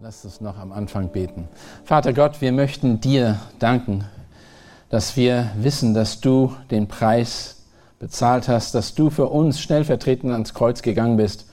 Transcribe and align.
Lass 0.00 0.24
uns 0.24 0.40
noch 0.40 0.58
am 0.58 0.72
Anfang 0.72 1.10
beten. 1.10 1.48
Vater 1.84 2.12
Gott, 2.12 2.40
wir 2.40 2.50
möchten 2.50 3.00
dir 3.00 3.38
danken, 3.60 4.04
dass 4.90 5.16
wir 5.16 5.52
wissen, 5.56 5.94
dass 5.94 6.20
du 6.20 6.52
den 6.72 6.88
Preis 6.88 7.62
bezahlt 8.00 8.48
hast, 8.48 8.74
dass 8.74 8.96
du 8.96 9.08
für 9.08 9.26
uns 9.26 9.60
stellvertretend 9.60 10.32
ans 10.32 10.52
Kreuz 10.52 10.82
gegangen 10.82 11.16
bist. 11.16 11.46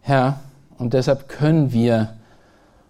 Herr, 0.00 0.40
und 0.78 0.94
deshalb 0.94 1.28
können 1.28 1.72
wir 1.72 2.14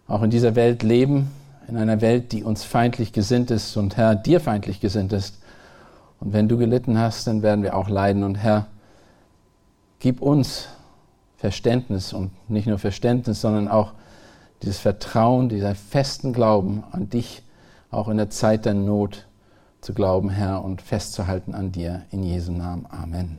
auch 0.08 0.22
in 0.22 0.30
dieser 0.30 0.54
Welt 0.54 0.82
leben, 0.82 1.30
in 1.68 1.76
einer 1.76 2.00
Welt, 2.00 2.32
die 2.32 2.42
uns 2.42 2.64
feindlich 2.64 3.12
gesinnt 3.12 3.50
ist 3.50 3.76
und 3.76 3.98
Herr, 3.98 4.14
dir 4.14 4.40
feindlich 4.40 4.80
gesinnt 4.80 5.12
ist. 5.12 5.42
Und 6.20 6.32
wenn 6.32 6.48
du 6.48 6.56
gelitten 6.56 6.98
hast, 6.98 7.26
dann 7.26 7.42
werden 7.42 7.62
wir 7.62 7.76
auch 7.76 7.90
leiden. 7.90 8.24
Und 8.24 8.36
Herr, 8.36 8.66
gib 9.98 10.22
uns 10.22 10.68
Verständnis 11.36 12.14
und 12.14 12.30
nicht 12.48 12.66
nur 12.66 12.78
Verständnis, 12.78 13.42
sondern 13.42 13.68
auch 13.68 13.92
dieses 14.62 14.78
Vertrauen, 14.78 15.48
dieser 15.48 15.74
festen 15.74 16.32
Glauben 16.32 16.84
an 16.90 17.10
dich, 17.10 17.42
auch 17.90 18.08
in 18.08 18.16
der 18.16 18.30
Zeit 18.30 18.64
der 18.64 18.74
Not 18.74 19.26
zu 19.80 19.94
glauben, 19.94 20.30
Herr, 20.30 20.64
und 20.64 20.82
festzuhalten 20.82 21.54
an 21.54 21.72
dir. 21.72 22.02
In 22.10 22.22
Jesu 22.22 22.52
Namen. 22.52 22.86
Amen. 22.90 23.38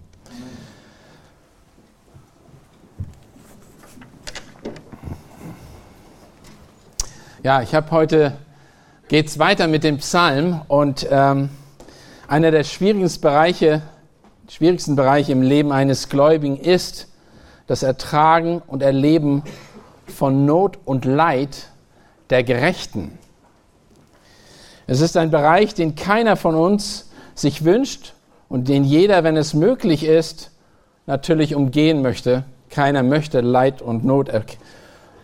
Ja, 7.43 7.61
ich 7.61 7.75
habe 7.75 7.91
heute, 7.91 8.37
geht 9.07 9.27
es 9.27 9.39
weiter 9.39 9.67
mit 9.67 9.83
dem 9.83 9.97
Psalm 9.97 10.61
und 10.67 11.07
ähm, 11.09 11.49
einer 12.27 12.51
der 12.51 12.63
schwierigsten 12.63 13.21
Bereiche, 13.21 13.81
schwierigsten 14.49 14.95
Bereiche 14.95 15.31
im 15.31 15.41
Leben 15.41 15.71
eines 15.71 16.09
Gläubigen 16.09 16.57
ist 16.57 17.07
das 17.67 17.83
Ertragen 17.83 18.61
und 18.65 18.81
Erleben 18.81 19.43
von 20.07 20.45
Not 20.45 20.79
und 20.85 21.05
Leid 21.05 21.69
der 22.29 22.43
Gerechten. 22.43 23.17
Es 24.87 25.01
ist 25.01 25.17
ein 25.17 25.31
Bereich, 25.31 25.73
den 25.73 25.95
keiner 25.95 26.35
von 26.35 26.55
uns 26.55 27.09
sich 27.35 27.65
wünscht 27.65 28.13
und 28.49 28.67
den 28.69 28.83
jeder, 28.83 29.23
wenn 29.23 29.37
es 29.37 29.53
möglich 29.53 30.03
ist, 30.03 30.51
natürlich 31.05 31.55
umgehen 31.55 32.01
möchte. 32.01 32.43
Keiner 32.69 33.03
möchte 33.03 33.41
Leid 33.41 33.81
und 33.81 34.05
Not 34.05 34.31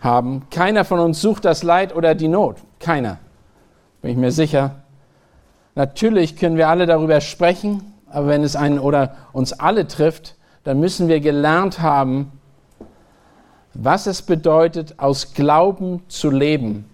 haben. 0.01 0.43
Keiner 0.49 0.85
von 0.85 0.99
uns 0.99 1.21
sucht 1.21 1.45
das 1.45 1.63
Leid 1.63 1.95
oder 1.95 2.15
die 2.15 2.27
Not. 2.27 2.57
Keiner. 2.79 3.19
Bin 4.01 4.11
ich 4.11 4.17
mir 4.17 4.31
sicher. 4.31 4.83
Natürlich 5.75 6.35
können 6.35 6.57
wir 6.57 6.69
alle 6.69 6.85
darüber 6.85 7.21
sprechen, 7.21 7.93
aber 8.09 8.27
wenn 8.27 8.43
es 8.43 8.55
einen 8.55 8.79
oder 8.79 9.15
uns 9.31 9.53
alle 9.53 9.87
trifft, 9.87 10.35
dann 10.63 10.79
müssen 10.79 11.07
wir 11.07 11.19
gelernt 11.19 11.79
haben, 11.79 12.31
was 13.73 14.07
es 14.07 14.21
bedeutet, 14.21 14.99
aus 14.99 15.33
Glauben 15.33 16.03
zu 16.07 16.29
leben. 16.29 16.85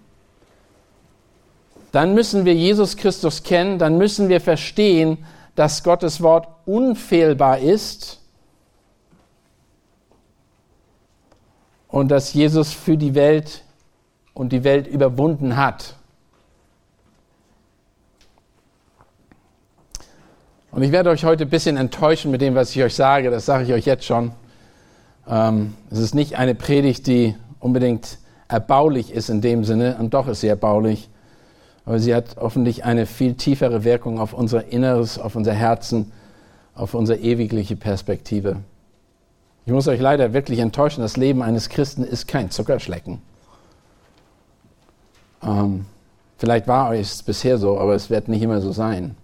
Dann 1.91 2.13
müssen 2.13 2.45
wir 2.45 2.53
Jesus 2.53 2.97
Christus 2.97 3.43
kennen, 3.43 3.79
dann 3.79 3.97
müssen 3.97 4.29
wir 4.29 4.41
verstehen, 4.41 5.17
dass 5.55 5.83
Gottes 5.83 6.21
Wort 6.21 6.47
unfehlbar 6.65 7.59
ist 7.59 8.19
und 11.87 12.09
dass 12.09 12.33
Jesus 12.33 12.71
für 12.71 12.95
die 12.95 13.15
Welt 13.15 13.63
und 14.33 14.53
die 14.53 14.63
Welt 14.63 14.87
überwunden 14.87 15.57
hat. 15.57 15.95
Und 20.71 20.83
ich 20.83 20.91
werde 20.91 21.09
euch 21.09 21.25
heute 21.25 21.45
ein 21.45 21.49
bisschen 21.49 21.77
enttäuschen 21.77 22.29
mit 22.29 22.41
dem, 22.41 22.53
was 22.53 22.75
ich 22.75 22.83
euch 22.83 22.95
sage, 22.95 23.31
das 23.31 23.47
sage 23.47 23.63
ich 23.63 23.73
euch 23.73 23.85
jetzt 23.85 24.05
schon. 24.05 24.31
Ähm, 25.29 25.75
es 25.91 25.99
ist 25.99 26.15
nicht 26.15 26.37
eine 26.37 26.55
Predigt, 26.55 27.05
die 27.07 27.35
unbedingt 27.59 28.17
erbaulich 28.47 29.13
ist 29.13 29.29
in 29.29 29.41
dem 29.41 29.63
Sinne, 29.63 29.97
und 29.99 30.13
doch 30.13 30.27
ist 30.27 30.41
sie 30.41 30.47
erbaulich, 30.47 31.09
aber 31.85 31.99
sie 31.99 32.15
hat 32.15 32.37
hoffentlich 32.37 32.83
eine 32.83 33.05
viel 33.05 33.35
tiefere 33.35 33.83
Wirkung 33.83 34.19
auf 34.19 34.33
unser 34.33 34.71
Inneres, 34.71 35.19
auf 35.19 35.35
unser 35.35 35.53
Herzen, 35.53 36.11
auf 36.73 36.93
unsere 36.95 37.19
ewigliche 37.19 37.75
Perspektive. 37.75 38.57
Ich 39.65 39.71
muss 39.71 39.87
euch 39.87 39.99
leider 39.99 40.33
wirklich 40.33 40.59
enttäuschen, 40.59 41.01
das 41.01 41.15
Leben 41.15 41.43
eines 41.43 41.69
Christen 41.69 42.03
ist 42.03 42.27
kein 42.27 42.49
Zuckerschlecken. 42.49 43.21
Ähm, 45.43 45.85
vielleicht 46.37 46.67
war 46.67 46.95
es 46.95 47.21
bisher 47.21 47.59
so, 47.59 47.79
aber 47.79 47.93
es 47.93 48.09
wird 48.09 48.29
nicht 48.29 48.41
immer 48.41 48.61
so 48.61 48.71
sein. 48.71 49.15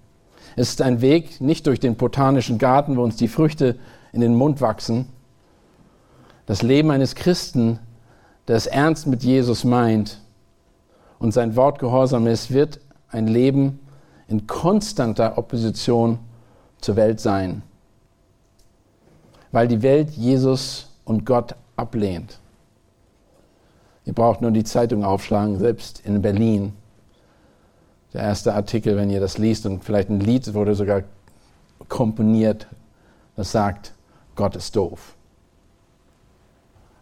Es 0.56 0.70
ist 0.70 0.82
ein 0.84 1.02
Weg 1.02 1.42
nicht 1.42 1.66
durch 1.66 1.80
den 1.80 1.96
botanischen 1.96 2.60
Garten, 2.60 2.96
wo 2.96 3.04
uns 3.04 3.16
die 3.16 3.28
Früchte 3.28 3.76
in 4.14 4.22
den 4.22 4.36
Mund 4.36 4.62
wachsen, 4.62 5.08
das 6.46 6.62
Leben 6.62 6.92
eines 6.92 7.16
Christen, 7.16 7.80
der 8.48 8.56
es 8.56 8.68
ernst 8.68 9.08
mit 9.08 9.24
Jesus 9.24 9.64
meint 9.64 10.22
und 11.20 11.34
sein 11.34 11.56
Wort 11.56 11.80
gehorsam 11.80 12.28
ist, 12.28 12.52
wird 12.52 12.80
ein 13.10 13.28
Leben 13.28 13.80
in 14.28 14.48
konstanter 14.48 15.38
Opposition 15.38 16.20
zur 16.82 16.96
Welt 16.96 17.20
sein, 17.20 17.64
weil 19.52 19.68
die 19.68 19.82
Welt 19.82 20.12
Jesus 20.12 20.90
und 21.04 21.26
Gott 21.26 21.56
ablehnt. 21.76 22.40
Ihr 24.06 24.14
braucht 24.14 24.42
nur 24.42 24.52
die 24.52 24.64
Zeitung 24.64 25.04
aufschlagen, 25.04 25.58
selbst 25.58 26.02
in 26.06 26.22
Berlin. 26.22 26.74
Der 28.14 28.22
erste 28.22 28.54
Artikel, 28.54 28.96
wenn 28.96 29.10
ihr 29.10 29.20
das 29.20 29.38
liest, 29.38 29.66
und 29.66 29.84
vielleicht 29.84 30.10
ein 30.10 30.20
Lied 30.20 30.54
wurde 30.54 30.76
sogar 30.76 31.04
komponiert, 31.90 32.68
das 33.36 33.52
sagt, 33.52 33.94
Gott 34.36 34.56
ist 34.56 34.76
doof. 34.76 35.15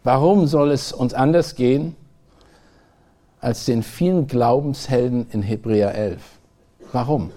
Warum 0.04 0.48
soll 0.48 0.72
es 0.72 0.92
uns 0.92 1.14
anders 1.14 1.56
gehen 1.56 1.96
als 3.40 3.66
den 3.66 3.84
vielen 3.84 4.28
Glaubenshelden 4.28 5.28
in 5.32 5.42
Hebräer 5.42 5.96
11? 5.96 6.22
Warum? 6.92 7.32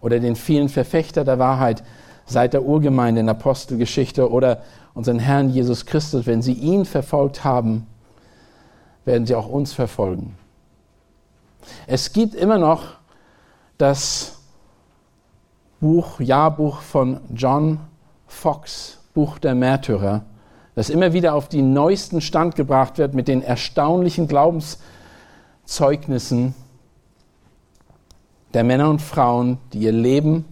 Oder 0.00 0.18
den 0.18 0.34
vielen 0.34 0.68
Verfechter 0.68 1.24
der 1.24 1.38
Wahrheit 1.38 1.82
seit 2.24 2.54
der 2.54 2.62
Urgemeinde 2.62 3.20
in 3.20 3.28
Apostelgeschichte 3.28 4.30
oder 4.30 4.62
unseren 4.94 5.18
Herrn 5.18 5.50
Jesus 5.50 5.84
Christus, 5.84 6.26
wenn 6.26 6.42
sie 6.42 6.54
ihn 6.54 6.84
verfolgt 6.84 7.44
haben, 7.44 7.86
werden 9.04 9.26
sie 9.26 9.34
auch 9.34 9.48
uns 9.48 9.72
verfolgen. 9.72 10.36
Es 11.86 12.12
gibt 12.12 12.34
immer 12.34 12.58
noch 12.58 12.84
das 13.76 14.38
Buch, 15.80 16.20
Jahrbuch 16.20 16.80
von 16.80 17.20
John 17.34 17.80
Fox, 18.26 18.98
Buch 19.14 19.38
der 19.38 19.54
Märtyrer, 19.54 20.24
das 20.74 20.90
immer 20.90 21.12
wieder 21.12 21.34
auf 21.34 21.48
den 21.48 21.72
neuesten 21.72 22.20
Stand 22.20 22.56
gebracht 22.56 22.98
wird 22.98 23.14
mit 23.14 23.28
den 23.28 23.42
erstaunlichen 23.42 24.28
Glaubenszeugnissen 24.28 26.54
der 28.54 28.64
Männer 28.64 28.90
und 28.90 29.02
Frauen, 29.02 29.58
die 29.72 29.80
ihr 29.80 29.92
Leben 29.92 30.44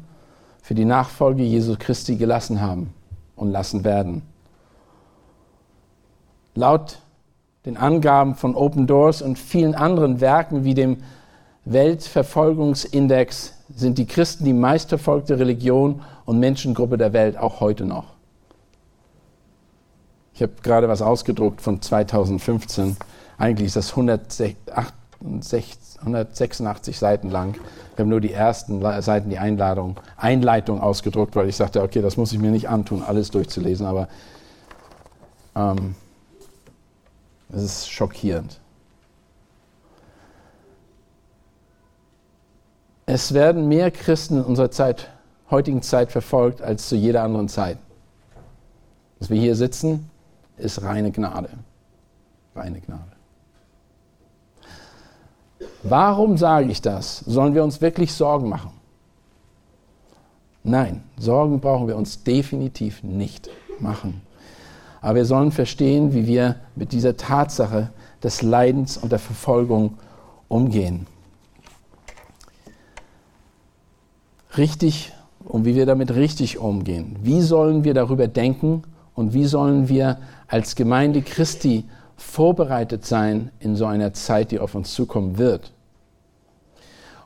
für 0.62 0.74
die 0.74 0.84
Nachfolge 0.84 1.42
Jesu 1.42 1.76
Christi 1.78 2.16
gelassen 2.16 2.60
haben 2.60 2.92
und 3.36 3.50
lassen 3.50 3.84
werden. 3.84 4.22
Laut 6.54 6.98
den 7.64 7.76
Angaben 7.76 8.34
von 8.34 8.54
Open 8.54 8.86
Doors 8.86 9.22
und 9.22 9.38
vielen 9.38 9.74
anderen 9.74 10.20
Werken 10.20 10.64
wie 10.64 10.74
dem 10.74 10.98
Weltverfolgungsindex 11.64 13.54
sind 13.74 13.98
die 13.98 14.06
Christen 14.06 14.44
die 14.44 14.52
meistverfolgte 14.52 15.38
Religion 15.38 16.02
und 16.24 16.40
Menschengruppe 16.40 16.96
der 16.96 17.12
Welt 17.12 17.36
auch 17.36 17.60
heute 17.60 17.84
noch. 17.84 18.17
Ich 20.38 20.42
habe 20.42 20.52
gerade 20.62 20.88
was 20.88 21.02
ausgedruckt 21.02 21.60
von 21.60 21.82
2015. 21.82 22.96
Eigentlich 23.38 23.66
ist 23.66 23.74
das 23.74 23.90
186 23.96 26.96
Seiten 26.96 27.28
lang. 27.28 27.56
Ich 27.92 27.98
habe 27.98 28.08
nur 28.08 28.20
die 28.20 28.32
ersten 28.32 28.80
Seiten, 29.02 29.30
die 29.30 29.40
Einladung, 29.40 29.96
Einleitung 30.16 30.80
ausgedruckt, 30.80 31.34
weil 31.34 31.48
ich 31.48 31.56
sagte, 31.56 31.82
okay, 31.82 32.02
das 32.02 32.16
muss 32.16 32.30
ich 32.30 32.38
mir 32.38 32.52
nicht 32.52 32.68
antun, 32.68 33.02
alles 33.02 33.32
durchzulesen, 33.32 33.84
aber 33.84 34.06
ähm, 35.56 35.96
es 37.52 37.64
ist 37.64 37.90
schockierend. 37.90 38.60
Es 43.06 43.34
werden 43.34 43.66
mehr 43.66 43.90
Christen 43.90 44.36
in 44.36 44.44
unserer 44.44 44.70
Zeit, 44.70 45.10
heutigen 45.50 45.82
Zeit 45.82 46.12
verfolgt 46.12 46.62
als 46.62 46.88
zu 46.88 46.94
jeder 46.94 47.24
anderen 47.24 47.48
Zeit. 47.48 47.78
Dass 49.18 49.30
wir 49.30 49.40
hier 49.40 49.56
sitzen, 49.56 50.08
ist 50.58 50.82
reine 50.82 51.10
Gnade. 51.10 51.50
Reine 52.54 52.80
Gnade. 52.80 53.12
Warum 55.82 56.36
sage 56.36 56.70
ich 56.70 56.82
das? 56.82 57.18
Sollen 57.20 57.54
wir 57.54 57.64
uns 57.64 57.80
wirklich 57.80 58.12
Sorgen 58.12 58.48
machen? 58.48 58.72
Nein, 60.64 61.02
Sorgen 61.18 61.60
brauchen 61.60 61.88
wir 61.88 61.96
uns 61.96 62.24
definitiv 62.24 63.02
nicht 63.02 63.48
machen. 63.80 64.22
Aber 65.00 65.16
wir 65.16 65.24
sollen 65.24 65.52
verstehen, 65.52 66.12
wie 66.12 66.26
wir 66.26 66.56
mit 66.74 66.92
dieser 66.92 67.16
Tatsache 67.16 67.90
des 68.22 68.42
Leidens 68.42 68.96
und 68.96 69.12
der 69.12 69.20
Verfolgung 69.20 69.94
umgehen. 70.48 71.06
Richtig 74.56 75.12
und 75.44 75.64
wie 75.64 75.76
wir 75.76 75.86
damit 75.86 76.14
richtig 76.14 76.58
umgehen. 76.58 77.16
Wie 77.22 77.40
sollen 77.40 77.84
wir 77.84 77.94
darüber 77.94 78.26
denken 78.26 78.82
und 79.14 79.32
wie 79.32 79.44
sollen 79.44 79.88
wir 79.88 80.18
als 80.48 80.74
Gemeinde 80.74 81.22
Christi 81.22 81.84
vorbereitet 82.16 83.06
sein 83.06 83.50
in 83.60 83.76
so 83.76 83.86
einer 83.86 84.12
Zeit, 84.12 84.50
die 84.50 84.58
auf 84.58 84.74
uns 84.74 84.92
zukommen 84.92 85.38
wird. 85.38 85.72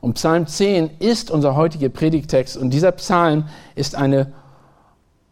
Und 0.01 0.15
Psalm 0.15 0.45
10 0.45 0.89
ist 0.99 1.31
unser 1.31 1.55
heutiger 1.55 1.87
Predigtext 1.87 2.57
und 2.57 2.71
dieser 2.71 2.91
Psalm 2.91 3.45
ist 3.73 3.95
eine 3.95 4.33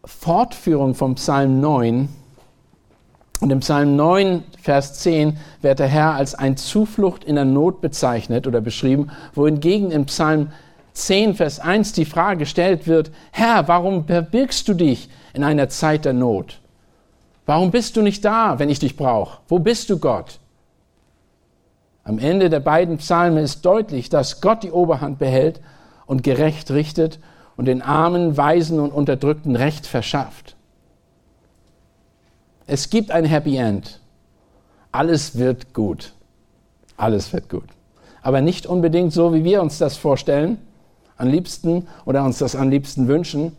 Fortführung 0.02 0.94
vom 0.94 1.14
Psalm 1.16 1.60
9. 1.60 2.08
Und 3.40 3.50
im 3.50 3.60
Psalm 3.60 3.96
9, 3.96 4.44
Vers 4.62 5.00
10 5.00 5.36
wird 5.60 5.78
der 5.78 5.88
Herr 5.88 6.14
als 6.14 6.34
ein 6.34 6.56
Zuflucht 6.56 7.22
in 7.22 7.34
der 7.34 7.44
Not 7.44 7.82
bezeichnet 7.82 8.46
oder 8.46 8.62
beschrieben, 8.62 9.10
wohingegen 9.34 9.90
im 9.90 10.06
Psalm 10.06 10.52
10, 10.94 11.34
Vers 11.34 11.58
1 11.58 11.92
die 11.92 12.06
Frage 12.06 12.38
gestellt 12.38 12.86
wird, 12.86 13.10
Herr, 13.30 13.68
warum 13.68 14.06
verbirgst 14.06 14.66
du 14.68 14.74
dich 14.74 15.10
in 15.34 15.44
einer 15.44 15.68
Zeit 15.68 16.06
der 16.06 16.14
Not? 16.14 16.61
Warum 17.52 17.70
bist 17.70 17.98
du 17.98 18.00
nicht 18.00 18.24
da, 18.24 18.58
wenn 18.58 18.70
ich 18.70 18.78
dich 18.78 18.96
brauche? 18.96 19.40
Wo 19.46 19.58
bist 19.58 19.90
du, 19.90 19.98
Gott? 19.98 20.38
Am 22.02 22.18
Ende 22.18 22.48
der 22.48 22.60
beiden 22.60 22.96
Psalme 22.96 23.42
ist 23.42 23.60
deutlich, 23.66 24.08
dass 24.08 24.40
Gott 24.40 24.62
die 24.62 24.70
Oberhand 24.70 25.18
behält 25.18 25.60
und 26.06 26.22
gerecht 26.22 26.70
richtet 26.70 27.18
und 27.58 27.66
den 27.66 27.82
Armen, 27.82 28.38
Weisen 28.38 28.80
und 28.80 28.90
Unterdrückten 28.90 29.54
Recht 29.54 29.86
verschafft. 29.86 30.56
Es 32.66 32.88
gibt 32.88 33.10
ein 33.10 33.26
Happy 33.26 33.58
End. 33.58 34.00
Alles 34.90 35.36
wird 35.36 35.74
gut. 35.74 36.14
Alles 36.96 37.34
wird 37.34 37.50
gut. 37.50 37.68
Aber 38.22 38.40
nicht 38.40 38.64
unbedingt 38.64 39.12
so, 39.12 39.34
wie 39.34 39.44
wir 39.44 39.60
uns 39.60 39.76
das 39.76 39.98
vorstellen, 39.98 40.56
am 41.18 41.28
liebsten 41.28 41.86
oder 42.06 42.24
uns 42.24 42.38
das 42.38 42.56
am 42.56 42.70
liebsten 42.70 43.08
wünschen. 43.08 43.54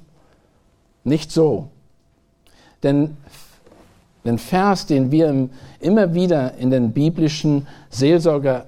Nicht 1.04 1.32
so. 1.32 1.70
Denn 2.82 3.18
den 4.26 4.38
Vers, 4.38 4.86
den 4.86 5.12
wir 5.12 5.50
immer 5.80 6.14
wieder 6.14 6.56
in 6.56 6.70
den 6.70 6.92
biblischen 6.94 7.68
Seelsorger 7.90 8.68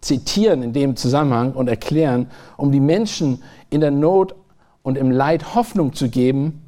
zitieren 0.00 0.62
in 0.62 0.72
dem 0.72 0.96
Zusammenhang 0.96 1.52
und 1.52 1.68
erklären, 1.68 2.26
um 2.56 2.70
die 2.70 2.80
Menschen 2.80 3.42
in 3.70 3.80
der 3.80 3.90
Not 3.90 4.34
und 4.82 4.98
im 4.98 5.10
Leid 5.10 5.54
Hoffnung 5.54 5.94
zu 5.94 6.10
geben, 6.10 6.62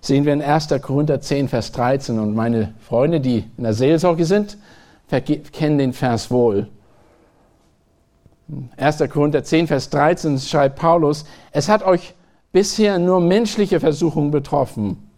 sehen 0.00 0.24
wir 0.24 0.32
in 0.32 0.40
1. 0.40 0.68
Korinther 0.80 1.20
10, 1.20 1.48
Vers 1.48 1.72
13. 1.72 2.18
Und 2.18 2.34
meine 2.34 2.74
Freunde, 2.80 3.20
die 3.20 3.44
in 3.56 3.64
der 3.64 3.74
Seelsorge 3.74 4.24
sind, 4.24 4.56
kennen 5.52 5.78
den 5.78 5.92
Vers 5.92 6.30
wohl. 6.30 6.68
1. 8.76 9.04
Korinther 9.10 9.44
10, 9.44 9.66
Vers 9.66 9.90
13 9.90 10.38
schreibt 10.38 10.76
Paulus, 10.78 11.24
es 11.52 11.68
hat 11.68 11.82
euch 11.82 12.14
bisher 12.50 12.98
nur 12.98 13.20
menschliche 13.20 13.78
Versuchungen 13.78 14.30
betroffen. 14.30 15.09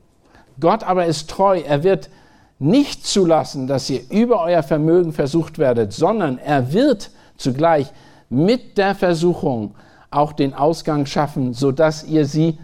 Gott 0.60 0.84
aber 0.84 1.06
ist 1.06 1.30
treu, 1.30 1.60
er 1.60 1.82
wird 1.82 2.10
nicht 2.58 3.06
zulassen, 3.06 3.66
dass 3.66 3.90
ihr 3.90 4.02
über 4.10 4.40
euer 4.42 4.62
Vermögen 4.62 5.12
versucht 5.12 5.58
werdet, 5.58 5.92
sondern 5.92 6.38
er 6.38 6.72
wird 6.72 7.10
zugleich 7.36 7.92
mit 8.28 8.78
der 8.78 8.94
Versuchung 8.94 9.74
auch 10.10 10.32
den 10.32 10.54
Ausgang 10.54 11.06
schaffen, 11.06 11.54
sodass 11.54 12.04
ihr 12.04 12.26
sie 12.26 12.58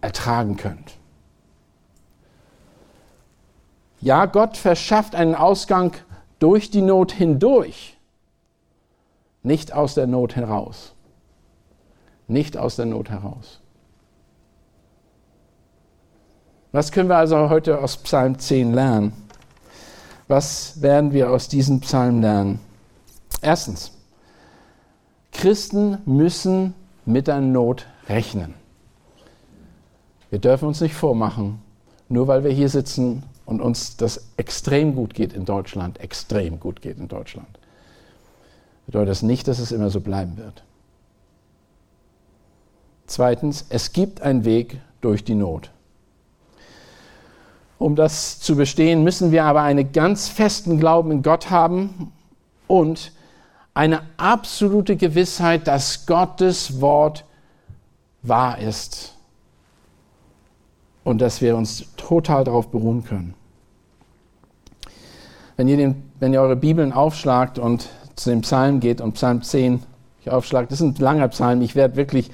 ertragen 0.00 0.56
könnt. 0.56 0.92
Ja, 4.00 4.26
Gott 4.26 4.56
verschafft 4.56 5.14
einen 5.14 5.34
Ausgang 5.34 5.92
durch 6.38 6.70
die 6.70 6.82
Not 6.82 7.12
hindurch, 7.12 7.96
nicht 9.42 9.72
aus 9.72 9.94
der 9.94 10.06
Not 10.06 10.36
heraus. 10.36 10.92
Nicht 12.26 12.56
aus 12.56 12.76
der 12.76 12.86
Not 12.86 13.10
heraus. 13.10 13.60
Was 16.74 16.90
können 16.90 17.08
wir 17.08 17.18
also 17.18 17.50
heute 17.50 17.78
aus 17.78 17.96
Psalm 17.98 18.36
10 18.36 18.74
lernen? 18.74 19.12
Was 20.26 20.82
werden 20.82 21.12
wir 21.12 21.30
aus 21.30 21.46
diesem 21.46 21.78
Psalm 21.78 22.20
lernen? 22.20 22.58
Erstens, 23.40 23.92
Christen 25.30 25.98
müssen 26.04 26.74
mit 27.06 27.28
der 27.28 27.40
Not 27.40 27.86
rechnen. 28.08 28.54
Wir 30.30 30.40
dürfen 30.40 30.66
uns 30.66 30.80
nicht 30.80 30.96
vormachen, 30.96 31.62
nur 32.08 32.26
weil 32.26 32.42
wir 32.42 32.50
hier 32.50 32.68
sitzen 32.68 33.22
und 33.46 33.60
uns 33.60 33.96
das 33.96 34.30
extrem 34.36 34.96
gut 34.96 35.14
geht 35.14 35.32
in 35.32 35.44
Deutschland, 35.44 36.00
extrem 36.00 36.58
gut 36.58 36.82
geht 36.82 36.98
in 36.98 37.06
Deutschland, 37.06 37.56
bedeutet 38.86 39.10
das 39.10 39.22
nicht, 39.22 39.46
dass 39.46 39.60
es 39.60 39.70
immer 39.70 39.90
so 39.90 40.00
bleiben 40.00 40.38
wird. 40.38 40.64
Zweitens, 43.06 43.64
es 43.68 43.92
gibt 43.92 44.22
einen 44.22 44.44
Weg 44.44 44.80
durch 45.00 45.22
die 45.22 45.36
Not. 45.36 45.70
Um 47.78 47.96
das 47.96 48.40
zu 48.40 48.56
bestehen, 48.56 49.02
müssen 49.02 49.32
wir 49.32 49.44
aber 49.44 49.62
einen 49.62 49.92
ganz 49.92 50.28
festen 50.28 50.78
Glauben 50.78 51.10
in 51.10 51.22
Gott 51.22 51.50
haben 51.50 52.12
und 52.66 53.12
eine 53.74 54.02
absolute 54.16 54.96
Gewissheit, 54.96 55.66
dass 55.66 56.06
Gottes 56.06 56.80
Wort 56.80 57.24
wahr 58.22 58.58
ist 58.58 59.14
und 61.02 61.20
dass 61.20 61.40
wir 61.40 61.56
uns 61.56 61.84
total 61.96 62.44
darauf 62.44 62.70
beruhen 62.70 63.04
können. 63.04 63.34
Wenn 65.56 65.68
ihr, 65.68 65.76
den, 65.76 66.10
wenn 66.18 66.32
ihr 66.32 66.40
eure 66.40 66.56
Bibeln 66.56 66.92
aufschlagt 66.92 67.58
und 67.58 67.88
zu 68.16 68.30
dem 68.30 68.40
Psalm 68.40 68.80
geht 68.80 69.00
und 69.00 69.12
Psalm 69.14 69.42
10 69.42 69.82
aufschlagt, 70.26 70.72
das 70.72 70.80
ist 70.80 70.86
ein 70.86 71.02
langer 71.02 71.28
Psalm, 71.28 71.60
ich 71.60 71.74
werde 71.74 71.96
wirklich 71.96 72.30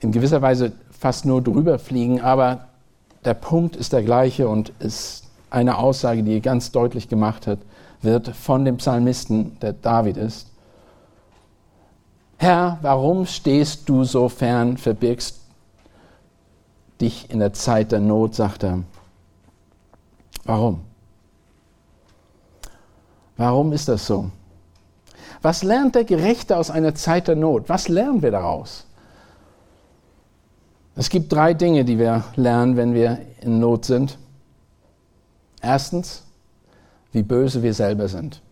in 0.00 0.12
gewisser 0.12 0.40
Weise 0.40 0.72
fast 0.90 1.24
nur 1.24 1.42
drüber 1.42 1.78
fliegen, 1.78 2.20
aber 2.20 2.68
der 3.24 3.34
Punkt 3.34 3.76
ist 3.76 3.92
der 3.92 4.02
gleiche 4.02 4.48
und 4.48 4.70
ist 4.78 5.24
eine 5.50 5.78
Aussage, 5.78 6.22
die 6.22 6.40
ganz 6.40 6.72
deutlich 6.72 7.08
gemacht 7.08 7.46
hat, 7.46 7.58
wird 8.00 8.28
von 8.28 8.64
dem 8.64 8.78
Psalmisten, 8.78 9.58
der 9.60 9.74
David 9.74 10.16
ist. 10.16 10.48
Herr, 12.38 12.78
warum 12.82 13.26
stehst 13.26 13.88
du 13.88 14.02
so 14.04 14.28
fern, 14.28 14.76
verbirgst 14.76 15.36
dich 17.00 17.30
in 17.30 17.38
der 17.38 17.52
Zeit 17.52 17.92
der 17.92 18.00
Not, 18.00 18.34
sagt 18.34 18.64
er. 18.64 18.80
Warum? 20.44 20.80
Warum 23.36 23.72
ist 23.72 23.88
das 23.88 24.06
so? 24.06 24.30
Was 25.40 25.62
lernt 25.62 25.94
der 25.94 26.04
Gerechte 26.04 26.56
aus 26.56 26.70
einer 26.70 26.94
Zeit 26.94 27.28
der 27.28 27.36
Not? 27.36 27.68
Was 27.68 27.88
lernen 27.88 28.22
wir 28.22 28.30
daraus? 28.30 28.86
Es 30.94 31.08
gibt 31.08 31.32
drei 31.32 31.54
Dinge, 31.54 31.84
die 31.84 31.98
wir 31.98 32.24
lernen, 32.36 32.76
wenn 32.76 32.94
wir 32.94 33.18
in 33.40 33.58
Not 33.58 33.86
sind. 33.86 34.18
Erstens, 35.62 36.24
wie 37.12 37.22
böse 37.22 37.62
wir 37.62 37.72
selber 37.72 38.08
sind. 38.08 38.42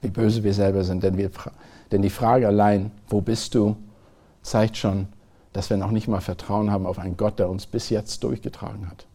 Wie 0.00 0.08
böse 0.08 0.42
wir 0.44 0.54
selber 0.54 0.82
sind. 0.84 1.02
Denn, 1.02 1.16
wir, 1.16 1.30
denn 1.90 2.02
die 2.02 2.10
Frage 2.10 2.46
allein, 2.46 2.90
wo 3.08 3.20
bist 3.20 3.54
du, 3.54 3.76
zeigt 4.42 4.76
schon, 4.76 5.08
dass 5.52 5.68
wir 5.68 5.76
noch 5.76 5.90
nicht 5.90 6.08
mal 6.08 6.20
Vertrauen 6.20 6.70
haben 6.70 6.86
auf 6.86 6.98
einen 6.98 7.16
Gott, 7.16 7.38
der 7.38 7.50
uns 7.50 7.66
bis 7.66 7.90
jetzt 7.90 8.24
durchgetragen 8.24 8.88
hat. 8.88 9.06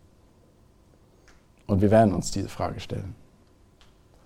Und 1.65 1.82
wir 1.82 1.89
werden 1.89 2.13
uns 2.13 2.32
diese 2.32 2.50
Frage 2.50 2.79
stellen. 2.79 3.15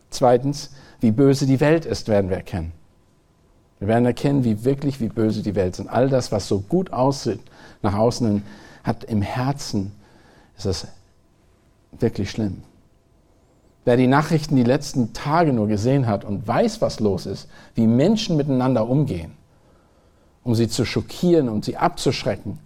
Zweitens, 0.09 0.71
wie 0.99 1.11
böse 1.11 1.45
die 1.45 1.61
Welt 1.61 1.85
ist, 1.85 2.09
werden 2.09 2.29
wir 2.29 2.37
erkennen. 2.37 2.73
Wir 3.79 3.87
werden 3.87 4.05
erkennen, 4.05 4.43
wie 4.43 4.65
wirklich, 4.65 4.99
wie 4.99 5.07
böse 5.07 5.41
die 5.41 5.55
Welt 5.55 5.73
ist. 5.73 5.79
Und 5.79 5.87
all 5.87 6.09
das, 6.09 6.31
was 6.31 6.47
so 6.47 6.59
gut 6.59 6.91
aussieht 6.91 7.39
nach 7.81 7.95
außen, 7.95 8.43
hat 8.83 9.03
im 9.03 9.21
Herzen, 9.21 9.91
ist 10.57 10.65
das 10.65 10.87
wirklich 11.91 12.31
schlimm. 12.31 12.63
Wer 13.83 13.97
die 13.97 14.07
Nachrichten 14.07 14.55
die 14.55 14.63
letzten 14.63 15.13
Tage 15.13 15.53
nur 15.53 15.67
gesehen 15.67 16.05
hat 16.05 16.23
und 16.23 16.47
weiß, 16.47 16.81
was 16.81 16.99
los 16.99 17.25
ist, 17.25 17.49
wie 17.73 17.87
Menschen 17.87 18.37
miteinander 18.37 18.87
umgehen, 18.87 19.31
um 20.43 20.53
sie 20.53 20.67
zu 20.67 20.85
schockieren 20.85 21.49
und 21.49 21.65
sie 21.65 21.77
abzuschrecken, 21.77 22.59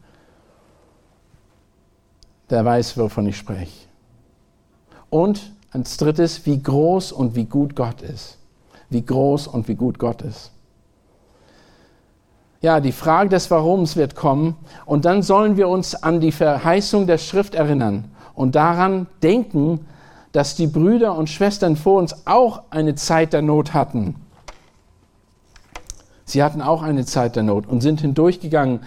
der 2.49 2.63
weiß, 2.63 2.97
wovon 2.97 3.27
ich 3.27 3.37
spreche. 3.37 3.87
Und 5.09 5.53
als 5.71 5.97
drittes, 5.97 6.45
wie 6.45 6.61
groß 6.61 7.11
und 7.11 7.35
wie 7.35 7.45
gut 7.45 7.75
Gott 7.75 8.01
ist. 8.01 8.37
Wie 8.89 9.03
groß 9.03 9.47
und 9.47 9.67
wie 9.67 9.75
gut 9.75 9.99
Gott 9.99 10.21
ist. 10.21 10.51
Ja, 12.65 12.79
die 12.79 12.93
Frage 12.93 13.29
des 13.29 13.51
Warums 13.51 13.95
wird 13.95 14.15
kommen 14.15 14.55
und 14.87 15.05
dann 15.05 15.21
sollen 15.21 15.55
wir 15.55 15.69
uns 15.69 15.93
an 15.93 16.19
die 16.19 16.31
Verheißung 16.31 17.05
der 17.05 17.19
Schrift 17.19 17.53
erinnern 17.53 18.05
und 18.33 18.55
daran 18.55 19.05
denken, 19.21 19.85
dass 20.31 20.55
die 20.55 20.65
Brüder 20.65 21.15
und 21.15 21.29
Schwestern 21.29 21.75
vor 21.75 21.99
uns 21.99 22.25
auch 22.25 22.63
eine 22.71 22.95
Zeit 22.95 23.33
der 23.33 23.43
Not 23.43 23.75
hatten. 23.75 24.15
Sie 26.23 26.41
hatten 26.41 26.63
auch 26.63 26.81
eine 26.81 27.05
Zeit 27.05 27.35
der 27.35 27.43
Not 27.43 27.67
und 27.67 27.81
sind 27.81 28.01
hindurchgegangen 28.01 28.79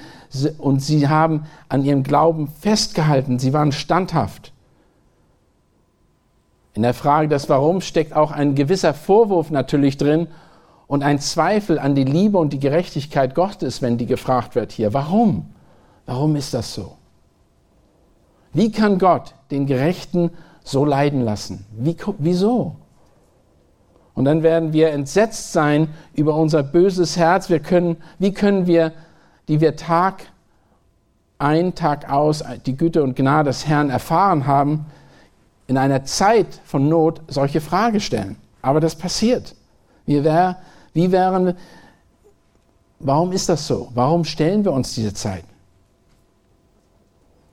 und 0.58 0.82
sie 0.82 1.06
haben 1.06 1.44
an 1.68 1.85
ihrem 1.85 2.02
Glauben 2.02 2.49
festgehalten. 2.49 3.38
Sie 3.38 3.52
waren 3.52 3.70
standhaft. 3.70 4.52
In 6.75 6.82
der 6.82 6.94
Frage 6.94 7.28
des 7.28 7.49
Warums 7.49 7.87
steckt 7.87 8.12
auch 8.12 8.32
ein 8.32 8.56
gewisser 8.56 8.92
Vorwurf 8.92 9.52
natürlich 9.52 9.99
drin 9.99 10.26
und 10.88 11.04
ein 11.04 11.21
Zweifel 11.21 11.78
an 11.78 11.95
die 11.95 12.04
Liebe 12.04 12.38
und 12.38 12.52
die 12.52 12.59
Gerechtigkeit 12.59 13.35
Gottes, 13.35 13.83
wenn 13.83 13.99
die 13.99 14.07
gefragt 14.07 14.57
wird 14.57 14.73
hier. 14.73 14.92
Warum? 14.95 15.47
Warum 16.07 16.35
ist 16.35 16.54
das 16.54 16.75
so? 16.75 16.97
Wie 18.54 18.73
kann 18.73 18.99
Gott 18.99 19.35
den 19.50 19.66
Gerechten 19.66 20.30
so 20.64 20.85
leiden 20.87 21.21
lassen? 21.21 21.66
Wie, 21.76 21.95
wieso? 22.18 22.76
Und 24.14 24.25
dann 24.25 24.42
werden 24.42 24.73
wir 24.73 24.88
entsetzt 24.90 25.52
sein 25.52 25.88
über 26.14 26.35
unser 26.35 26.62
böses 26.62 27.18
Herz. 27.18 27.50
Wir 27.50 27.61
können, 27.61 27.99
wie 28.18 28.33
können 28.33 28.66
wir, 28.66 28.92
die 29.47 29.61
wir 29.61 29.76
Tag 29.76 30.25
ein, 31.38 31.75
Tag 31.75 32.11
aus 32.11 32.42
die 32.64 32.76
Güte 32.76 33.02
und 33.02 33.14
Gnade 33.14 33.50
des 33.50 33.66
Herrn 33.66 33.90
erfahren 33.90 34.47
haben, 34.47 34.87
in 35.66 35.76
einer 35.76 36.04
Zeit 36.04 36.61
von 36.64 36.88
Not 36.88 37.21
solche 37.28 37.61
Frage 37.61 38.00
stellen? 38.00 38.37
Aber 38.62 38.80
das 38.80 38.97
passiert. 38.97 39.54
Wie, 40.07 40.25
wär, 40.25 40.57
wie 40.99 41.12
wären, 41.12 41.55
warum 42.99 43.31
ist 43.31 43.49
das 43.49 43.69
so? 43.69 43.88
Warum 43.95 44.25
stellen 44.25 44.64
wir 44.64 44.73
uns 44.73 44.95
diese 44.95 45.14
Zeit? 45.14 45.45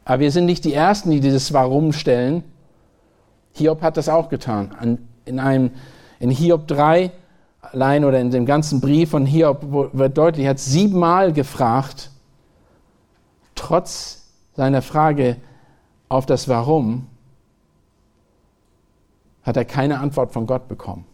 Aber 0.03 0.19
wir 0.19 0.31
sind 0.31 0.47
nicht 0.47 0.65
die 0.65 0.73
Ersten, 0.73 1.11
die 1.11 1.19
dieses 1.19 1.53
Warum 1.53 1.93
stellen. 1.93 2.43
Hiob 3.53 3.83
hat 3.83 3.97
das 3.97 4.09
auch 4.09 4.29
getan. 4.29 4.99
In, 5.25 5.39
einem, 5.39 5.71
in 6.19 6.31
Hiob 6.31 6.67
3 6.67 7.11
allein 7.61 8.03
oder 8.03 8.19
in 8.19 8.31
dem 8.31 8.47
ganzen 8.47 8.81
Brief 8.81 9.11
von 9.11 9.27
Hiob 9.27 9.61
wird 9.93 10.17
deutlich, 10.17 10.45
er 10.45 10.51
hat 10.51 10.59
siebenmal 10.59 11.31
gefragt, 11.31 12.09
trotz 13.53 14.25
seiner 14.55 14.81
Frage 14.81 15.37
auf 16.09 16.25
das 16.25 16.47
Warum, 16.47 17.07
hat 19.43 19.55
er 19.55 19.65
keine 19.65 19.99
Antwort 19.99 20.31
von 20.31 20.47
Gott 20.47 20.67
bekommen. 20.67 21.05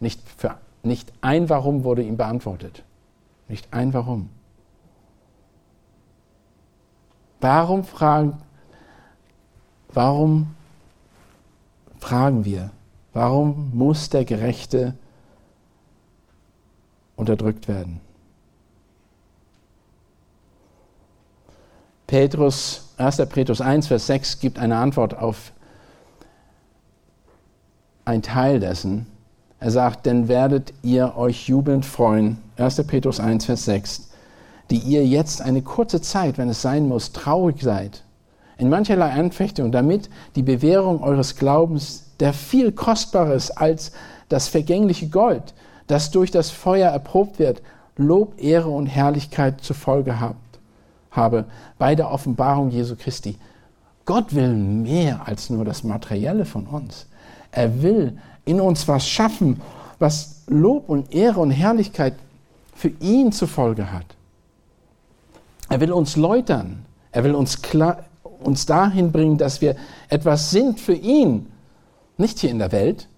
Nicht, 0.00 0.20
für, 0.38 0.56
nicht 0.86 1.12
ein 1.20 1.48
Warum 1.48 1.84
wurde 1.84 2.02
ihm 2.02 2.16
beantwortet. 2.16 2.82
Nicht 3.48 3.72
ein 3.72 3.92
Warum. 3.92 4.30
Warum 7.40 7.84
fragen, 7.84 8.40
warum 9.88 10.54
fragen 11.98 12.44
wir, 12.44 12.70
warum 13.12 13.70
muss 13.74 14.08
der 14.08 14.24
Gerechte 14.24 14.94
unterdrückt 17.14 17.68
werden? 17.68 18.00
Petrus, 22.06 22.94
1. 22.98 23.16
Petrus 23.28 23.60
1, 23.60 23.88
Vers 23.88 24.06
6 24.06 24.38
gibt 24.38 24.58
eine 24.58 24.76
Antwort 24.76 25.14
auf 25.14 25.52
ein 28.04 28.22
Teil 28.22 28.60
dessen. 28.60 29.06
Er 29.58 29.70
sagt, 29.70 30.06
denn 30.06 30.28
werdet 30.28 30.74
ihr 30.82 31.16
euch 31.16 31.48
jubelnd 31.48 31.86
freuen, 31.86 32.38
1. 32.58 32.86
Petrus 32.86 33.20
1, 33.20 33.46
Vers 33.46 33.64
6, 33.64 34.10
die 34.70 34.78
ihr 34.78 35.06
jetzt 35.06 35.40
eine 35.40 35.62
kurze 35.62 36.00
Zeit, 36.00 36.38
wenn 36.38 36.48
es 36.48 36.62
sein 36.62 36.88
muss, 36.88 37.12
traurig 37.12 37.62
seid, 37.62 38.02
in 38.58 38.68
mancherlei 38.68 39.10
Anfechtung, 39.10 39.72
damit 39.72 40.10
die 40.34 40.42
Bewährung 40.42 41.02
eures 41.02 41.36
Glaubens, 41.36 42.04
der 42.20 42.32
viel 42.32 42.72
kostbarer 42.72 43.34
ist 43.34 43.50
als 43.52 43.92
das 44.28 44.48
vergängliche 44.48 45.08
Gold, 45.08 45.54
das 45.86 46.10
durch 46.10 46.30
das 46.30 46.50
Feuer 46.50 46.90
erprobt 46.90 47.38
wird, 47.38 47.62
Lob, 47.96 48.34
Ehre 48.38 48.68
und 48.68 48.86
Herrlichkeit 48.86 49.62
zur 49.62 49.76
Folge 49.76 50.20
habt, 50.20 50.58
habe 51.10 51.46
bei 51.78 51.94
der 51.94 52.10
Offenbarung 52.10 52.70
Jesu 52.70 52.94
Christi. 52.96 53.38
Gott 54.04 54.34
will 54.34 54.52
mehr 54.52 55.26
als 55.26 55.48
nur 55.48 55.64
das 55.64 55.82
Materielle 55.82 56.44
von 56.44 56.66
uns. 56.66 57.06
Er 57.52 57.82
will 57.82 58.18
in 58.46 58.60
uns 58.60 58.88
was 58.88 59.06
schaffen, 59.06 59.60
was 59.98 60.42
Lob 60.46 60.88
und 60.88 61.14
Ehre 61.14 61.40
und 61.40 61.50
Herrlichkeit 61.50 62.14
für 62.74 62.88
ihn 63.00 63.32
zur 63.32 63.48
Folge 63.48 63.92
hat. 63.92 64.06
Er 65.68 65.80
will 65.80 65.92
uns 65.92 66.16
läutern. 66.16 66.86
Er 67.12 67.24
will 67.24 67.34
uns, 67.34 67.60
klar, 67.60 68.04
uns 68.40 68.64
dahin 68.66 69.12
bringen, 69.12 69.36
dass 69.36 69.60
wir 69.60 69.76
etwas 70.08 70.50
sind 70.50 70.80
für 70.80 70.94
ihn. 70.94 71.52
Nicht 72.16 72.38
hier 72.38 72.50
in 72.50 72.58
der 72.58 72.72
Welt. 72.72 73.08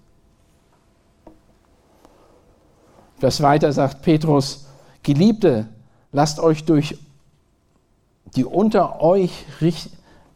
Was 3.19 3.41
weiter 3.41 3.71
sagt 3.71 4.01
Petrus, 4.01 4.67
Geliebte, 5.03 5.67
lasst 6.11 6.39
euch 6.39 6.65
durch 6.65 6.97
die 8.35 8.45
unter 8.45 9.01
euch, 9.01 9.45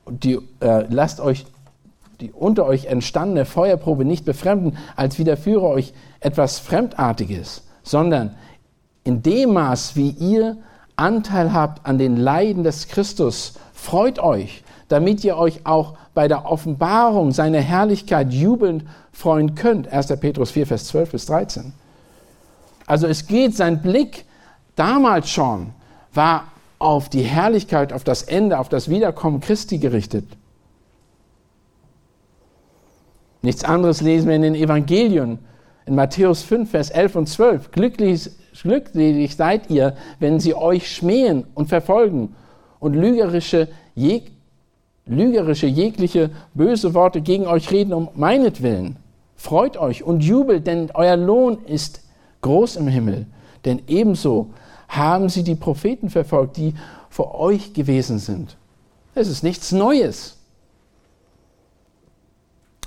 die, 0.09 0.39
äh, 0.59 0.85
lasst 0.89 1.19
euch 1.19 1.45
die 2.21 2.31
unter 2.31 2.65
euch 2.65 2.85
entstandene 2.85 3.45
Feuerprobe 3.45 4.05
nicht 4.05 4.25
befremden, 4.25 4.77
als 4.95 5.19
widerführe 5.19 5.67
euch 5.67 5.93
etwas 6.19 6.59
Fremdartiges, 6.59 7.63
sondern 7.83 8.35
in 9.03 9.21
dem 9.21 9.53
Maß, 9.53 9.95
wie 9.95 10.09
ihr 10.09 10.57
Anteil 10.95 11.53
habt 11.53 11.85
an 11.85 11.97
den 11.97 12.17
Leiden 12.17 12.63
des 12.63 12.87
Christus, 12.87 13.55
freut 13.73 14.19
euch, 14.19 14.63
damit 14.87 15.23
ihr 15.23 15.37
euch 15.37 15.65
auch 15.65 15.95
bei 16.13 16.27
der 16.27 16.45
Offenbarung 16.45 17.31
seiner 17.31 17.59
Herrlichkeit 17.59 18.31
jubelnd 18.31 18.85
freuen 19.11 19.55
könnt. 19.55 19.91
1. 19.91 20.07
Petrus 20.19 20.51
4, 20.51 20.67
Vers 20.67 20.85
12 20.85 21.11
bis 21.11 21.25
13. 21.25 21.73
Also 22.85 23.07
es 23.07 23.27
geht, 23.27 23.55
sein 23.55 23.81
Blick 23.81 24.25
damals 24.75 25.29
schon 25.29 25.71
war 26.13 26.45
auf 26.79 27.09
die 27.09 27.21
Herrlichkeit, 27.21 27.93
auf 27.93 28.03
das 28.03 28.23
Ende, 28.23 28.59
auf 28.59 28.69
das 28.69 28.89
Wiederkommen 28.89 29.39
Christi 29.39 29.77
gerichtet. 29.77 30.25
Nichts 33.43 33.65
anderes 33.65 34.01
lesen 34.01 34.29
wir 34.29 34.37
in 34.37 34.41
den 34.41 34.55
Evangelien. 34.55 35.37
In 35.85 35.95
Matthäus 35.95 36.43
5, 36.43 36.71
Vers 36.71 36.89
11 36.89 37.15
und 37.17 37.27
12. 37.27 37.71
Glücklich, 37.71 38.29
glücklich 38.61 39.35
seid 39.35 39.69
ihr, 39.69 39.97
wenn 40.19 40.39
sie 40.39 40.55
euch 40.55 40.89
schmähen 40.89 41.43
und 41.53 41.67
verfolgen 41.67 42.35
und 42.79 42.93
lügerische, 42.93 43.67
jeg, 43.95 44.31
lügerische 45.05 45.67
jegliche 45.67 46.29
böse 46.53 46.93
Worte 46.93 47.19
gegen 47.19 47.45
euch 47.45 47.69
reden 47.69 47.93
um 47.93 48.07
meinetwillen. 48.15 48.95
Freut 49.35 49.75
euch 49.75 50.03
und 50.03 50.23
jubelt, 50.23 50.65
denn 50.65 50.89
euer 50.93 51.17
Lohn 51.17 51.57
ist 51.65 52.01
groß 52.41 52.77
im 52.77 52.87
Himmel. 52.87 53.25
Denn 53.65 53.81
ebenso 53.87 54.51
haben 54.87 55.27
sie 55.27 55.43
die 55.43 55.55
Propheten 55.55 56.09
verfolgt, 56.09 56.55
die 56.55 56.75
vor 57.09 57.37
euch 57.37 57.73
gewesen 57.73 58.19
sind. 58.19 58.55
Es 59.15 59.27
ist 59.27 59.43
nichts 59.43 59.73
Neues. 59.73 60.37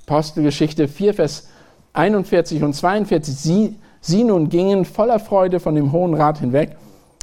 Apostelgeschichte 0.07 0.87
4, 0.87 1.15
Vers 1.15 1.49
41 1.93 2.63
und 2.63 2.75
42. 2.75 3.35
Sie, 3.35 3.77
sie 4.01 4.23
nun 4.23 4.49
gingen 4.49 4.85
voller 4.85 5.19
Freude 5.19 5.59
von 5.59 5.75
dem 5.75 5.91
Hohen 5.91 6.15
Rat 6.15 6.39
hinweg, 6.39 6.77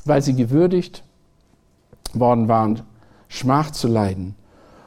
weil 0.04 0.22
sie 0.22 0.36
gewürdigt 0.36 1.04
worden 2.14 2.50
waren, 2.50 2.82
Schmach 3.30 3.72
zu 3.72 3.88
leiden, 3.88 4.36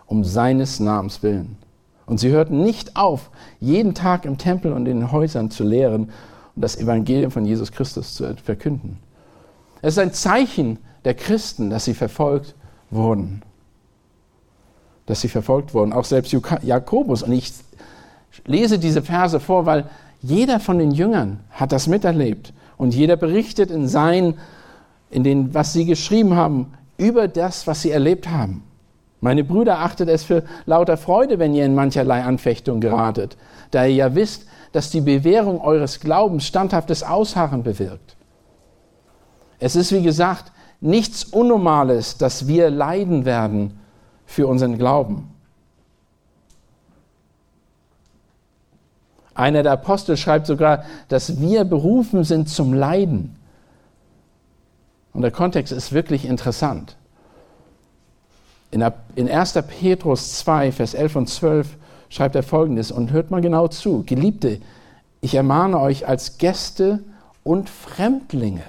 um 0.05 0.25
seines 0.25 0.79
Namens 0.79 1.23
willen. 1.23 1.57
Und 2.05 2.21
sie 2.21 2.31
hörten 2.31 2.63
nicht 2.63 2.97
auf, 2.97 3.31
jeden 3.61 3.95
Tag 3.95 4.27
im 4.27 4.37
Tempel 4.37 4.73
und 4.73 4.87
in 4.87 5.01
den 5.01 5.13
Häusern 5.13 5.51
zu 5.51 5.65
lehren 5.65 6.11
und 6.55 6.63
das 6.63 6.77
Evangelium 6.77 7.31
von 7.31 7.47
Jesus 7.47 7.73
Christus 7.73 8.15
zu 8.15 8.37
verkünden. 8.37 8.99
Es 9.81 9.95
ist 9.95 9.99
ein 9.99 10.13
Zeichen 10.13 10.79
der 11.05 11.15
Christen, 11.15 11.71
dass 11.71 11.85
sie 11.85 11.95
verfolgt 11.95 12.55
wurden. 12.91 13.43
Dass 15.07 15.21
sie 15.21 15.29
verfolgt 15.29 15.75
wurden. 15.75 15.93
Auch 15.93 16.05
selbst 16.05 16.35
Jakobus. 16.63 17.23
Und 17.23 17.33
ich 17.33 17.53
lese 18.45 18.79
diese 18.79 19.03
Verse 19.03 19.41
vor, 19.41 19.67
weil 19.67 19.85
jeder 20.21 20.61
von 20.61 20.79
den 20.79 20.91
Jüngern 20.91 21.41
hat 21.51 21.73
das 21.73 21.87
miterlebt 21.87 22.53
und 22.77 22.95
jeder 22.95 23.17
berichtet 23.17 23.71
in 23.71 23.89
sein, 23.89 24.35
in 25.11 25.25
den, 25.25 25.55
was 25.55 25.73
sie 25.73 25.85
geschrieben 25.85 26.35
haben, 26.35 26.73
über 26.99 27.29
das, 27.29 27.67
was 27.67 27.83
sie 27.83 27.91
erlebt 27.91 28.29
haben. 28.29 28.63
Meine 29.21 29.45
Brüder, 29.45 29.81
achtet 29.81 30.09
es 30.09 30.25
für 30.25 30.45
lauter 30.67 30.97
Freude, 30.97 31.39
wenn 31.39 31.55
ihr 31.55 31.65
in 31.65 31.75
mancherlei 31.75 32.23
Anfechtung 32.23 32.81
geratet, 32.81 33.37
da 33.71 33.85
ihr 33.85 33.95
ja 33.95 34.15
wisst, 34.15 34.47
dass 34.73 34.91
die 34.91 35.01
Bewährung 35.01 35.61
eures 35.61 36.01
Glaubens 36.01 36.47
standhaftes 36.47 37.03
Ausharren 37.03 37.63
bewirkt. 37.63 38.17
Es 39.59 39.75
ist, 39.75 39.93
wie 39.93 40.03
gesagt, 40.03 40.53
nichts 40.81 41.25
Unnormales, 41.25 42.19
dass 42.19 42.47
wir 42.47 42.71
leiden 42.71 43.25
werden 43.25 43.79
für 44.27 44.47
unseren 44.47 44.77
Glauben. 44.77 45.29
Einer 49.37 49.63
der 49.63 49.73
Apostel 49.73 50.17
schreibt 50.17 50.47
sogar, 50.47 50.85
dass 51.09 51.41
wir 51.41 51.65
berufen 51.65 52.25
sind 52.25 52.49
zum 52.49 52.73
Leiden. 52.73 53.37
Und 55.13 55.23
der 55.23 55.31
Kontext 55.31 55.73
ist 55.73 55.93
wirklich 55.93 56.25
interessant. 56.25 56.97
In 58.71 58.83
1. 58.83 59.53
Petrus 59.81 60.39
2, 60.39 60.73
Vers 60.73 60.95
11 60.95 61.17
und 61.17 61.29
12 61.29 61.77
schreibt 62.09 62.35
er 62.35 62.43
folgendes 62.43 62.91
und 62.91 63.13
hört 63.13 63.31
mal 63.31 63.43
genau 63.43 63.69
zu. 63.69 64.03
Geliebte, 64.05 64.59
ich 65.21 65.35
ermahne 65.35 65.81
euch 65.81 66.09
als 66.09 66.39
Gäste 66.39 67.01
und 67.45 67.69
Fremdlinge. 67.69 68.65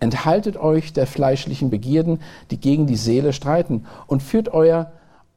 Enthaltet 0.00 0.58
euch 0.58 0.92
der 0.92 1.06
fleischlichen 1.06 1.70
Begierden, 1.70 2.20
die 2.50 2.60
gegen 2.60 2.86
die 2.86 2.96
Seele 2.96 3.32
streiten, 3.32 3.86
und 4.06 4.22
führt 4.22 4.50
euer 4.50 4.92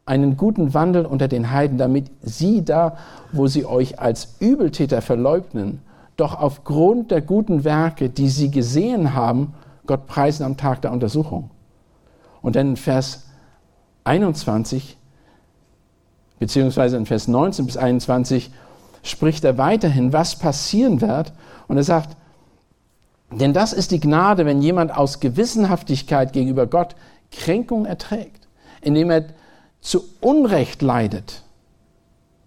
einen 0.09 0.37
guten 0.37 0.73
Wandel 0.73 1.05
unter 1.05 1.27
den 1.27 1.51
Heiden, 1.51 1.77
damit 1.77 2.09
sie 2.23 2.65
da, 2.65 2.97
wo 3.31 3.45
sie 3.45 3.63
euch 3.65 3.99
als 3.99 4.37
Übeltäter 4.39 5.03
verleugnen, 5.03 5.81
doch 6.17 6.39
aufgrund 6.39 7.11
der 7.11 7.21
guten 7.21 7.63
Werke, 7.63 8.09
die 8.09 8.27
sie 8.27 8.49
gesehen 8.49 9.13
haben, 9.13 9.53
Gott 9.85 10.07
preisen 10.07 10.43
am 10.43 10.57
Tag 10.57 10.81
der 10.81 10.91
Untersuchung. 10.91 11.51
Und 12.41 12.55
dann 12.55 12.69
in 12.69 12.75
Vers 12.75 13.27
21, 14.03 14.97
beziehungsweise 16.39 16.97
in 16.97 17.05
Vers 17.05 17.27
19 17.27 17.67
bis 17.67 17.77
21 17.77 18.51
spricht 19.03 19.43
er 19.43 19.59
weiterhin, 19.59 20.11
was 20.11 20.37
passieren 20.37 21.01
wird. 21.01 21.33
Und 21.67 21.77
er 21.77 21.83
sagt, 21.83 22.17
denn 23.31 23.53
das 23.53 23.73
ist 23.73 23.91
die 23.91 23.99
Gnade, 23.99 24.47
wenn 24.47 24.63
jemand 24.63 24.95
aus 24.95 25.19
Gewissenhaftigkeit 25.19 26.33
gegenüber 26.33 26.65
Gott 26.65 26.95
Kränkung 27.31 27.85
erträgt, 27.85 28.47
indem 28.81 29.11
er 29.11 29.25
zu 29.81 30.03
Unrecht 30.21 30.81
leidet. 30.81 31.43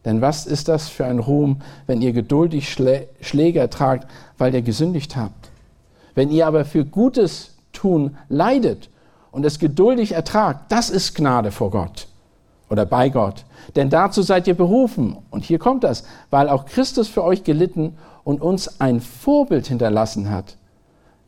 Denn 0.05 0.21
was 0.21 0.47
ist 0.47 0.69
das 0.69 0.89
für 0.89 1.05
ein 1.05 1.19
Ruhm, 1.19 1.63
wenn 1.87 2.03
ihr 2.03 2.13
geduldig 2.13 2.73
Schlä 2.73 3.09
Schläge 3.21 3.61
ertragt, 3.61 4.09
weil 4.37 4.55
ihr 4.55 4.63
gesündigt 4.63 5.17
habt? 5.17 5.51
Wenn 6.15 6.31
ihr 6.31 6.47
aber 6.47 6.65
für 6.65 6.85
Gutes 6.85 7.55
tun 7.73 8.17
leidet 8.29 8.91
und 9.31 9.45
es 9.47 9.59
geduldig 9.59 10.13
ertragt, 10.13 10.71
das 10.71 10.91
ist 10.91 11.15
Gnade 11.15 11.53
vor 11.53 11.71
Gott 11.71 12.09
oder 12.69 12.85
bei 12.87 13.09
Gott. 13.11 13.45
Denn 13.77 13.91
dazu 13.91 14.23
seid 14.23 14.49
ihr 14.49 14.55
berufen. 14.55 15.19
Und 15.31 15.45
hier 15.45 15.59
kommt 15.59 15.85
das, 15.85 16.05
weil 16.31 16.49
auch 16.49 16.67
Christus 16.67 17.07
für 17.07 17.23
euch 17.23 17.45
gelitten 17.45 17.97
und 18.25 18.41
uns 18.41 18.81
ein 18.81 19.01
Vorbild 19.01 19.67
hinterlassen 19.67 20.31
hat, 20.31 20.57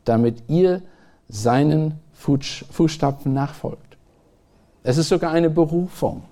damit 0.05 0.43
ihr 0.47 0.81
seinen 1.29 1.99
Fußstapfen 2.13 3.33
nachfolgt. 3.33 3.84
Es 4.85 4.97
ist 4.97 5.09
sogar 5.09 5.31
eine 5.31 5.49
Berufung. 5.49 6.23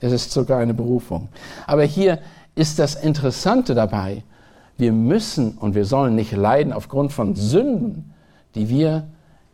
Es 0.00 0.12
ist 0.12 0.32
sogar 0.32 0.58
eine 0.58 0.74
Berufung. 0.74 1.28
Aber 1.66 1.84
hier 1.84 2.18
ist 2.54 2.78
das 2.78 2.94
Interessante 2.94 3.74
dabei. 3.74 4.22
Wir 4.78 4.92
müssen 4.92 5.58
und 5.58 5.74
wir 5.74 5.84
sollen 5.84 6.14
nicht 6.14 6.32
leiden 6.32 6.72
aufgrund 6.72 7.12
von 7.12 7.34
Sünden, 7.34 8.14
die 8.54 8.68
wir 8.68 9.06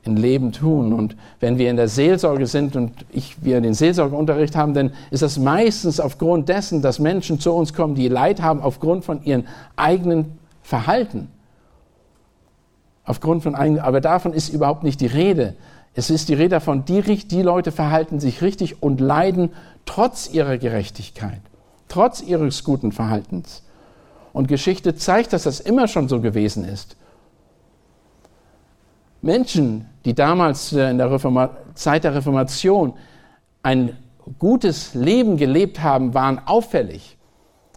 im 0.04 0.16
Leben 0.16 0.52
tun. 0.52 0.92
Und 0.92 1.16
wenn 1.40 1.58
wir 1.58 1.68
in 1.68 1.76
der 1.76 1.88
Seelsorge 1.88 2.46
sind 2.46 2.76
und 2.76 2.92
ich, 3.10 3.42
wir 3.42 3.60
den 3.60 3.74
Seelsorgeunterricht 3.74 4.54
haben, 4.54 4.72
dann 4.72 4.92
ist 5.10 5.22
das 5.22 5.36
meistens 5.36 5.98
aufgrund 5.98 6.48
dessen, 6.48 6.80
dass 6.80 7.00
Menschen 7.00 7.40
zu 7.40 7.52
uns 7.52 7.72
kommen, 7.72 7.96
die 7.96 8.08
Leid 8.08 8.40
haben 8.40 8.60
aufgrund 8.60 9.04
von 9.04 9.24
ihrem 9.24 9.44
eigenen 9.74 10.38
Verhalten. 10.62 11.28
Aufgrund 13.04 13.42
von 13.42 13.54
aber 13.54 14.00
davon 14.00 14.32
ist 14.32 14.48
überhaupt 14.48 14.84
nicht 14.84 15.00
die 15.00 15.06
Rede. 15.06 15.54
Es 15.94 16.10
ist 16.10 16.28
die 16.28 16.34
Rede 16.34 16.50
davon, 16.50 16.84
die, 16.84 17.02
die 17.02 17.42
Leute 17.42 17.70
verhalten 17.70 18.18
sich 18.18 18.42
richtig 18.42 18.82
und 18.82 19.00
leiden 19.00 19.50
trotz 19.86 20.28
ihrer 20.28 20.58
Gerechtigkeit, 20.58 21.40
trotz 21.88 22.20
ihres 22.20 22.64
guten 22.64 22.90
Verhaltens. 22.90 23.62
Und 24.32 24.48
Geschichte 24.48 24.96
zeigt, 24.96 25.32
dass 25.32 25.44
das 25.44 25.60
immer 25.60 25.86
schon 25.86 26.08
so 26.08 26.20
gewesen 26.20 26.64
ist. 26.64 26.96
Menschen, 29.22 29.88
die 30.04 30.14
damals 30.14 30.72
äh, 30.72 30.90
in 30.90 30.98
der 30.98 31.10
Reforma 31.10 31.50
Zeit 31.74 32.04
der 32.04 32.14
Reformation 32.14 32.94
ein 33.62 33.96
gutes 34.38 34.94
Leben 34.94 35.36
gelebt 35.36 35.80
haben, 35.80 36.12
waren 36.12 36.40
auffällig. 36.46 37.16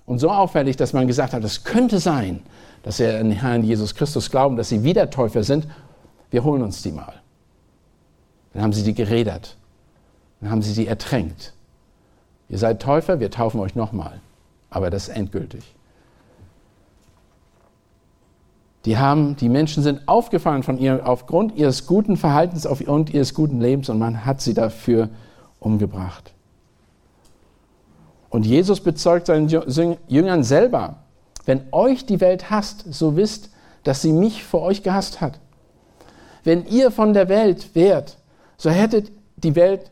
Und 0.05 0.19
so 0.19 0.29
auffällig, 0.29 0.75
dass 0.77 0.93
man 0.93 1.07
gesagt 1.07 1.33
hat, 1.33 1.43
es 1.43 1.63
könnte 1.63 1.99
sein, 1.99 2.41
dass 2.83 2.97
sie 2.97 3.05
an 3.05 3.29
den 3.29 3.31
Herrn 3.31 3.63
Jesus 3.63 3.93
Christus 3.93 4.31
glauben, 4.31 4.57
dass 4.57 4.69
sie 4.69 4.83
wieder 4.83 5.09
Täufer 5.09 5.43
sind. 5.43 5.67
Wir 6.31 6.43
holen 6.43 6.63
uns 6.63 6.81
die 6.81 6.91
mal. 6.91 7.13
Dann 8.57 8.63
haben 8.63 8.73
sie 8.73 8.81
die 8.81 8.95
gerädert. 8.95 9.55
Dann 10.41 10.49
haben 10.49 10.63
sie 10.63 10.73
sie 10.73 10.87
ertränkt. 10.87 11.53
Ihr 12.49 12.57
seid 12.57 12.81
Täufer, 12.81 13.19
wir 13.19 13.29
taufen 13.29 13.59
euch 13.59 13.75
nochmal. 13.75 14.19
Aber 14.71 14.89
das 14.89 15.09
ist 15.09 15.15
endgültig. 15.15 15.75
Die, 18.85 18.97
haben, 18.97 19.35
die 19.35 19.47
Menschen 19.47 19.83
sind 19.83 20.07
aufgefallen 20.07 20.63
von 20.63 20.79
ihr, 20.79 21.07
aufgrund 21.07 21.55
ihres 21.55 21.85
guten 21.85 22.17
Verhaltens 22.17 22.65
aufgrund 22.65 23.13
ihres 23.13 23.35
guten 23.35 23.61
Lebens 23.61 23.89
und 23.89 23.99
man 23.99 24.25
hat 24.25 24.41
sie 24.41 24.55
dafür 24.55 25.09
umgebracht. 25.59 26.33
Und 28.31 28.43
Jesus 28.43 28.79
bezeugt 28.79 29.27
seinen 29.27 29.49
Jüngern 30.07 30.43
selber, 30.43 30.95
wenn 31.45 31.61
euch 31.71 32.07
die 32.07 32.21
Welt 32.21 32.49
hasst, 32.49 32.91
so 32.91 33.15
wisst, 33.15 33.51
dass 33.83 34.01
sie 34.01 34.13
mich 34.13 34.43
vor 34.43 34.63
euch 34.63 34.81
gehasst 34.81 35.21
hat. 35.21 35.37
Wenn 36.43 36.65
ihr 36.65 36.89
von 36.89 37.13
der 37.13 37.29
Welt 37.29 37.75
wärt, 37.75 38.17
so 38.57 38.69
hättet 38.69 39.11
die 39.37 39.55
Welt 39.55 39.91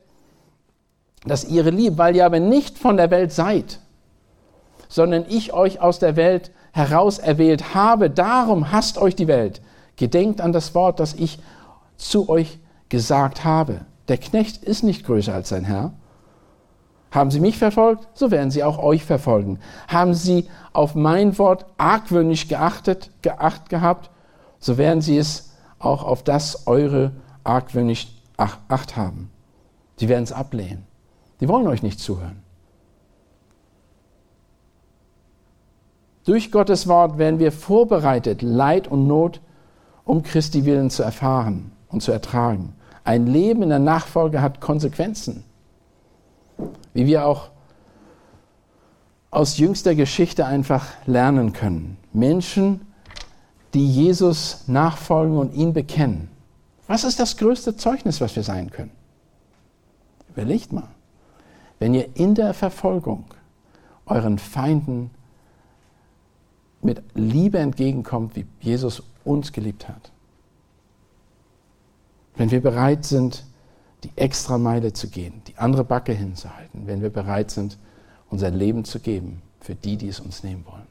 das 1.25 1.45
ihre 1.45 1.71
lieb, 1.71 1.97
weil 1.97 2.15
ihr 2.15 2.25
aber 2.25 2.39
nicht 2.39 2.78
von 2.78 2.97
der 2.97 3.12
Welt 3.12 3.32
seid, 3.32 3.80
sondern 4.88 5.25
ich 5.28 5.54
euch 5.54 5.82
aus 5.82 5.99
der 5.99 6.15
Welt 6.15 6.51
herauserwählt 6.71 7.73
habe. 7.73 8.10
Darum 8.10 8.71
hasst 8.71 8.97
euch 8.97 9.15
die 9.15 9.28
Welt. 9.28 9.62
Gedenkt 9.95 10.41
an 10.41 10.51
das 10.51 10.75
Wort, 10.75 10.99
das 10.99 11.13
ich 11.13 11.39
zu 11.97 12.30
euch 12.30 12.60
gesagt 12.89 13.43
habe. 13.43 13.82
Der 14.08 14.17
Knecht 14.17 14.63
ist 14.63 14.84
nicht 14.84 15.06
größer 15.06 15.34
als 15.34 15.49
sein 15.49 15.63
Herr. 15.63 15.93
Haben 17.12 17.32
sie 17.32 17.39
mich 17.39 17.58
verfolgt, 17.58 18.08
so 18.13 18.30
werden 18.30 18.51
sie 18.51 18.63
auch 18.63 18.78
euch 18.78 19.04
verfolgen. 19.04 19.60
Haben 19.88 20.13
sie 20.13 20.47
auf 20.73 20.95
mein 20.95 21.38
Wort 21.38 21.65
argwöhnisch 21.78 22.49
geachtet, 22.49 23.10
geacht 23.21 23.69
gehabt, 23.69 24.12
so 24.60 24.78
werden 24.78 25.01
sie 25.01 25.17
es 25.17 25.54
auch 25.80 26.04
auf 26.04 26.23
das 26.23 26.67
eure 26.67 27.13
argwöhnisch 27.43 28.14
Acht 28.38 28.95
haben. 28.95 29.32
Sie 29.98 30.10
werden 30.10 30.24
es 30.24 30.32
ablehnen. 30.32 30.86
Die 31.39 31.48
wollen 31.48 31.67
euch 31.67 31.84
nicht 31.84 32.00
zuhören. 32.00 32.43
Durch 36.26 36.52
Gottes 36.52 36.88
Wort 36.88 37.17
werden 37.17 37.39
wir 37.39 37.52
vorbereitet, 37.52 38.41
Leid 38.41 38.88
und 38.88 39.08
Not, 39.08 39.41
um 40.06 40.24
Christi 40.24 40.65
willen 40.65 40.89
zu 40.89 41.04
erfahren 41.04 41.71
und 41.89 42.02
zu 42.02 42.12
ertragen. 42.12 42.74
Ein 43.04 43.28
Leben 43.28 43.62
in 43.62 43.69
der 43.69 43.80
Nachfolge 43.80 44.41
hat 44.41 44.60
Konsequenzen. 44.60 45.43
Wie 46.93 47.06
wir 47.06 47.28
auch 47.28 47.50
aus 49.30 49.58
jüngster 49.58 49.93
Geschichte 49.93 50.45
einfach 50.45 50.88
lernen 51.06 51.54
können. 51.54 51.98
Menschen, 52.13 52.82
die 53.74 53.88
Jesus 53.88 54.63
nachfolgen 54.67 55.38
und 55.38 55.54
ihn 55.54 55.74
bekennen. 55.74 56.30
Was 56.88 57.04
ist 57.04 57.19
das 57.19 57.38
größte 57.38 57.76
Zeugnis, 57.76 58.21
was 58.21 58.36
wir 58.36 58.43
sein 58.43 58.69
können? 58.69 58.91
Überlegt 60.30 60.71
mal. 60.71 60.89
Wenn 61.80 61.93
ihr 61.93 62.15
in 62.15 62.36
der 62.36 62.54
Verfolgung 62.54 63.26
euren 64.06 64.38
Feinden 64.38 65.10
mit 66.82 67.02
Liebe 67.15 67.58
entgegenkommt, 67.58 68.36
wie 68.36 68.45
Jesus 68.60 69.04
uns 69.24 69.52
geliebt 69.52 69.88
hat. 69.89 70.12
Wenn 72.36 72.52
wir 72.52 72.62
bereit 72.62 73.06
sind, 73.06 73.43
die 74.04 74.12
extra 74.15 74.58
Meile 74.58 74.93
zu 74.93 75.10
gehen, 75.10 75.41
die 75.48 75.58
andere 75.58 75.84
Backe 75.84 76.13
hinzuhalten, 76.13 76.86
wenn 76.86 77.02
wir 77.02 77.10
bereit 77.10 77.50
sind, 77.50 77.78
unser 78.30 78.52
Leben 78.52 78.86
zu 78.86 79.00
geben 79.00 79.41
für 79.60 79.74
die, 79.74 79.98
die 79.98 80.10
es 80.10 80.19
uns 80.19 80.43
nehmen 80.43 80.65
wollen. 80.67 80.86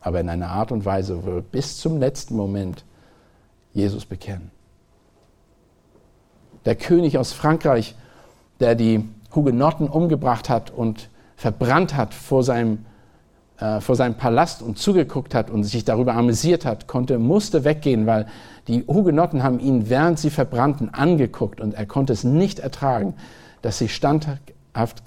Aber 0.00 0.18
in 0.20 0.28
einer 0.28 0.48
Art 0.48 0.72
und 0.72 0.84
Weise, 0.84 1.22
wo 1.22 1.34
wir 1.34 1.42
bis 1.42 1.78
zum 1.78 1.98
letzten 1.98 2.34
Moment 2.34 2.84
Jesus 3.72 4.04
bekennen. 4.04 4.50
Der 6.64 6.76
König 6.76 7.18
aus 7.18 7.32
Frankreich, 7.32 7.94
der 8.60 8.74
die 8.74 9.08
Hugenotten 9.34 9.88
umgebracht 9.88 10.48
hat 10.48 10.70
und 10.70 11.08
verbrannt 11.36 11.96
hat 11.96 12.14
vor 12.14 12.44
seinem 12.44 12.84
äh, 13.62 13.80
vor 13.80 13.94
seinem 13.94 14.14
Palast 14.14 14.60
und 14.62 14.78
zugeguckt 14.78 15.34
hat 15.34 15.50
und 15.50 15.62
sich 15.64 15.84
darüber 15.84 16.14
amüsiert 16.14 16.64
hat, 16.64 16.88
konnte, 16.88 17.18
musste 17.18 17.64
weggehen, 17.64 18.06
weil 18.06 18.26
die 18.66 18.84
Hugenotten 18.88 19.42
haben 19.42 19.60
ihn, 19.60 19.88
während 19.88 20.18
sie 20.18 20.30
verbrannten, 20.30 20.92
angeguckt 20.92 21.60
und 21.60 21.74
er 21.74 21.86
konnte 21.86 22.12
es 22.12 22.24
nicht 22.24 22.58
ertragen, 22.58 23.14
dass 23.60 23.78
sie 23.78 23.88
standhaft 23.88 25.02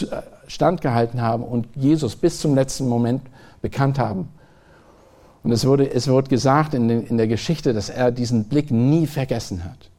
äh, 0.00 0.16
standgehalten 0.48 1.22
haben 1.22 1.44
und 1.44 1.68
Jesus 1.76 2.16
bis 2.16 2.40
zum 2.40 2.54
letzten 2.54 2.88
Moment 2.88 3.22
bekannt 3.62 3.98
haben. 3.98 4.28
Und 5.44 5.52
es 5.52 5.64
wurde, 5.64 5.88
es 5.90 6.08
wurde 6.08 6.28
gesagt 6.28 6.74
in, 6.74 6.88
den, 6.88 7.06
in 7.06 7.16
der 7.16 7.28
Geschichte, 7.28 7.72
dass 7.72 7.90
er 7.90 8.10
diesen 8.10 8.44
Blick 8.44 8.70
nie 8.70 9.06
vergessen 9.06 9.64
hat. 9.64 9.89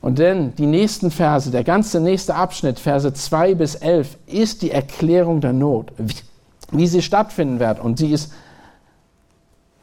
Und 0.00 0.18
denn 0.18 0.54
die 0.54 0.66
nächsten 0.66 1.10
Verse, 1.10 1.50
der 1.50 1.64
ganze 1.64 2.00
nächste 2.00 2.34
Abschnitt, 2.34 2.78
Verse 2.78 3.12
2 3.12 3.54
bis 3.54 3.74
11, 3.74 4.16
ist 4.26 4.62
die 4.62 4.70
Erklärung 4.70 5.40
der 5.40 5.52
Not, 5.52 5.92
wie, 5.98 6.14
wie 6.70 6.86
sie 6.86 7.02
stattfinden 7.02 7.58
wird. 7.58 7.80
Und 7.80 7.98
sie 7.98 8.12
ist 8.12 8.32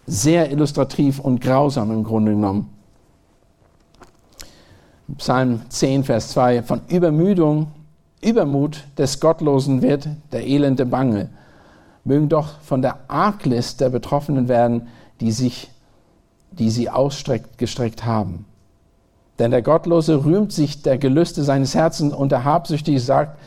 sehr 0.07 0.51
illustrativ 0.51 1.19
und 1.19 1.41
grausam 1.41 1.91
im 1.91 2.03
Grunde 2.03 2.31
genommen. 2.31 2.69
Psalm 5.17 5.61
10, 5.69 6.03
Vers 6.03 6.29
2, 6.29 6.63
von 6.63 6.81
Übermüdung, 6.87 7.67
Übermut 8.21 8.85
des 8.97 9.19
Gottlosen 9.19 9.81
wird 9.81 10.07
der 10.31 10.47
Elende 10.47 10.85
bange. 10.85 11.29
Mögen 12.05 12.29
doch 12.29 12.59
von 12.61 12.81
der 12.81 12.99
Arglist 13.07 13.81
der 13.81 13.89
Betroffenen 13.89 14.47
werden, 14.47 14.87
die 15.19 15.31
sich, 15.31 15.69
die 16.51 16.71
sie 16.71 16.89
ausstreckt, 16.89 17.57
gestreckt 17.57 18.05
haben. 18.05 18.45
Denn 19.39 19.51
der 19.51 19.61
Gottlose 19.61 20.23
rühmt 20.25 20.51
sich 20.51 20.81
der 20.81 20.97
Gelüste 20.97 21.43
seines 21.43 21.75
Herzens 21.75 22.13
und 22.13 22.31
der 22.31 22.45
Habsüchtige 22.45 22.99
sagt 22.99 23.37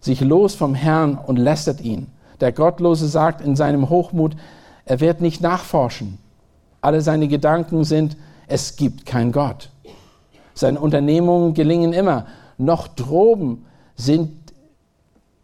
sich 0.00 0.20
los 0.20 0.54
vom 0.54 0.74
Herrn 0.74 1.18
und 1.18 1.36
lästert 1.36 1.80
ihn. 1.80 2.08
Der 2.40 2.52
Gottlose 2.52 3.06
sagt 3.08 3.40
in 3.40 3.56
seinem 3.56 3.88
Hochmut, 3.88 4.36
er 4.84 5.00
wird 5.00 5.20
nicht 5.20 5.40
nachforschen. 5.40 6.18
Alle 6.80 7.00
seine 7.00 7.28
Gedanken 7.28 7.84
sind, 7.84 8.16
es 8.46 8.76
gibt 8.76 9.06
kein 9.06 9.32
Gott. 9.32 9.70
Seine 10.54 10.80
Unternehmungen 10.80 11.54
gelingen 11.54 11.92
immer. 11.92 12.26
Noch 12.58 12.88
droben 12.88 13.66
sind 13.96 14.30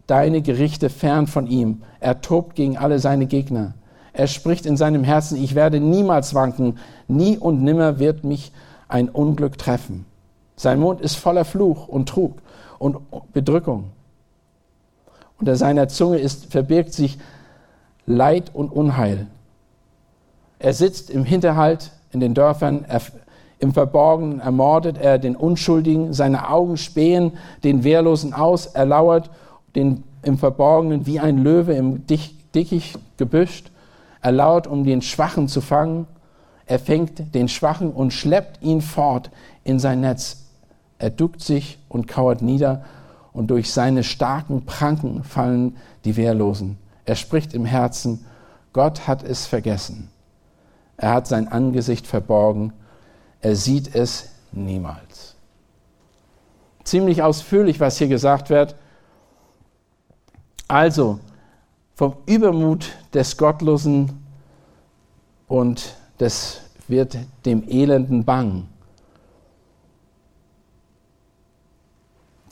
deine 0.06 0.42
Gerichte 0.42 0.90
fern 0.90 1.26
von 1.26 1.46
ihm. 1.46 1.82
Er 2.00 2.20
tobt 2.20 2.54
gegen 2.54 2.76
alle 2.76 2.98
seine 2.98 3.26
Gegner. 3.26 3.74
Er 4.12 4.26
spricht 4.26 4.66
in 4.66 4.76
seinem 4.76 5.04
Herzen, 5.04 5.42
ich 5.42 5.54
werde 5.54 5.80
niemals 5.80 6.34
wanken, 6.34 6.78
nie 7.08 7.38
und 7.38 7.62
nimmer 7.62 7.98
wird 7.98 8.24
mich 8.24 8.52
ein 8.92 9.08
Unglück 9.08 9.56
treffen. 9.56 10.04
Sein 10.54 10.78
Mund 10.78 11.00
ist 11.00 11.16
voller 11.16 11.44
Fluch 11.44 11.88
und 11.88 12.08
Trug 12.08 12.34
und 12.78 12.98
Bedrückung. 13.32 13.90
Unter 15.38 15.56
seiner 15.56 15.88
Zunge 15.88 16.18
ist, 16.18 16.52
verbirgt 16.52 16.92
sich 16.92 17.18
Leid 18.06 18.50
und 18.54 18.70
Unheil. 18.70 19.26
Er 20.58 20.74
sitzt 20.74 21.10
im 21.10 21.24
Hinterhalt 21.24 21.90
in 22.12 22.20
den 22.20 22.34
Dörfern, 22.34 22.84
er, 22.86 23.00
im 23.58 23.72
Verborgenen 23.72 24.40
ermordet 24.40 24.98
er 24.98 25.18
den 25.18 25.36
Unschuldigen, 25.36 26.12
seine 26.12 26.50
Augen 26.50 26.76
spähen 26.76 27.32
den 27.64 27.84
Wehrlosen 27.84 28.34
aus, 28.34 28.66
er 28.66 28.84
lauert 28.84 29.30
den, 29.74 30.04
im 30.22 30.36
Verborgenen 30.36 31.06
wie 31.06 31.18
ein 31.18 31.38
Löwe 31.38 31.72
im 31.72 32.06
Dickicht 32.06 32.98
gebüscht, 33.16 33.70
er 34.20 34.32
lauert, 34.32 34.66
um 34.66 34.84
den 34.84 35.00
Schwachen 35.00 35.48
zu 35.48 35.60
fangen, 35.60 36.06
er 36.72 36.78
fängt 36.78 37.34
den 37.34 37.48
Schwachen 37.48 37.92
und 37.92 38.14
schleppt 38.14 38.62
ihn 38.62 38.80
fort 38.80 39.30
in 39.62 39.78
sein 39.78 40.00
Netz. 40.00 40.44
Er 40.98 41.10
duckt 41.10 41.42
sich 41.42 41.78
und 41.90 42.08
kauert 42.08 42.40
nieder, 42.40 42.82
und 43.34 43.48
durch 43.48 43.70
seine 43.70 44.02
starken 44.02 44.64
Pranken 44.64 45.22
fallen 45.22 45.76
die 46.06 46.16
Wehrlosen. 46.16 46.78
Er 47.04 47.14
spricht 47.14 47.52
im 47.52 47.66
Herzen, 47.66 48.24
Gott 48.72 49.06
hat 49.06 49.22
es 49.22 49.44
vergessen. 49.44 50.08
Er 50.96 51.12
hat 51.12 51.26
sein 51.26 51.46
Angesicht 51.46 52.06
verborgen. 52.06 52.72
Er 53.42 53.54
sieht 53.54 53.94
es 53.94 54.30
niemals. 54.50 55.34
Ziemlich 56.84 57.22
ausführlich, 57.22 57.80
was 57.80 57.98
hier 57.98 58.08
gesagt 58.08 58.48
wird. 58.48 58.76
Also, 60.68 61.20
vom 61.96 62.16
Übermut 62.24 62.92
des 63.12 63.36
Gottlosen 63.36 64.24
und 65.48 65.96
des 66.18 66.61
wird 66.92 67.16
dem 67.44 67.68
Elenden 67.68 68.24
bang. 68.24 68.68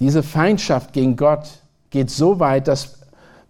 Diese 0.00 0.24
Feindschaft 0.24 0.92
gegen 0.92 1.14
Gott 1.14 1.46
geht 1.90 2.10
so 2.10 2.40
weit, 2.40 2.66
dass, 2.66 2.98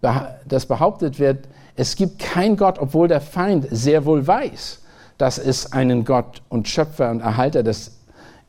behauptet 0.01 1.17
wird, 1.17 1.47
es 1.75 1.95
gibt 1.95 2.19
keinen 2.19 2.57
Gott, 2.57 2.77
obwohl 2.77 3.07
der 3.07 3.21
Feind 3.21 3.67
sehr 3.71 4.05
wohl 4.05 4.27
weiß, 4.27 4.81
dass 5.17 5.39
es 5.39 5.71
einen 5.71 6.05
Gott 6.05 6.43
und 6.49 6.67
Schöpfer 6.67 7.09
und 7.09 7.21
Erhalter 7.21 7.63
des 7.63 7.97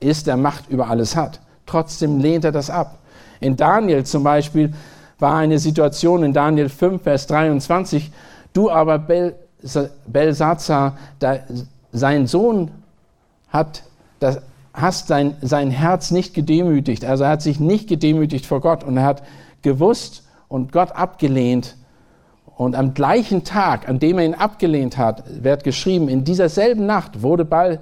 ist, 0.01 0.27
der 0.27 0.37
Macht 0.37 0.69
über 0.69 0.89
alles 0.89 1.15
hat. 1.15 1.41
Trotzdem 1.65 2.19
lehnt 2.19 2.45
er 2.45 2.53
das 2.53 2.69
ab. 2.69 2.99
In 3.41 3.57
Daniel 3.57 4.05
zum 4.05 4.25
Beispiel 4.25 4.75
war 5.19 5.37
eine 5.37 5.61
Situation 5.61 6.25
in 6.25 6.33
Daniel 6.33 6.69
5, 6.69 7.03
Vers 7.03 7.29
23, 7.29 8.11
du 8.53 8.69
aber 8.69 9.07
Belsazar, 10.07 10.99
sein 11.93 12.27
Sohn 12.27 12.71
hat 13.49 13.85
das, 14.19 14.41
hast 14.75 15.09
sein, 15.09 15.37
sein 15.43 15.71
Herz 15.71 16.11
nicht 16.11 16.35
gedemütigt. 16.35 17.05
Also 17.05 17.25
er 17.25 17.31
hat 17.31 17.43
sich 17.43 17.61
nicht 17.61 17.89
gedemütigt 17.89 18.47
vor 18.47 18.61
Gott 18.61 18.83
und 18.85 18.97
er 18.97 19.05
hat 19.05 19.23
gewusst 19.61 20.25
und 20.49 20.73
Gott 20.73 20.93
abgelehnt. 20.93 21.77
Und 22.57 22.75
am 22.77 22.95
gleichen 22.95 23.45
Tag, 23.45 23.89
an 23.89 23.99
dem 23.99 24.19
er 24.19 24.25
ihn 24.25 24.35
abgelehnt 24.35 24.97
hat, 24.97 25.25
wird 25.43 25.65
geschrieben, 25.65 26.09
in 26.09 26.25
dieser 26.25 26.49
selben 26.49 26.87
Nacht 26.87 27.23
wurde 27.23 27.45
Bal, 27.45 27.81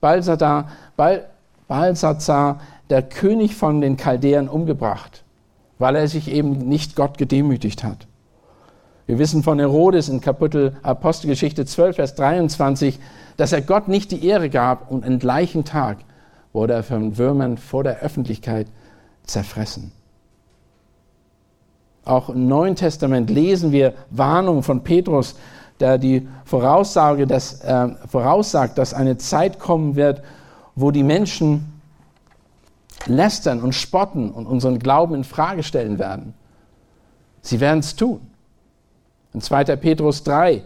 Balsazar, 0.00 0.68
Bal, 0.96 1.26
Balsazar, 1.66 2.60
der 2.90 3.02
König 3.02 3.54
von 3.54 3.80
den 3.80 3.96
Chaldäern, 3.96 4.48
umgebracht, 4.48 5.22
weil 5.78 5.96
er 5.96 6.08
sich 6.08 6.30
eben 6.30 6.68
nicht 6.68 6.96
Gott 6.96 7.18
gedemütigt 7.18 7.84
hat. 7.84 8.06
Wir 9.06 9.18
wissen 9.18 9.42
von 9.42 9.58
Herodes 9.58 10.08
in 10.08 10.20
Kapitel 10.20 10.76
Apostelgeschichte 10.82 11.64
12, 11.64 11.96
Vers 11.96 12.14
23, 12.14 12.98
dass 13.38 13.52
er 13.52 13.62
Gott 13.62 13.88
nicht 13.88 14.10
die 14.10 14.26
Ehre 14.26 14.50
gab 14.50 14.90
und 14.90 15.06
am 15.06 15.18
gleichen 15.18 15.64
Tag 15.64 15.98
wurde 16.52 16.74
er 16.74 16.82
von 16.82 17.16
Würmern 17.16 17.56
vor 17.56 17.84
der 17.84 18.00
Öffentlichkeit 18.00 18.66
zerfressen. 19.22 19.92
Auch 22.04 22.30
im 22.30 22.48
Neuen 22.48 22.74
Testament 22.74 23.30
lesen 23.30 23.70
wir 23.70 23.94
Warnungen 24.10 24.64
von 24.64 24.82
Petrus, 24.82 25.36
der 25.78 25.98
die 25.98 26.26
Voraussage, 26.44 27.28
dass, 27.28 27.60
äh, 27.60 27.88
voraussagt, 28.08 28.76
dass 28.76 28.92
eine 28.92 29.18
Zeit 29.18 29.60
kommen 29.60 29.94
wird, 29.94 30.20
wo 30.74 30.90
die 30.90 31.04
Menschen 31.04 31.80
lästern 33.06 33.60
und 33.60 33.72
spotten 33.72 34.32
und 34.32 34.46
unseren 34.46 34.80
Glauben 34.80 35.14
in 35.14 35.22
Frage 35.22 35.62
stellen 35.62 36.00
werden. 36.00 36.34
Sie 37.42 37.60
werden 37.60 37.80
es 37.80 37.94
tun. 37.94 38.20
In 39.32 39.40
2. 39.40 39.76
Petrus 39.76 40.24
3 40.24 40.64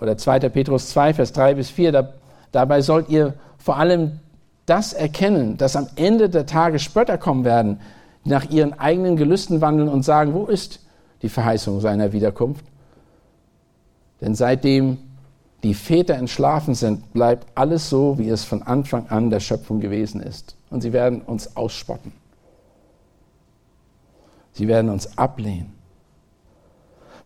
oder 0.00 0.16
2. 0.16 0.40
Petrus 0.48 0.88
2, 0.88 1.14
Vers 1.14 1.32
3 1.32 1.54
bis 1.54 1.70
4, 1.70 1.92
da, 1.92 2.12
dabei 2.52 2.80
sollt 2.80 3.08
ihr 3.08 3.34
vor 3.58 3.76
allem 3.76 4.20
das 4.66 4.92
erkennen, 4.92 5.56
dass 5.56 5.76
am 5.76 5.88
Ende 5.96 6.28
der 6.28 6.46
Tage 6.46 6.78
Spötter 6.78 7.18
kommen 7.18 7.44
werden, 7.44 7.80
die 8.24 8.30
nach 8.30 8.50
ihren 8.50 8.78
eigenen 8.78 9.16
Gelüsten 9.16 9.60
wandeln 9.60 9.88
und 9.88 10.04
sagen, 10.04 10.34
wo 10.34 10.46
ist 10.46 10.80
die 11.22 11.28
Verheißung 11.28 11.80
seiner 11.80 12.12
Wiederkunft? 12.12 12.64
Denn 14.20 14.34
seitdem 14.34 14.98
die 15.62 15.74
Väter 15.74 16.14
entschlafen 16.14 16.74
sind, 16.74 17.12
bleibt 17.12 17.46
alles 17.54 17.90
so, 17.90 18.18
wie 18.18 18.28
es 18.28 18.44
von 18.44 18.62
Anfang 18.62 19.08
an 19.08 19.30
der 19.30 19.40
Schöpfung 19.40 19.80
gewesen 19.80 20.22
ist. 20.22 20.56
Und 20.70 20.82
sie 20.82 20.92
werden 20.92 21.20
uns 21.22 21.56
ausspotten. 21.56 22.12
Sie 24.52 24.68
werden 24.68 24.90
uns 24.90 25.18
ablehnen. 25.18 25.74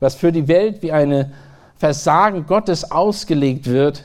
Was 0.01 0.15
für 0.15 0.33
die 0.33 0.49
Welt 0.49 0.83
wie 0.83 0.93
eine 0.93 1.33
Versagen 1.77 2.47
Gottes 2.47 2.91
ausgelegt 2.91 3.67
wird, 3.67 4.05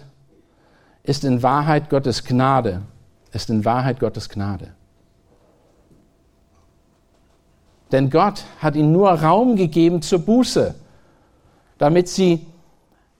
ist 1.04 1.24
in 1.24 1.44
Wahrheit 1.44 1.90
Gottes 1.90 2.24
Gnade 2.24 2.82
ist 3.32 3.50
in 3.50 3.66
Wahrheit 3.66 4.00
Gottes 4.00 4.30
Gnade. 4.30 4.74
Denn 7.92 8.10
Gott 8.10 8.44
hat 8.60 8.76
ihnen 8.76 8.92
nur 8.92 9.10
Raum 9.10 9.56
gegeben 9.56 10.02
zur 10.02 10.20
Buße, 10.20 10.76
damit 11.78 12.08
sie 12.08 12.46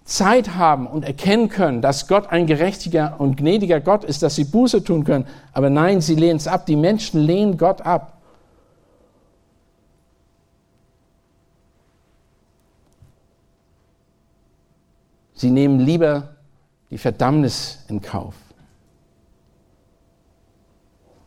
Zeit 0.04 0.56
haben 0.56 0.88
und 0.88 1.04
erkennen 1.04 1.50
können, 1.50 1.82
dass 1.82 2.08
Gott 2.08 2.30
ein 2.30 2.48
gerechtiger 2.48 3.16
und 3.20 3.38
gnädiger 3.38 3.80
Gott 3.80 4.04
ist, 4.04 4.22
dass 4.24 4.36
sie 4.36 4.44
Buße 4.44 4.84
tun 4.84 5.04
können. 5.04 5.26
Aber 5.54 5.70
nein, 5.70 6.02
sie 6.02 6.16
lehnen 6.16 6.38
es 6.38 6.48
ab. 6.48 6.66
Die 6.66 6.76
Menschen 6.76 7.22
lehnen 7.22 7.58
Gott 7.58 7.82
ab. 7.82 8.19
Sie 15.40 15.52
nehmen 15.52 15.80
lieber 15.80 16.36
die 16.92 16.98
Verdammnis 16.98 17.80
in 17.88 18.02
Kauf. 18.02 18.36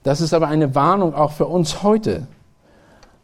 Das 0.02 0.20
ist 0.20 0.34
aber 0.34 0.48
eine 0.48 0.74
Warnung 0.74 1.14
auch 1.14 1.32
für 1.32 1.46
uns 1.46 1.82
heute. 1.82 2.26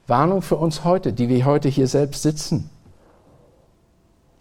Warnung 0.07 0.41
für 0.41 0.57
uns 0.57 0.85
heute, 0.85 1.13
die 1.13 1.29
wir 1.29 1.45
heute 1.45 1.69
hier 1.69 1.89
selbst 1.89 2.23
sitzen. 2.23 2.71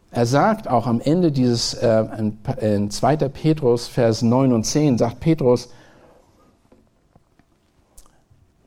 Er 0.09 0.25
sagt 0.25 0.69
auch 0.69 0.87
am 0.87 1.01
Ende 1.01 1.33
dieses, 1.33 1.73
äh, 1.73 2.05
in 2.61 2.91
2. 2.91 3.17
Petrus, 3.27 3.89
Vers 3.89 4.21
9 4.21 4.53
und 4.53 4.63
10, 4.63 4.97
sagt 4.97 5.19
Petrus, 5.19 5.67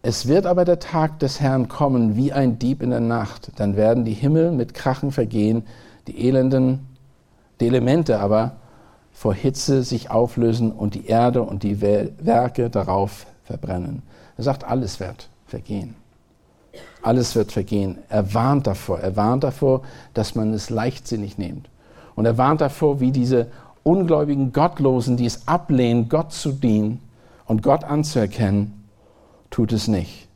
es 0.03 0.29
wird 0.29 0.45
aber 0.45 0.67
der 0.67 0.81
Tag 0.81 1.19
des 1.21 1.41
Herrn 1.41 1.69
kommen 1.69 2.15
wie 2.15 2.35
ein 2.35 2.59
Dieb 2.59 2.83
in 2.83 2.91
der 2.91 3.01
Nacht. 3.01 3.53
Dann 3.57 3.75
werden 3.75 4.05
die 4.05 4.13
Himmel 4.13 4.53
mit 4.53 4.75
Krachen 4.75 5.13
vergehen, 5.13 5.63
die 6.09 6.27
elenden, 6.29 6.90
die 7.61 7.67
Elemente 7.67 8.19
aber 8.19 8.57
vor 9.13 9.35
Hitze 9.35 9.83
sich 9.83 10.11
auflösen 10.11 10.73
und 10.73 10.95
die 10.95 11.07
Erde 11.07 11.43
und 11.43 11.63
die 11.63 11.81
Werke 11.81 12.71
darauf 12.71 13.27
verbrennen. 13.45 14.03
Er 14.37 14.45
sagt, 14.45 14.65
alles 14.65 15.01
wird 15.01 15.29
vergehen. 15.47 15.95
Alles 17.03 17.35
wird 17.35 17.53
vergehen. 17.53 17.99
Er 18.09 18.33
warnt 18.35 18.67
davor. 18.67 19.01
Er 19.01 19.17
warnt 19.17 19.45
davor, 19.45 19.83
dass 20.15 20.35
man 20.35 20.55
es 20.55 20.71
leichtsinnig 20.71 21.39
nimmt. 21.39 21.69
Und 22.15 22.25
er 22.25 22.39
warnt 22.39 22.61
davor, 22.61 23.01
wie 23.01 23.13
diese 23.13 23.49
ungläubigen 23.83 24.53
Gottlosen, 24.53 25.17
die 25.17 25.27
es 25.27 25.47
ablehnen, 25.49 26.09
Gott 26.09 26.33
zu 26.33 26.53
dienen 26.53 27.01
und 27.47 27.63
Gott 27.63 27.85
anzuerkennen, 27.85 28.85
tut 29.51 29.73
es 29.73 29.89
nicht. 29.89 30.29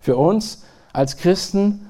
Für 0.00 0.16
uns 0.16 0.64
als 0.92 1.16
Christen 1.16 1.86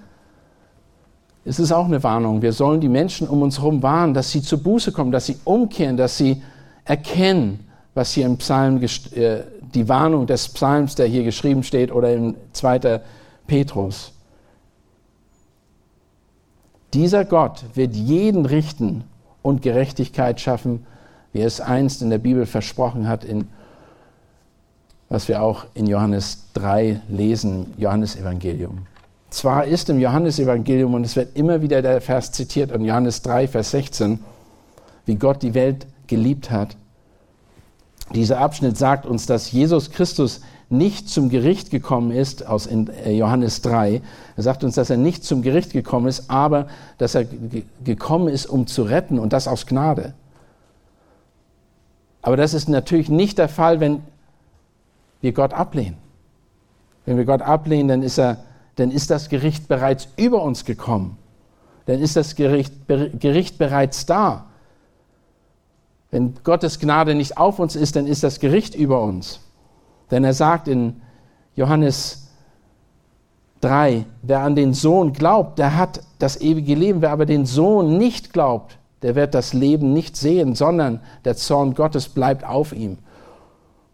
ist 1.44 1.58
es 1.58 1.72
auch 1.72 1.86
eine 1.86 2.02
Warnung. 2.02 2.42
Wir 2.42 2.52
sollen 2.52 2.80
die 2.80 2.88
Menschen 2.88 3.28
um 3.28 3.42
uns 3.42 3.58
herum 3.58 3.82
warnen, 3.82 4.14
dass 4.14 4.30
sie 4.30 4.42
zur 4.42 4.62
Buße 4.62 4.92
kommen, 4.92 5.12
dass 5.12 5.26
sie 5.26 5.38
umkehren, 5.44 5.96
dass 5.96 6.16
sie 6.16 6.42
erkennen, 6.84 7.66
was 7.94 8.12
hier 8.12 8.26
im 8.26 8.38
Psalm 8.38 8.82
äh, 8.82 9.40
die 9.74 9.88
Warnung 9.88 10.26
des 10.26 10.48
Psalms, 10.48 10.94
der 10.94 11.06
hier 11.06 11.24
geschrieben 11.24 11.62
steht, 11.62 11.92
oder 11.92 12.12
im 12.12 12.36
2. 12.52 13.00
Petrus. 13.46 14.12
Dieser 16.94 17.24
Gott 17.24 17.64
wird 17.74 17.96
jeden 17.96 18.46
richten 18.46 19.04
und 19.40 19.62
Gerechtigkeit 19.62 20.40
schaffen, 20.40 20.86
wie 21.32 21.40
er 21.40 21.46
es 21.46 21.60
einst 21.60 22.02
in 22.02 22.10
der 22.10 22.18
Bibel 22.18 22.46
versprochen 22.46 23.08
hat 23.08 23.24
in 23.24 23.48
was 25.12 25.28
wir 25.28 25.42
auch 25.42 25.66
in 25.74 25.86
Johannes 25.86 26.44
3 26.54 27.02
lesen, 27.10 27.74
Johannes 27.76 28.16
Evangelium. 28.16 28.86
Zwar 29.32 29.64
ist 29.64 29.88
im 29.88 29.98
Johannesevangelium, 29.98 30.92
und 30.92 31.04
es 31.04 31.16
wird 31.16 31.38
immer 31.38 31.62
wieder 31.62 31.80
der 31.80 32.02
Vers 32.02 32.32
zitiert, 32.32 32.70
in 32.70 32.84
Johannes 32.84 33.22
3, 33.22 33.48
Vers 33.48 33.70
16, 33.70 34.18
wie 35.06 35.14
Gott 35.14 35.42
die 35.42 35.54
Welt 35.54 35.86
geliebt 36.06 36.50
hat. 36.50 36.76
Dieser 38.14 38.40
Abschnitt 38.40 38.76
sagt 38.76 39.06
uns, 39.06 39.24
dass 39.24 39.50
Jesus 39.50 39.90
Christus 39.90 40.42
nicht 40.68 41.08
zum 41.08 41.30
Gericht 41.30 41.70
gekommen 41.70 42.10
ist, 42.10 42.46
aus 42.46 42.66
äh, 42.66 43.10
Johannes 43.10 43.62
3. 43.62 44.02
Er 44.36 44.42
sagt 44.42 44.64
uns, 44.64 44.74
dass 44.74 44.90
er 44.90 44.98
nicht 44.98 45.24
zum 45.24 45.40
Gericht 45.40 45.72
gekommen 45.72 46.08
ist, 46.08 46.28
aber 46.28 46.66
dass 46.98 47.14
er 47.14 47.24
gekommen 47.82 48.28
ist, 48.28 48.44
um 48.44 48.66
zu 48.66 48.82
retten 48.82 49.18
und 49.18 49.32
das 49.32 49.48
aus 49.48 49.64
Gnade. 49.64 50.12
Aber 52.20 52.36
das 52.36 52.52
ist 52.52 52.68
natürlich 52.68 53.08
nicht 53.08 53.38
der 53.38 53.48
Fall, 53.48 53.80
wenn 53.80 54.02
wir 55.22 55.32
Gott 55.32 55.54
ablehnen. 55.54 55.96
Wenn 57.06 57.16
wir 57.16 57.24
Gott 57.24 57.40
ablehnen, 57.40 57.88
dann 57.88 58.02
ist 58.02 58.18
er 58.18 58.44
dann 58.76 58.90
ist 58.90 59.10
das 59.10 59.28
Gericht 59.28 59.68
bereits 59.68 60.08
über 60.16 60.42
uns 60.42 60.64
gekommen. 60.64 61.18
Dann 61.86 62.00
ist 62.00 62.16
das 62.16 62.36
Gericht, 62.36 62.72
Gericht 62.86 63.58
bereits 63.58 64.06
da. 64.06 64.46
Wenn 66.10 66.34
Gottes 66.44 66.78
Gnade 66.78 67.14
nicht 67.14 67.38
auf 67.38 67.58
uns 67.58 67.74
ist, 67.74 67.96
dann 67.96 68.06
ist 68.06 68.22
das 68.22 68.38
Gericht 68.38 68.74
über 68.74 69.02
uns. 69.02 69.40
Denn 70.10 70.24
er 70.24 70.34
sagt 70.34 70.68
in 70.68 71.00
Johannes 71.56 72.28
3, 73.62 74.04
wer 74.22 74.40
an 74.40 74.54
den 74.54 74.74
Sohn 74.74 75.12
glaubt, 75.12 75.58
der 75.58 75.76
hat 75.76 76.00
das 76.18 76.40
ewige 76.40 76.74
Leben. 76.74 77.00
Wer 77.00 77.12
aber 77.12 77.26
den 77.26 77.46
Sohn 77.46 77.96
nicht 77.96 78.32
glaubt, 78.32 78.78
der 79.02 79.14
wird 79.14 79.34
das 79.34 79.52
Leben 79.52 79.92
nicht 79.92 80.16
sehen, 80.16 80.54
sondern 80.54 81.00
der 81.24 81.36
Zorn 81.36 81.74
Gottes 81.74 82.08
bleibt 82.08 82.44
auf 82.44 82.72
ihm. 82.72 82.98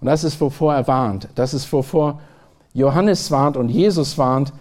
Und 0.01 0.07
das 0.07 0.25
ist, 0.25 0.41
wovor 0.41 0.75
er 0.75 0.87
warnt. 0.87 1.29
Das 1.35 1.55
ist, 1.55 1.73
wovor 1.73 2.21
Johannes 2.73 3.31
warnt 3.31 3.57
und 3.57 3.69
Jesus 3.69 4.19
warnt, 4.19 4.53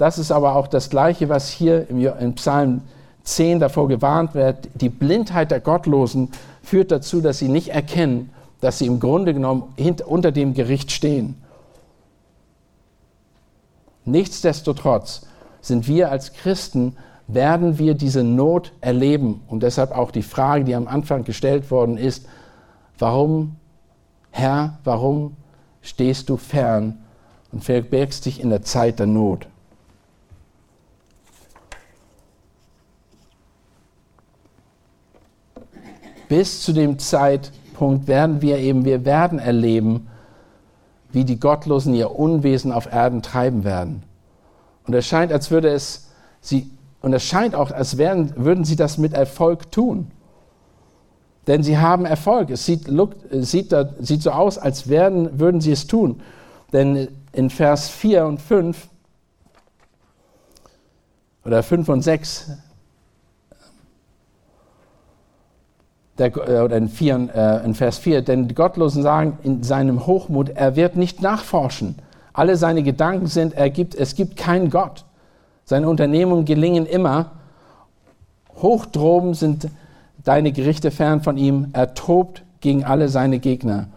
das 0.00 0.18
ist 0.18 0.32
aber 0.32 0.56
auch 0.56 0.66
das 0.66 0.88
Gleiche, 0.88 1.28
was 1.28 1.50
hier 1.50 1.86
im 1.90 2.32
Psalm 2.34 2.80
10 3.24 3.60
davor 3.60 3.86
gewarnt 3.86 4.34
wird. 4.34 4.70
Die 4.74 4.88
Blindheit 4.88 5.50
der 5.50 5.60
Gottlosen 5.60 6.30
führt 6.62 6.90
dazu, 6.90 7.20
dass 7.20 7.38
sie 7.38 7.48
nicht 7.48 7.68
erkennen, 7.68 8.30
dass 8.62 8.78
sie 8.78 8.86
im 8.86 8.98
Grunde 8.98 9.34
genommen 9.34 9.74
unter 10.06 10.32
dem 10.32 10.54
Gericht 10.54 10.90
stehen. 10.90 11.34
Nichtsdestotrotz 14.06 15.26
sind 15.60 15.86
wir 15.86 16.10
als 16.10 16.32
Christen, 16.32 16.96
werden 17.28 17.78
wir 17.78 17.92
diese 17.92 18.24
Not 18.24 18.72
erleben. 18.80 19.42
Und 19.48 19.62
deshalb 19.62 19.92
auch 19.92 20.12
die 20.12 20.22
Frage, 20.22 20.64
die 20.64 20.74
am 20.74 20.88
Anfang 20.88 21.24
gestellt 21.24 21.70
worden 21.70 21.98
ist, 21.98 22.24
warum, 22.98 23.56
Herr, 24.30 24.78
warum 24.82 25.36
stehst 25.82 26.30
du 26.30 26.38
fern 26.38 27.04
und 27.52 27.64
verbergst 27.64 28.24
dich 28.24 28.40
in 28.40 28.48
der 28.48 28.62
Zeit 28.62 28.98
der 28.98 29.06
Not? 29.06 29.46
Bis 36.30 36.62
zu 36.62 36.72
dem 36.72 37.00
Zeitpunkt 37.00 38.06
werden 38.06 38.40
wir 38.40 38.58
eben, 38.58 38.84
wir 38.84 39.04
werden 39.04 39.40
erleben, 39.40 40.06
wie 41.10 41.24
die 41.24 41.40
Gottlosen 41.40 41.92
ihr 41.92 42.16
Unwesen 42.16 42.70
auf 42.70 42.90
Erden 42.90 43.20
treiben 43.20 43.64
werden. 43.64 44.04
Und 44.86 44.94
es 44.94 45.08
scheint, 45.08 45.32
als 45.32 45.50
würde 45.50 45.70
es 45.70 46.08
sie, 46.40 46.70
und 47.02 47.12
es 47.14 47.24
scheint 47.24 47.56
auch, 47.56 47.72
als 47.72 47.98
wären, 47.98 48.32
würden 48.36 48.64
sie 48.64 48.76
das 48.76 48.96
mit 48.96 49.12
Erfolg 49.12 49.72
tun. 49.72 50.12
Denn 51.48 51.64
sie 51.64 51.78
haben 51.78 52.04
Erfolg. 52.04 52.50
Es 52.50 52.64
sieht, 52.64 52.86
look, 52.86 53.16
sieht, 53.32 53.74
sieht 53.98 54.22
so 54.22 54.30
aus, 54.30 54.56
als 54.56 54.88
werden, 54.88 55.40
würden 55.40 55.60
sie 55.60 55.72
es 55.72 55.88
tun. 55.88 56.20
Denn 56.72 57.08
in 57.32 57.50
Vers 57.50 57.88
4 57.88 58.24
und 58.26 58.40
5 58.40 58.86
oder 61.44 61.64
5 61.64 61.88
und 61.88 62.02
6 62.02 62.52
der, 66.20 66.36
äh, 66.36 66.60
oder 66.60 66.76
in, 66.76 66.88
4, 66.88 67.30
äh, 67.34 67.64
in 67.64 67.74
Vers 67.74 67.98
4, 67.98 68.22
denn 68.22 68.46
die 68.46 68.54
Gottlosen 68.54 69.02
sagen 69.02 69.38
in 69.42 69.62
seinem 69.62 70.06
Hochmut, 70.06 70.50
er 70.50 70.76
wird 70.76 70.96
nicht 70.96 71.22
nachforschen. 71.22 71.96
Alle 72.32 72.56
seine 72.56 72.82
Gedanken 72.82 73.26
sind, 73.26 73.54
er 73.54 73.70
gibt, 73.70 73.94
es 73.94 74.14
gibt 74.14 74.36
keinen 74.36 74.70
Gott. 74.70 75.04
Seine 75.64 75.88
Unternehmungen 75.88 76.44
gelingen 76.44 76.86
immer. 76.86 77.32
Hochdroben 78.56 79.34
sind 79.34 79.68
deine 80.24 80.52
Gerichte 80.52 80.90
fern 80.90 81.22
von 81.22 81.36
ihm. 81.36 81.68
Er 81.72 81.94
tobt 81.94 82.42
gegen 82.60 82.84
alle 82.84 83.08
seine 83.08 83.38
Gegner. 83.38 83.88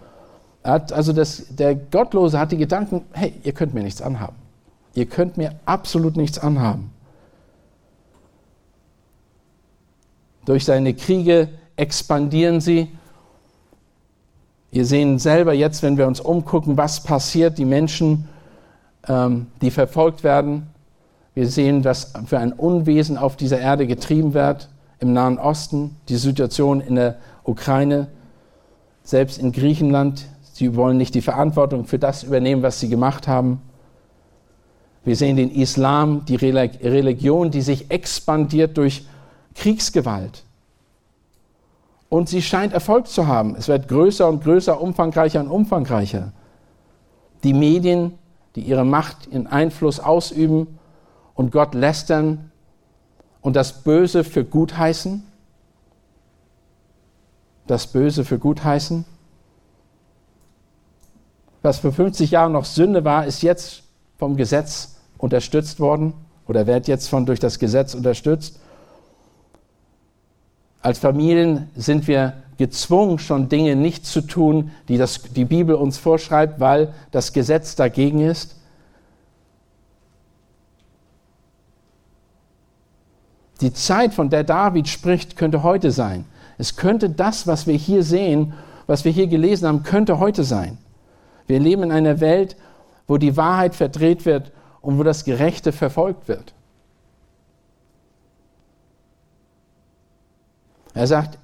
also 0.63 1.11
das, 1.11 1.47
der 1.49 1.75
Gottlose 1.75 2.39
hat 2.39 2.51
die 2.51 2.57
Gedanken, 2.57 3.01
hey, 3.11 3.33
ihr 3.43 3.51
könnt 3.51 3.73
mir 3.73 3.83
nichts 3.83 4.01
anhaben. 4.01 4.35
Ihr 4.95 5.05
könnt 5.05 5.37
mir 5.37 5.55
absolut 5.65 6.15
nichts 6.15 6.39
anhaben. 6.39 6.91
Durch 10.45 10.65
seine 10.65 10.93
Kriege 10.93 11.49
expandieren 11.75 12.61
sie. 12.61 12.89
Wir 14.71 14.85
sehen 14.85 15.19
selber 15.19 15.53
jetzt, 15.53 15.83
wenn 15.83 15.97
wir 15.97 16.07
uns 16.07 16.19
umgucken, 16.19 16.77
was 16.77 17.03
passiert, 17.03 17.57
die 17.57 17.65
Menschen, 17.65 18.27
ähm, 19.07 19.47
die 19.61 19.71
verfolgt 19.71 20.23
werden. 20.23 20.67
Wir 21.35 21.47
sehen, 21.47 21.83
was 21.83 22.13
für 22.25 22.39
ein 22.39 22.53
Unwesen 22.53 23.17
auf 23.17 23.35
dieser 23.35 23.59
Erde 23.59 23.87
getrieben 23.87 24.33
wird 24.33 24.69
im 24.99 25.13
Nahen 25.13 25.37
Osten, 25.37 25.97
die 26.09 26.15
Situation 26.15 26.79
in 26.79 26.95
der 26.95 27.17
Ukraine, 27.43 28.07
selbst 29.03 29.37
in 29.37 29.51
Griechenland. 29.51 30.25
Sie 30.53 30.75
wollen 30.75 30.97
nicht 30.97 31.15
die 31.15 31.21
Verantwortung 31.21 31.85
für 31.85 31.99
das 31.99 32.23
übernehmen, 32.23 32.63
was 32.63 32.79
sie 32.79 32.89
gemacht 32.89 33.27
haben. 33.27 33.61
Wir 35.03 35.15
sehen 35.15 35.35
den 35.35 35.51
Islam, 35.51 36.23
die 36.25 36.35
Religion, 36.35 37.51
die 37.51 37.61
sich 37.61 37.91
expandiert 37.91 38.77
durch 38.77 39.05
Kriegsgewalt. 39.55 40.43
Und 42.13 42.29
sie 42.29 42.43
scheint 42.43 42.73
Erfolg 42.73 43.07
zu 43.07 43.25
haben. 43.25 43.55
Es 43.55 43.67
wird 43.67 43.87
größer 43.87 44.29
und 44.29 44.43
größer, 44.43 44.79
umfangreicher 44.79 45.39
und 45.39 45.47
umfangreicher. 45.47 46.31
Die 47.43 47.53
Medien, 47.53 48.19
die 48.53 48.61
ihre 48.61 48.85
Macht, 48.85 49.25
ihren 49.31 49.47
Einfluss 49.47 49.99
ausüben 49.99 50.77
und 51.33 51.51
Gott 51.51 51.73
lästern 51.73 52.51
und 53.41 53.55
das 53.55 53.81
Böse 53.81 54.23
für 54.23 54.45
gut 54.45 54.77
heißen. 54.77 55.23
Das 57.65 57.87
Böse 57.87 58.25
für 58.25 58.37
gut 58.37 58.63
heißen. 58.63 59.05
Was 61.63 61.79
vor 61.79 61.93
50 61.93 62.29
Jahren 62.29 62.51
noch 62.51 62.65
Sünde 62.65 63.03
war, 63.03 63.25
ist 63.25 63.41
jetzt 63.41 63.85
vom 64.19 64.37
Gesetz 64.37 64.99
unterstützt 65.17 65.79
worden 65.79 66.13
oder 66.47 66.67
wird 66.67 66.87
jetzt 66.87 67.09
von 67.09 67.25
durch 67.25 67.39
das 67.39 67.57
Gesetz 67.57 67.95
unterstützt. 67.95 68.59
Als 70.83 70.99
Familien 70.99 71.69
sind 71.75 72.07
wir 72.09 72.33
gezwungen, 72.57 73.17
schon 73.17 73.47
Dinge 73.47 73.75
nicht 73.75 74.05
zu 74.05 74.19
tun, 74.21 74.71
die 74.89 74.97
das, 74.97 75.21
die 75.21 75.45
Bibel 75.45 75.75
uns 75.75 75.97
vorschreibt, 75.97 76.59
weil 76.59 76.93
das 77.11 77.31
Gesetz 77.31 77.75
dagegen 77.75 78.19
ist. 78.19 78.57
Die 83.61 83.71
Zeit, 83.71 84.13
von 84.13 84.29
der 84.29 84.43
David 84.43 84.89
spricht, 84.89 85.37
könnte 85.37 85.63
heute 85.63 85.89
sein. 85.91 86.25
Es 86.57 86.75
könnte 86.75 87.09
das, 87.09 87.47
was 87.47 87.65
wir 87.65 87.75
hier 87.75 88.03
sehen, 88.03 88.51
was 88.85 89.05
wir 89.05 89.11
hier 89.13 89.27
gelesen 89.27 89.69
haben, 89.69 89.83
könnte 89.83 90.19
heute 90.19 90.43
sein. 90.43 90.77
Wir 91.47 91.61
leben 91.61 91.83
in 91.83 91.91
einer 91.93 92.19
Welt, 92.19 92.57
wo 93.07 93.17
die 93.17 93.37
Wahrheit 93.37 93.73
verdreht 93.73 94.25
wird 94.25 94.51
und 94.81 94.99
wo 94.99 95.03
das 95.03 95.23
Gerechte 95.23 95.71
verfolgt 95.71 96.27
wird. 96.27 96.53
Er 100.93 101.07
sagt, 101.07 101.37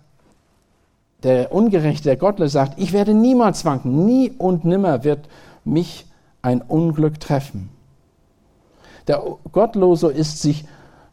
der 1.24 1.52
Ungerechte, 1.52 2.04
der 2.04 2.18
Gottlose 2.18 2.52
sagt, 2.52 2.80
ich 2.80 2.94
werde 2.94 3.14
niemals 3.14 3.66
wanken, 3.66 4.06
nie 4.06 4.32
und 4.38 4.64
nimmer 4.64 5.04
wird 5.04 5.28
mich 5.66 6.06
ein 6.42 6.62
Unglück 6.62 7.20
treffen. 7.20 7.70
Der 9.08 9.22
Gottlose 9.52 10.12
ist 10.12 10.42
sich 10.42 10.66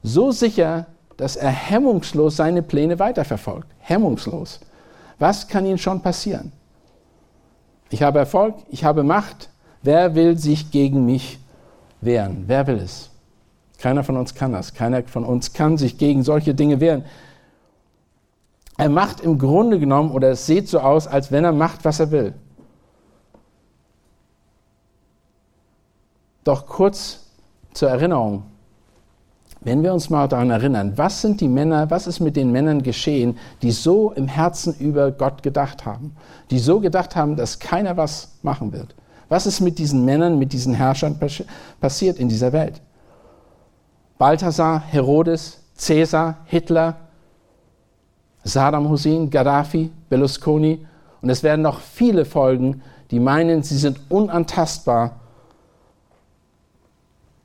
so 0.03 0.31
sicher, 0.31 0.87
dass 1.17 1.37
er 1.37 1.51
hemmungslos 1.51 2.37
seine 2.37 2.63
Pläne 2.63 2.99
weiterverfolgt. 2.99 3.69
Hemmungslos. 3.79 4.61
Was 5.19 5.49
kann 5.49 5.67
ihm 5.67 5.79
schon 5.79 6.03
passieren? 6.03 6.53
Ich 7.91 8.03
habe 8.03 8.19
Erfolg, 8.19 8.55
ich 8.69 8.85
habe 8.85 9.03
Macht. 9.03 9.49
Wer 9.83 10.15
will 10.15 10.37
sich 10.37 10.71
gegen 10.71 11.07
mich 11.07 11.39
wehren? 12.01 12.45
Wer 12.47 12.67
will 12.67 12.79
es? 12.79 13.11
Keiner 13.79 14.05
von 14.05 14.17
uns 14.17 14.35
kann 14.35 14.53
das. 14.53 14.75
Keiner 14.75 15.03
von 15.05 15.25
uns 15.25 15.53
kann 15.53 15.79
sich 15.79 15.99
gegen 15.99 16.23
solche 16.23 16.55
Dinge 16.55 16.81
wehren. 16.81 17.05
Er 18.77 18.89
macht 18.89 19.21
im 19.21 19.39
Grunde 19.39 19.79
genommen, 19.79 20.11
oder 20.11 20.31
es 20.31 20.47
sieht 20.47 20.69
so 20.69 20.81
aus, 20.81 21.07
als 21.07 21.33
wenn 21.33 21.45
er 21.45 21.53
macht, 21.53 21.85
was 21.85 22.01
er 22.01 22.11
will. 22.11 22.35
Doch 26.45 26.67
kurz 26.67 27.21
zur 27.73 27.89
Erinnerung. 27.89 28.45
Wenn 29.63 29.83
wir 29.83 29.93
uns 29.93 30.11
mal 30.11 30.29
daran 30.29 30.51
erinnern, 30.51 30.93
was 30.97 31.23
sind 31.23 31.41
die 31.41 31.49
Männer, 31.49 31.91
was 31.91 32.07
ist 32.07 32.21
mit 32.21 32.37
den 32.37 32.53
Männern 32.53 32.83
geschehen, 32.83 33.37
die 33.63 33.73
so 33.73 34.13
im 34.13 34.29
Herzen 34.29 34.75
über 34.79 35.11
Gott 35.11 35.43
gedacht 35.43 35.85
haben, 35.85 36.15
die 36.51 36.61
so 36.61 36.79
gedacht 36.79 37.17
haben, 37.17 37.35
dass 37.35 37.59
keiner 37.59 37.97
was 37.97 38.37
machen 38.43 38.73
wird. 38.73 38.95
Was 39.29 39.47
ist 39.47 39.61
mit 39.61 39.79
diesen 39.79 40.05
Männern, 40.05 40.39
mit 40.39 40.53
diesen 40.53 40.75
Herrschern 40.75 41.19
passiert 41.81 42.19
in 42.19 42.29
dieser 42.29 42.53
Welt? 42.53 42.81
Balthasar, 44.19 44.81
Herodes, 44.81 45.59
Caesar, 45.77 46.37
Hitler, 46.45 46.97
Saddam 48.47 48.89
Hussein, 48.89 49.29
Gaddafi, 49.29 49.91
Berlusconi 50.09 50.87
und 51.21 51.31
es 51.31 51.43
werden 51.43 51.63
noch 51.63 51.81
viele 51.81 52.25
folgen, 52.25 52.83
die 53.11 53.19
meinen, 53.19 53.63
sie 53.63 53.77
sind 53.77 54.01
unantastbar 54.09 55.17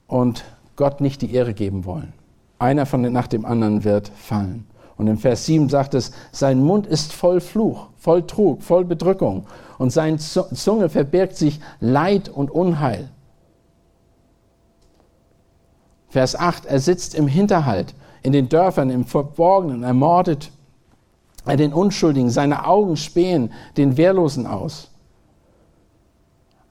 und 0.07 0.43
Gott 0.75 1.01
nicht 1.01 1.21
die 1.21 1.33
Ehre 1.33 1.53
geben 1.53 1.85
wollen. 1.85 2.13
Einer 2.59 2.85
von 2.85 3.01
den, 3.01 3.13
nach 3.13 3.27
dem 3.27 3.45
anderen 3.45 3.83
wird 3.83 4.09
fallen. 4.09 4.67
Und 4.97 5.07
im 5.07 5.17
Vers 5.17 5.47
7 5.47 5.69
sagt 5.69 5.95
es, 5.95 6.11
sein 6.31 6.61
Mund 6.61 6.85
ist 6.85 7.13
voll 7.13 7.41
Fluch, 7.41 7.87
voll 7.97 8.27
Trug, 8.27 8.61
voll 8.61 8.85
Bedrückung 8.85 9.47
und 9.79 9.89
seine 9.89 10.17
Zunge 10.17 10.89
verbirgt 10.89 11.35
sich 11.35 11.59
Leid 11.79 12.29
und 12.29 12.51
Unheil. 12.51 13.09
Vers 16.09 16.35
8, 16.35 16.65
er 16.65 16.79
sitzt 16.79 17.15
im 17.15 17.27
Hinterhalt, 17.27 17.95
in 18.21 18.33
den 18.33 18.49
Dörfern, 18.49 18.91
im 18.91 19.05
Verborgenen, 19.05 19.81
ermordet 19.81 20.45
er 20.45 20.60
den 21.45 21.73
Unschuldigen, 21.73 22.29
seine 22.29 22.65
Augen 22.67 22.97
spähen 22.97 23.51
den 23.77 23.97
Wehrlosen 23.97 24.45
aus. 24.47 24.89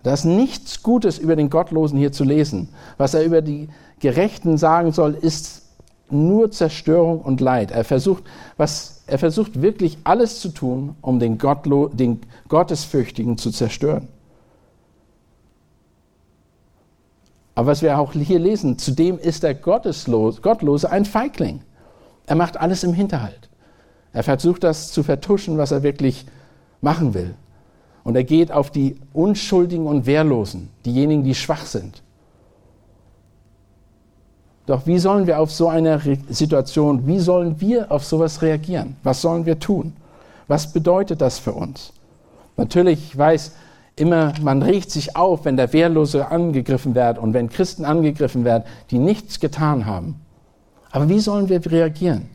Da 0.02 0.14
ist 0.14 0.24
nichts 0.24 0.82
Gutes 0.82 1.18
über 1.18 1.36
den 1.36 1.50
Gottlosen 1.50 1.98
hier 1.98 2.12
zu 2.12 2.24
lesen. 2.24 2.68
Was 2.96 3.14
er 3.14 3.24
über 3.24 3.42
die 3.42 3.68
Gerechten 3.98 4.56
sagen 4.56 4.92
soll, 4.92 5.14
ist 5.14 5.62
nur 6.08 6.50
Zerstörung 6.50 7.20
und 7.20 7.40
Leid. 7.40 7.70
Er 7.70 7.84
versucht, 7.84 8.24
was, 8.56 9.02
er 9.06 9.18
versucht 9.18 9.60
wirklich 9.60 9.98
alles 10.04 10.40
zu 10.40 10.48
tun, 10.48 10.96
um 11.02 11.18
den, 11.18 11.36
Gottlo, 11.36 11.88
den 11.88 12.20
Gottesfürchtigen 12.48 13.36
zu 13.36 13.50
zerstören. 13.50 14.08
Aber 17.54 17.66
was 17.66 17.82
wir 17.82 17.98
auch 17.98 18.14
hier 18.14 18.38
lesen, 18.38 18.78
zudem 18.78 19.18
ist 19.18 19.42
der 19.42 19.54
Gottlose 19.54 20.90
ein 20.90 21.04
Feigling. 21.04 21.60
Er 22.26 22.36
macht 22.36 22.56
alles 22.56 22.84
im 22.84 22.94
Hinterhalt. 22.94 23.49
Er 24.12 24.22
versucht 24.22 24.64
das 24.64 24.92
zu 24.92 25.02
vertuschen, 25.02 25.58
was 25.58 25.70
er 25.70 25.82
wirklich 25.82 26.26
machen 26.80 27.14
will. 27.14 27.34
Und 28.02 28.16
er 28.16 28.24
geht 28.24 28.50
auf 28.50 28.70
die 28.70 28.96
Unschuldigen 29.12 29.86
und 29.86 30.06
Wehrlosen, 30.06 30.70
diejenigen, 30.84 31.22
die 31.22 31.34
schwach 31.34 31.66
sind. 31.66 32.02
Doch 34.66 34.86
wie 34.86 34.98
sollen 34.98 35.26
wir 35.26 35.40
auf 35.40 35.50
so 35.50 35.68
eine 35.68 36.00
Situation, 36.28 37.06
wie 37.06 37.18
sollen 37.18 37.60
wir 37.60 37.90
auf 37.90 38.04
sowas 38.04 38.40
reagieren? 38.42 38.96
Was 39.02 39.20
sollen 39.20 39.44
wir 39.44 39.58
tun? 39.58 39.94
Was 40.48 40.72
bedeutet 40.72 41.20
das 41.20 41.38
für 41.38 41.52
uns? 41.52 41.92
Natürlich, 42.56 43.10
ich 43.10 43.18
weiß 43.18 43.52
immer, 43.96 44.32
man 44.40 44.62
regt 44.62 44.90
sich 44.90 45.16
auf, 45.16 45.44
wenn 45.44 45.56
der 45.56 45.72
Wehrlose 45.72 46.28
angegriffen 46.28 46.94
wird 46.94 47.18
und 47.18 47.34
wenn 47.34 47.48
Christen 47.48 47.84
angegriffen 47.84 48.44
werden, 48.44 48.64
die 48.90 48.98
nichts 48.98 49.40
getan 49.40 49.86
haben. 49.86 50.20
Aber 50.90 51.08
wie 51.08 51.20
sollen 51.20 51.48
wir 51.48 51.64
reagieren? 51.70 52.28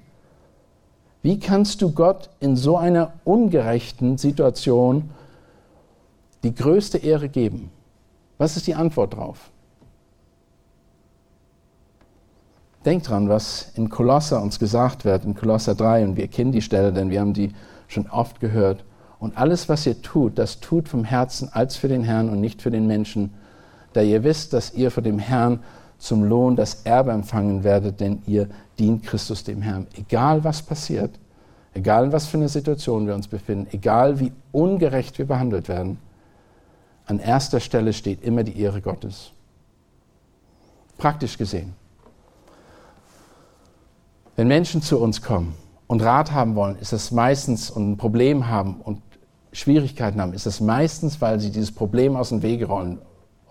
Wie 1.26 1.40
kannst 1.40 1.82
du 1.82 1.90
Gott 1.90 2.30
in 2.40 2.56
so 2.56 2.78
einer 2.78 3.14
ungerechten 3.24 4.20
Situation 4.20 5.10
die 6.44 6.54
größte 6.54 7.00
Ehre 7.00 7.30
geben? 7.30 7.72
Was 8.38 8.58
ist 8.58 8.68
die 8.68 8.76
Antwort 8.76 9.14
darauf? 9.14 9.50
Denkt 12.86 13.10
dran, 13.10 13.28
was 13.28 13.72
in 13.74 13.90
Kolosser 13.90 14.40
uns 14.40 14.60
gesagt 14.60 15.04
wird, 15.04 15.26
in 15.26 15.34
Kolosser 15.34 15.74
3, 15.74 16.04
und 16.04 16.16
wir 16.16 16.28
kennen 16.28 16.52
die 16.52 16.62
Stelle, 16.62 16.94
denn 16.94 17.10
wir 17.10 17.22
haben 17.22 17.34
die 17.34 17.54
schon 17.88 18.08
oft 18.08 18.40
gehört. 18.40 18.86
Und 19.18 19.36
alles, 19.36 19.68
was 19.68 19.88
ihr 19.88 20.00
tut, 20.04 20.38
das 20.38 20.60
tut 20.60 20.88
vom 20.88 21.04
Herzen 21.04 21.50
als 21.52 21.76
für 21.76 21.88
den 21.88 22.04
Herrn 22.04 22.30
und 22.30 22.40
nicht 22.40 22.62
für 22.62 22.70
den 22.70 22.86
Menschen, 22.86 23.34
da 23.94 24.04
ihr 24.04 24.24
wisst, 24.24 24.54
dass 24.54 24.76
ihr 24.76 24.92
vor 24.92 25.02
dem 25.02 25.18
Herrn 25.18 25.62
zum 25.98 26.24
Lohn 26.24 26.56
das 26.56 26.84
Erbe 26.84 27.14
empfangen 27.14 27.64
werdet, 27.64 28.00
denn 28.00 28.22
ihr 28.28 28.48
dient 28.80 29.04
Christus 29.04 29.44
dem 29.44 29.62
Herrn. 29.62 29.88
Egal 29.96 30.44
was 30.44 30.62
passiert, 30.62 31.20
egal 31.74 32.06
in 32.06 32.12
was 32.12 32.28
für 32.28 32.38
einer 32.38 32.50
Situation 32.50 33.08
wir 33.08 33.16
uns 33.16 33.28
befinden, 33.28 33.68
egal 33.72 34.20
wie 34.20 34.32
ungerecht 34.52 35.18
wir 35.18 35.26
behandelt 35.26 35.68
werden, 35.68 36.00
an 37.06 37.20
erster 37.20 37.60
Stelle 37.60 37.94
steht 37.94 38.24
immer 38.24 38.44
die 38.44 38.60
Ehre 38.60 38.82
Gottes. 38.82 39.32
Praktisch 40.98 41.38
gesehen. 41.38 41.74
Wenn 44.36 44.48
Menschen 44.48 44.82
zu 44.82 45.00
uns 45.00 45.22
kommen 45.22 45.56
und 45.88 46.02
Rat 46.02 46.32
haben 46.32 46.56
wollen, 46.56 46.78
ist 46.78 46.94
das 46.94 47.12
meistens 47.12 47.70
und 47.70 47.92
ein 47.92 47.98
Problem 47.98 48.48
haben 48.48 48.82
und 48.82 49.02
Schwierigkeiten 49.54 50.20
haben, 50.20 50.34
ist 50.34 50.46
das 50.46 50.60
meistens, 50.60 51.22
weil 51.22 51.40
sie 51.40 51.52
dieses 51.52 51.72
Problem 51.72 52.16
aus 52.18 52.30
dem 52.30 52.42
Weg 52.42 52.68
räumen, 52.68 53.00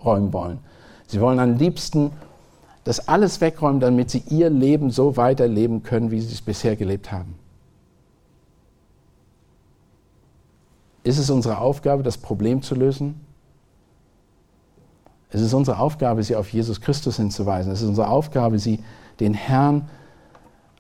räumen 0.05 0.33
wollen. 0.33 0.59
Sie 1.07 1.21
wollen 1.21 1.39
am 1.39 1.57
liebsten 1.57 2.13
das 2.85 3.09
alles 3.09 3.41
wegräumen, 3.41 3.81
damit 3.81 4.11
sie 4.11 4.23
ihr 4.29 4.51
Leben 4.51 4.91
so 4.91 5.17
weiterleben 5.17 5.83
können, 5.83 6.11
wie 6.11 6.21
sie 6.21 6.33
es 6.33 6.43
bisher 6.43 6.77
gelebt 6.77 7.11
haben. 7.11 7.35
Ist 11.03 11.19
es 11.19 11.31
unsere 11.31 11.59
Aufgabe, 11.59 12.03
das 12.03 12.19
Problem 12.19 12.63
zu 12.63 12.75
lösen? 12.75 13.21
Es 15.31 15.41
ist 15.41 15.53
unsere 15.53 15.79
Aufgabe, 15.79 16.23
sie 16.23 16.37
auf 16.37 16.51
Jesus 16.51 16.81
Christus 16.81 17.17
hinzuweisen. 17.17 17.73
Es 17.73 17.83
ist 17.83 17.89
unsere 17.89 18.09
Aufgabe, 18.09 18.59
sie 18.59 18.79
den 19.21 19.35
Herrn 19.35 19.89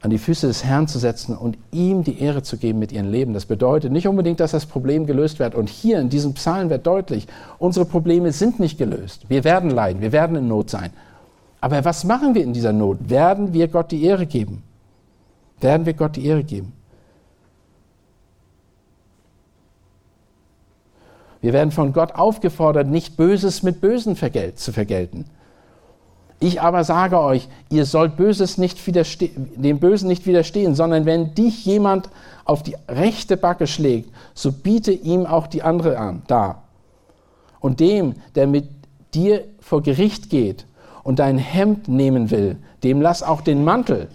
an 0.00 0.10
die 0.10 0.18
Füße 0.18 0.46
des 0.46 0.64
Herrn 0.64 0.86
zu 0.86 0.98
setzen 0.98 1.34
und 1.36 1.56
ihm 1.72 2.04
die 2.04 2.20
Ehre 2.20 2.42
zu 2.42 2.58
geben 2.58 2.78
mit 2.78 2.92
ihrem 2.92 3.10
Leben. 3.10 3.32
Das 3.32 3.46
bedeutet 3.46 3.90
nicht 3.90 4.06
unbedingt, 4.06 4.38
dass 4.38 4.50
das 4.50 4.66
Problem 4.66 5.06
gelöst 5.06 5.38
wird. 5.38 5.54
Und 5.54 5.70
hier 5.70 5.98
in 5.98 6.10
diesem 6.10 6.34
Psalm 6.34 6.68
wird 6.68 6.86
deutlich, 6.86 7.26
unsere 7.58 7.86
Probleme 7.86 8.30
sind 8.30 8.60
nicht 8.60 8.76
gelöst. 8.76 9.22
Wir 9.28 9.44
werden 9.44 9.70
leiden, 9.70 10.02
wir 10.02 10.12
werden 10.12 10.36
in 10.36 10.46
Not 10.46 10.68
sein. 10.68 10.90
Aber 11.64 11.82
was 11.82 12.04
machen 12.04 12.34
wir 12.34 12.42
in 12.42 12.52
dieser 12.52 12.74
Not? 12.74 13.08
Werden 13.08 13.54
wir 13.54 13.68
Gott 13.68 13.90
die 13.90 14.04
Ehre 14.04 14.26
geben? 14.26 14.62
Werden 15.62 15.86
wir 15.86 15.94
Gott 15.94 16.16
die 16.16 16.26
Ehre 16.26 16.44
geben? 16.44 16.74
Wir 21.40 21.54
werden 21.54 21.70
von 21.70 21.94
Gott 21.94 22.16
aufgefordert, 22.16 22.88
nicht 22.88 23.16
Böses 23.16 23.62
mit 23.62 23.80
Bösen 23.80 24.14
zu 24.14 24.72
vergelten. 24.74 25.24
Ich 26.38 26.60
aber 26.60 26.84
sage 26.84 27.18
euch, 27.18 27.48
ihr 27.70 27.86
sollt 27.86 28.18
Böses 28.18 28.58
nicht 28.58 28.78
dem 28.86 29.78
Bösen 29.78 30.08
nicht 30.08 30.26
widerstehen, 30.26 30.74
sondern 30.74 31.06
wenn 31.06 31.34
dich 31.34 31.64
jemand 31.64 32.10
auf 32.44 32.62
die 32.62 32.76
rechte 32.88 33.38
Backe 33.38 33.66
schlägt, 33.66 34.10
so 34.34 34.52
biete 34.52 34.92
ihm 34.92 35.24
auch 35.24 35.46
die 35.46 35.62
andere 35.62 35.96
an, 35.96 36.24
da. 36.26 36.64
Und 37.58 37.80
dem, 37.80 38.16
der 38.34 38.48
mit 38.48 38.68
dir 39.14 39.46
vor 39.60 39.80
Gericht 39.80 40.28
geht 40.28 40.66
und 41.04 41.20
dein 41.20 41.38
Hemd 41.38 41.86
nehmen 41.86 42.30
will, 42.30 42.56
dem 42.82 43.00
lass 43.00 43.22
auch 43.22 43.42
den 43.42 43.62
Mantel. 43.62 44.08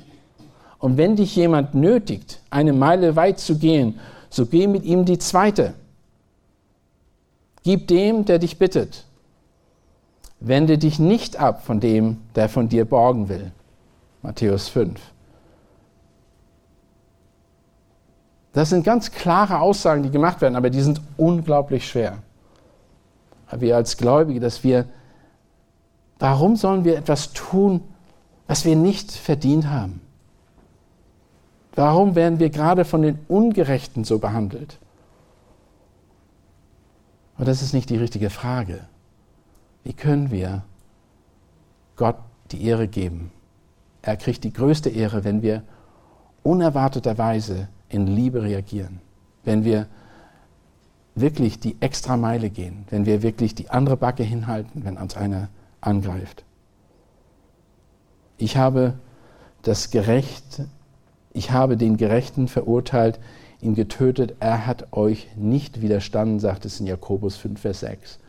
Und 0.80 0.98
wenn 0.98 1.16
dich 1.16 1.36
jemand 1.36 1.74
nötigt, 1.74 2.42
eine 2.50 2.74
Meile 2.74 3.16
weit 3.16 3.40
zu 3.40 3.58
gehen, 3.58 4.00
so 4.30 4.46
geh 4.46 4.68
mit 4.68 4.84
ihm 4.84 5.06
die 5.06 5.18
zweite. 5.18 5.74
Gib 7.64 7.88
dem, 7.88 8.26
der 8.26 8.40
dich 8.40 8.58
bittet. 8.58 9.06
Wende 10.40 10.78
dich 10.78 11.00
nicht 11.00 11.38
ab 11.38 11.66
von 11.66 11.80
dem, 11.80 12.18
der 12.36 12.50
von 12.50 12.70
dir 12.70 12.86
borgen 12.86 13.30
will. 13.30 13.52
Matthäus 14.22 14.70
5. 14.70 15.00
Das 18.54 18.70
sind 18.70 18.84
ganz 18.84 19.12
klare 19.12 19.60
Aussagen, 19.60 20.04
die 20.04 20.10
gemacht 20.10 20.42
werden, 20.42 20.56
aber 20.56 20.70
die 20.70 20.82
sind 20.82 21.02
unglaublich 21.18 21.88
schwer. 21.88 22.18
Wir 23.52 23.76
als 23.76 23.98
Gläubige, 23.98 24.40
dass 24.40 24.64
wir, 24.64 24.86
warum 26.20 26.56
sollen 26.56 26.84
wir 26.84 26.98
etwas 26.98 27.34
tun, 27.34 27.82
was 28.48 28.66
wir 28.66 28.76
nicht 28.76 29.12
verdient 29.12 29.70
haben? 29.70 30.02
Warum 31.76 32.16
werden 32.16 32.40
wir 32.40 32.50
gerade 32.50 32.84
von 32.84 33.02
den 33.02 33.20
Ungerechten 33.28 34.04
so 34.04 34.20
behandelt? 34.20 34.80
Aber 37.38 37.46
das 37.46 37.62
ist 37.62 37.74
nicht 37.74 37.90
die 37.90 37.96
richtige 37.96 38.30
Frage. 38.30 38.82
Wie 39.86 39.94
können 39.94 40.30
wir 40.30 40.64
Gott 41.96 42.18
die 42.52 42.66
Ehre 42.66 42.88
geben? 42.88 43.32
Er 44.02 44.18
kriegt 44.18 44.44
die 44.44 44.52
größte 44.52 44.90
Ehre, 44.90 45.24
wenn 45.24 45.42
wir 45.42 45.64
unerwarteterweise 46.44 47.70
in 47.88 48.08
Liebe 48.08 48.44
reagieren, 48.44 49.00
wenn 49.44 49.64
wir 49.64 49.88
wirklich 51.16 51.60
die 51.60 51.78
extra 51.80 52.18
Meile 52.18 52.50
gehen, 52.50 52.86
wenn 52.90 53.06
wir 53.06 53.22
wirklich 53.22 53.56
die 53.56 53.70
andere 53.70 53.98
Backe 53.98 54.24
hinhalten, 54.24 54.84
wenn 54.84 54.98
uns 54.98 55.16
einer 55.16 55.50
angreift. 55.82 56.44
Ich 58.38 58.58
habe 58.58 58.94
das 59.62 59.92
Gerecht, 59.92 60.62
ich 61.34 61.52
habe 61.52 61.78
den 61.78 61.98
Gerechten 61.98 62.48
verurteilt, 62.48 63.20
ihn 63.62 63.76
getötet, 63.76 64.36
er 64.40 64.66
hat 64.66 64.94
euch 64.94 65.28
nicht 65.36 65.82
widerstanden, 65.82 66.40
sagt 66.40 66.66
es 66.66 66.80
in 66.80 66.88
Jakobus 66.88 67.36
5, 67.36 67.60
Vers 67.60 67.82
6. 67.82 68.20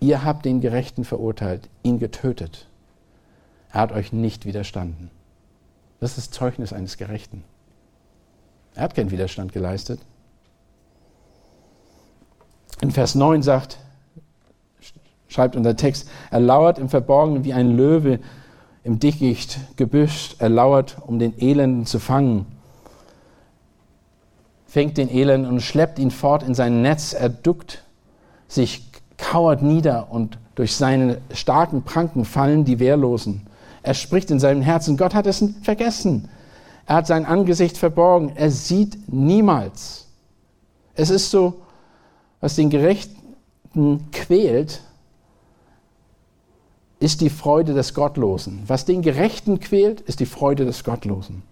Ihr 0.00 0.24
habt 0.24 0.44
den 0.44 0.60
Gerechten 0.60 1.04
verurteilt, 1.04 1.68
ihn 1.82 1.98
getötet. 1.98 2.66
Er 3.72 3.80
hat 3.80 3.92
euch 3.92 4.12
nicht 4.12 4.44
widerstanden. 4.44 5.10
Das 6.00 6.18
ist 6.18 6.34
Zeugnis 6.34 6.72
eines 6.72 6.96
Gerechten. 6.96 7.44
Er 8.74 8.82
hat 8.82 8.94
keinen 8.94 9.10
Widerstand 9.10 9.52
geleistet. 9.52 10.00
In 12.82 12.90
Vers 12.90 13.14
9 13.14 13.42
sagt, 13.42 13.78
schreibt 15.36 15.54
unser 15.54 15.76
Text. 15.76 16.08
Er 16.30 16.40
lauert 16.40 16.78
im 16.78 16.88
Verborgenen 16.88 17.44
wie 17.44 17.52
ein 17.52 17.76
Löwe 17.76 18.20
im 18.84 18.98
Dickicht 18.98 19.58
gebüscht. 19.76 20.36
Er 20.38 20.48
lauert, 20.48 20.96
um 21.06 21.18
den 21.18 21.38
Elenden 21.38 21.84
zu 21.84 21.98
fangen. 21.98 22.46
Fängt 24.66 24.96
den 24.96 25.10
Elenden 25.10 25.52
und 25.52 25.60
schleppt 25.60 25.98
ihn 25.98 26.10
fort 26.10 26.42
in 26.42 26.54
sein 26.54 26.80
Netz. 26.80 27.12
Er 27.12 27.28
duckt 27.28 27.84
sich, 28.48 28.90
kauert 29.18 29.60
nieder 29.60 30.10
und 30.10 30.38
durch 30.54 30.74
seine 30.74 31.18
starken 31.34 31.82
Pranken 31.82 32.24
fallen 32.24 32.64
die 32.64 32.78
Wehrlosen. 32.78 33.46
Er 33.82 33.92
spricht 33.92 34.30
in 34.30 34.40
seinem 34.40 34.62
Herzen, 34.62 34.96
Gott 34.96 35.14
hat 35.14 35.26
es 35.26 35.44
vergessen. 35.62 36.30
Er 36.86 36.96
hat 36.96 37.06
sein 37.06 37.26
Angesicht 37.26 37.76
verborgen. 37.76 38.32
Er 38.36 38.50
sieht 38.50 39.12
niemals. 39.12 40.06
Es 40.94 41.10
ist 41.10 41.30
so, 41.30 41.60
was 42.40 42.56
den 42.56 42.70
Gerechten 42.70 44.10
quält, 44.12 44.80
ist 46.98 47.20
die 47.20 47.30
Freude 47.30 47.74
des 47.74 47.94
Gottlosen. 47.94 48.62
Was 48.66 48.84
den 48.84 49.02
Gerechten 49.02 49.60
quält, 49.60 50.00
ist 50.02 50.20
die 50.20 50.26
Freude 50.26 50.64
des 50.64 50.82
Gottlosen. 50.82 51.42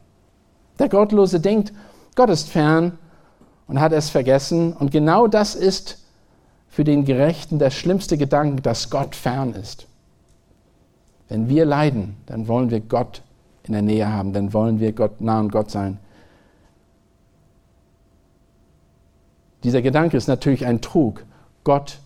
Der 0.79 0.89
Gottlose 0.89 1.41
denkt, 1.41 1.73
Gott 2.15 2.31
ist 2.31 2.49
fern 2.49 2.99
und 3.67 3.81
hat 3.81 3.93
es 3.93 4.11
vergessen. 4.11 4.73
Und 4.73 4.91
genau 4.91 5.27
das 5.27 5.55
ist 5.55 5.99
für 6.69 6.85
den 6.85 7.05
Gerechten 7.05 7.59
der 7.59 7.71
schlimmste 7.71 8.17
Gedanke, 8.17 8.63
dass 8.63 8.91
Gott 8.91 9.15
fern 9.15 9.53
ist. 9.53 9.87
Wenn 11.29 11.49
wir 11.49 11.65
leiden, 11.65 12.17
dann 12.27 12.49
wollen 12.49 12.71
wir 12.71 12.81
Gott 12.81 13.23
in 13.65 13.73
der 13.73 13.83
Nähe 13.83 14.11
haben, 14.11 14.33
dann 14.33 14.53
wollen 14.53 14.81
wir 14.81 14.93
Gott 14.93 15.21
nah 15.21 15.39
an 15.39 15.49
Gott 15.49 15.71
sein. 15.71 15.99
Dieser 19.63 19.81
Gedanke 19.81 20.17
ist 20.17 20.27
natürlich 20.27 20.67
ein 20.67 20.83
Trug. 20.83 21.25
Gott 21.65 21.99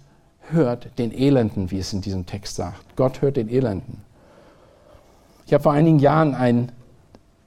hört 0.51 0.99
den 0.99 1.12
Elenden, 1.12 1.70
wie 1.70 1.78
es 1.78 1.92
in 1.92 2.01
diesem 2.01 2.26
Text 2.26 2.57
sagt. 2.57 2.96
Gott 2.96 3.22
hört 3.22 3.36
den 3.36 3.49
Elenden. 3.49 4.03
Ich 5.46 5.55
habe 5.55 5.62
vor 5.62 5.72
einigen 5.72 5.99
Jahren 5.99 6.34
ein, 6.34 6.72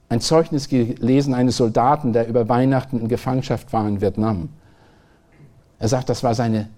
ein 0.08 0.20
Zeugnis 0.20 0.68
gelesen 0.68 1.34
eines 1.34 1.56
Soldaten, 1.56 2.12
der 2.12 2.28
über 2.28 2.48
Weihnachten 2.48 3.00
in 3.00 3.08
Gefangenschaft 3.08 3.72
war 3.72 3.86
in 3.86 4.00
Vietnam. 4.00 4.48
Er 5.78 5.88
sagt, 5.88 6.08
das 6.08 6.22
war 6.22 6.34
seine 6.34 6.68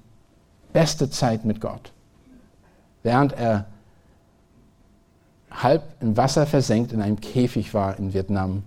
beste 0.73 1.11
Zeit 1.11 1.45
mit 1.45 1.61
Gott. 1.61 1.93
Während 3.03 3.33
er 3.33 3.67
halb 5.51 5.83
im 6.01 6.17
Wasser 6.17 6.47
versenkt 6.47 6.93
in 6.93 7.01
einem 7.01 7.21
Käfig 7.21 7.75
war 7.75 7.99
in 7.99 8.13
Vietnam 8.13 8.63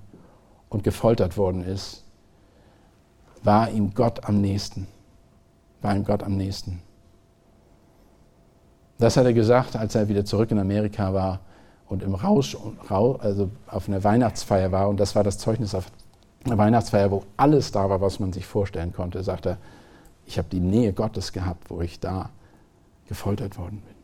und 0.70 0.84
gefoltert 0.84 1.38
worden 1.38 1.64
ist, 1.64 2.04
war 3.44 3.70
ihm 3.70 3.94
Gott 3.94 4.26
am 4.26 4.42
nächsten. 4.42 4.88
War 5.82 5.96
ihm 5.96 6.04
Gott 6.04 6.24
am 6.24 6.38
nächsten. 6.38 6.82
Das 9.00 9.18
hat 9.18 9.26
er 9.26 9.34
gesagt, 9.34 9.76
als 9.76 9.96
er 9.96 10.08
wieder 10.08 10.26
zurück 10.26 10.52
in 10.52 10.60
Amerika 10.60 11.14
war 11.14 11.40
und 11.88 12.04
im 12.04 12.16
Rausch, 12.16 12.58
also 12.90 13.50
auf 13.68 13.88
einer 13.88 14.04
Weihnachtsfeier 14.04 14.72
war. 14.72 14.90
Und 14.90 15.00
das 15.00 15.16
war 15.16 15.24
das 15.24 15.38
Zeugnis 15.38 15.76
auf 15.76 15.86
einer 16.46 16.58
Weihnachtsfeier, 16.58 17.12
wo 17.12 17.24
alles 17.38 17.72
da 17.72 17.90
war, 17.90 18.02
was 18.02 18.20
man 18.20 18.34
sich 18.34 18.46
vorstellen 18.46 18.94
konnte. 18.94 19.24
Sagt 19.24 19.46
er, 19.46 19.58
ich 20.26 20.38
habe 20.38 20.48
die 20.52 20.60
Nähe 20.60 20.94
Gottes 20.94 21.32
gehabt, 21.32 21.70
wo 21.70 21.82
ich 21.82 22.00
da 22.00 22.30
gefoltert 23.08 23.58
worden 23.58 23.82
bin. 23.86 23.96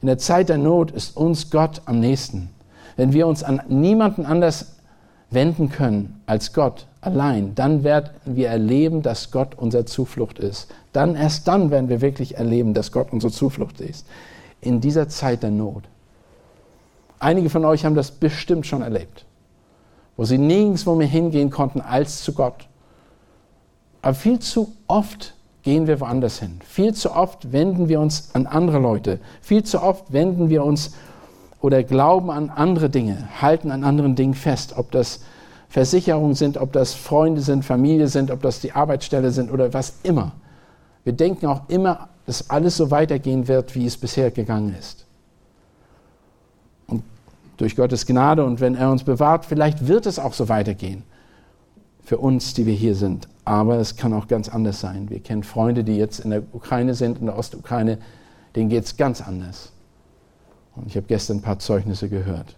In 0.00 0.06
der 0.06 0.18
Zeit 0.18 0.48
der 0.48 0.58
Not 0.58 0.90
ist 0.90 1.16
uns 1.16 1.50
Gott 1.50 1.82
am 1.84 2.00
nächsten. 2.00 2.50
Wenn 2.96 3.12
wir 3.12 3.26
uns 3.26 3.42
an 3.42 3.62
niemanden 3.68 4.26
anders 4.26 4.77
wenden 5.30 5.68
können 5.68 6.20
als 6.26 6.52
Gott 6.52 6.86
allein, 7.00 7.54
dann 7.54 7.84
werden 7.84 8.10
wir 8.24 8.48
erleben, 8.48 9.02
dass 9.02 9.30
Gott 9.30 9.54
unsere 9.56 9.84
Zuflucht 9.84 10.38
ist. 10.38 10.68
Dann 10.92 11.14
erst 11.14 11.46
dann 11.48 11.70
werden 11.70 11.88
wir 11.88 12.00
wirklich 12.00 12.36
erleben, 12.36 12.74
dass 12.74 12.92
Gott 12.92 13.12
unsere 13.12 13.32
Zuflucht 13.32 13.80
ist. 13.80 14.06
In 14.60 14.80
dieser 14.80 15.08
Zeit 15.08 15.42
der 15.42 15.50
Not. 15.50 15.84
Einige 17.20 17.50
von 17.50 17.64
euch 17.64 17.84
haben 17.84 17.94
das 17.94 18.10
bestimmt 18.10 18.66
schon 18.66 18.82
erlebt, 18.82 19.24
wo 20.16 20.24
sie 20.24 20.38
nirgendwo 20.38 20.94
mehr 20.94 21.06
hingehen 21.06 21.50
konnten 21.50 21.80
als 21.80 22.22
zu 22.22 22.32
Gott. 22.32 22.68
Aber 24.02 24.14
viel 24.14 24.38
zu 24.38 24.72
oft 24.86 25.34
gehen 25.62 25.86
wir 25.86 26.00
woanders 26.00 26.38
hin. 26.38 26.60
Viel 26.64 26.94
zu 26.94 27.14
oft 27.14 27.52
wenden 27.52 27.88
wir 27.88 28.00
uns 28.00 28.30
an 28.34 28.46
andere 28.46 28.78
Leute. 28.78 29.18
Viel 29.42 29.64
zu 29.64 29.82
oft 29.82 30.12
wenden 30.12 30.48
wir 30.48 30.64
uns 30.64 30.92
oder 31.60 31.82
glauben 31.82 32.30
an 32.30 32.50
andere 32.50 32.90
Dinge, 32.90 33.28
halten 33.40 33.70
an 33.70 33.84
anderen 33.84 34.14
Dingen 34.14 34.34
fest, 34.34 34.74
ob 34.76 34.90
das 34.90 35.20
Versicherungen 35.68 36.34
sind, 36.34 36.56
ob 36.56 36.72
das 36.72 36.94
Freunde 36.94 37.40
sind, 37.40 37.64
Familie 37.64 38.08
sind, 38.08 38.30
ob 38.30 38.42
das 38.42 38.60
die 38.60 38.72
Arbeitsstelle 38.72 39.30
sind 39.30 39.50
oder 39.52 39.74
was 39.74 39.94
immer. 40.02 40.32
Wir 41.04 41.12
denken 41.12 41.46
auch 41.46 41.62
immer, 41.68 42.08
dass 42.26 42.50
alles 42.50 42.76
so 42.76 42.90
weitergehen 42.90 43.48
wird, 43.48 43.74
wie 43.74 43.86
es 43.86 43.96
bisher 43.96 44.30
gegangen 44.30 44.74
ist. 44.78 45.06
Und 46.86 47.02
durch 47.56 47.76
Gottes 47.76 48.06
Gnade 48.06 48.44
und 48.44 48.60
wenn 48.60 48.74
er 48.74 48.90
uns 48.90 49.04
bewahrt, 49.04 49.44
vielleicht 49.44 49.88
wird 49.88 50.06
es 50.06 50.18
auch 50.18 50.32
so 50.32 50.48
weitergehen 50.48 51.02
für 52.04 52.18
uns, 52.18 52.54
die 52.54 52.66
wir 52.66 52.74
hier 52.74 52.94
sind. 52.94 53.28
Aber 53.44 53.76
es 53.78 53.96
kann 53.96 54.12
auch 54.12 54.28
ganz 54.28 54.48
anders 54.48 54.80
sein. 54.80 55.10
Wir 55.10 55.20
kennen 55.20 55.42
Freunde, 55.42 55.84
die 55.84 55.96
jetzt 55.96 56.20
in 56.20 56.30
der 56.30 56.42
Ukraine 56.52 56.94
sind, 56.94 57.18
in 57.18 57.26
der 57.26 57.38
Ostukraine, 57.38 57.98
denen 58.54 58.70
geht 58.70 58.84
es 58.84 58.96
ganz 58.96 59.20
anders. 59.20 59.72
Und 60.78 60.86
ich 60.86 60.96
habe 60.96 61.06
gestern 61.06 61.38
ein 61.38 61.42
paar 61.42 61.58
Zeugnisse 61.58 62.08
gehört. 62.08 62.56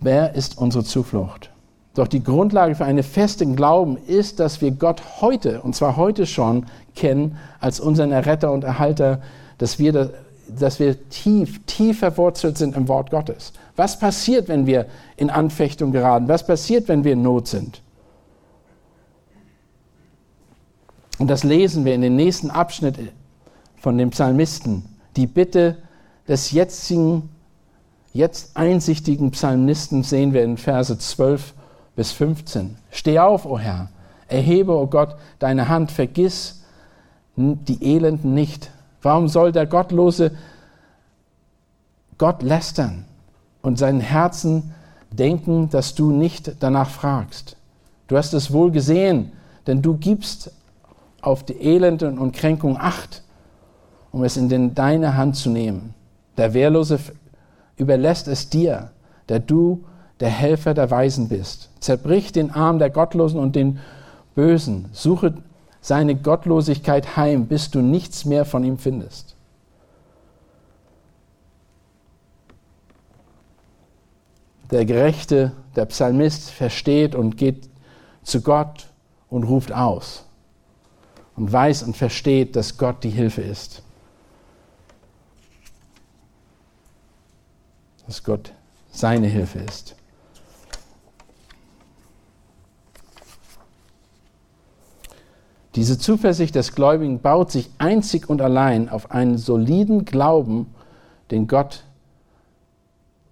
Wer 0.00 0.34
ist 0.34 0.56
unsere 0.56 0.82
Zuflucht? 0.82 1.50
Doch 1.94 2.08
die 2.08 2.24
Grundlage 2.24 2.74
für 2.74 2.84
einen 2.86 3.02
festen 3.02 3.56
Glauben 3.56 3.98
ist, 4.06 4.40
dass 4.40 4.62
wir 4.62 4.70
Gott 4.70 5.02
heute, 5.20 5.60
und 5.60 5.76
zwar 5.76 5.96
heute 5.96 6.24
schon, 6.24 6.66
kennen 6.94 7.36
als 7.58 7.80
unseren 7.80 8.10
Erretter 8.10 8.52
und 8.52 8.64
Erhalter, 8.64 9.20
dass 9.58 9.78
wir, 9.78 10.10
dass 10.48 10.78
wir 10.78 11.08
tief, 11.10 11.60
tief 11.66 11.98
verwurzelt 11.98 12.56
sind 12.56 12.76
im 12.76 12.88
Wort 12.88 13.10
Gottes. 13.10 13.52
Was 13.76 13.98
passiert, 13.98 14.48
wenn 14.48 14.66
wir 14.66 14.86
in 15.16 15.28
Anfechtung 15.28 15.92
geraten? 15.92 16.28
Was 16.28 16.46
passiert, 16.46 16.88
wenn 16.88 17.04
wir 17.04 17.12
in 17.12 17.22
Not 17.22 17.48
sind? 17.48 17.82
Und 21.20 21.28
das 21.28 21.44
lesen 21.44 21.84
wir 21.84 21.94
in 21.94 22.00
den 22.00 22.16
nächsten 22.16 22.50
Abschnitt 22.50 22.96
von 23.76 23.98
dem 23.98 24.08
Psalmisten. 24.08 24.86
Die 25.16 25.26
Bitte 25.26 25.76
des 26.26 26.50
jetzigen, 26.50 27.28
jetzt 28.14 28.56
einsichtigen 28.56 29.30
Psalmisten 29.30 30.02
sehen 30.02 30.32
wir 30.32 30.42
in 30.42 30.56
Verse 30.56 30.96
12 30.96 31.52
bis 31.94 32.12
15. 32.12 32.78
Steh 32.90 33.18
auf, 33.18 33.44
o 33.44 33.50
oh 33.50 33.58
Herr, 33.58 33.90
erhebe, 34.28 34.72
o 34.72 34.80
oh 34.80 34.86
Gott, 34.86 35.14
deine 35.38 35.68
Hand, 35.68 35.92
vergiss 35.92 36.62
die 37.36 37.94
Elenden 37.94 38.32
nicht. 38.32 38.70
Warum 39.02 39.28
soll 39.28 39.52
der 39.52 39.66
Gottlose 39.66 40.30
Gott 42.16 42.42
lästern 42.42 43.04
und 43.60 43.78
seinen 43.78 44.00
Herzen 44.00 44.72
denken, 45.10 45.68
dass 45.68 45.94
du 45.94 46.12
nicht 46.12 46.52
danach 46.60 46.88
fragst? 46.88 47.58
Du 48.08 48.16
hast 48.16 48.32
es 48.32 48.54
wohl 48.54 48.70
gesehen, 48.70 49.32
denn 49.66 49.82
du 49.82 49.98
gibst 49.98 50.52
auf 51.22 51.44
die 51.44 51.60
Elenden 51.60 52.18
und 52.18 52.32
Kränkung 52.32 52.76
acht, 52.78 53.22
um 54.12 54.24
es 54.24 54.36
in 54.36 54.48
den, 54.48 54.74
deine 54.74 55.16
Hand 55.16 55.36
zu 55.36 55.50
nehmen. 55.50 55.94
Der 56.36 56.54
Wehrlose 56.54 56.98
überlässt 57.76 58.28
es 58.28 58.48
dir, 58.48 58.90
der 59.28 59.40
du 59.40 59.84
der 60.20 60.30
Helfer 60.30 60.74
der 60.74 60.90
Weisen 60.90 61.28
bist. 61.28 61.70
Zerbrich 61.80 62.32
den 62.32 62.50
Arm 62.50 62.78
der 62.78 62.90
Gottlosen 62.90 63.40
und 63.40 63.56
den 63.56 63.78
Bösen. 64.34 64.88
Suche 64.92 65.34
seine 65.80 66.14
Gottlosigkeit 66.14 67.16
heim, 67.16 67.46
bis 67.46 67.70
du 67.70 67.80
nichts 67.80 68.24
mehr 68.24 68.44
von 68.44 68.64
ihm 68.64 68.78
findest. 68.78 69.34
Der 74.70 74.84
Gerechte, 74.84 75.52
der 75.74 75.86
Psalmist 75.86 76.50
versteht 76.50 77.14
und 77.14 77.36
geht 77.36 77.68
zu 78.22 78.40
Gott 78.40 78.88
und 79.28 79.44
ruft 79.44 79.72
aus 79.72 80.26
und 81.36 81.52
weiß 81.52 81.82
und 81.84 81.96
versteht, 81.96 82.56
dass 82.56 82.76
Gott 82.78 83.02
die 83.04 83.10
Hilfe 83.10 83.42
ist. 83.42 83.82
Dass 88.06 88.24
Gott 88.24 88.52
seine 88.90 89.28
Hilfe 89.28 89.60
ist. 89.60 89.94
Diese 95.76 95.98
Zuversicht 95.98 96.56
des 96.56 96.74
Gläubigen 96.74 97.20
baut 97.20 97.52
sich 97.52 97.70
einzig 97.78 98.28
und 98.28 98.42
allein 98.42 98.88
auf 98.88 99.12
einen 99.12 99.38
soliden 99.38 100.04
Glauben, 100.04 100.74
den 101.30 101.46
Gott 101.46 101.84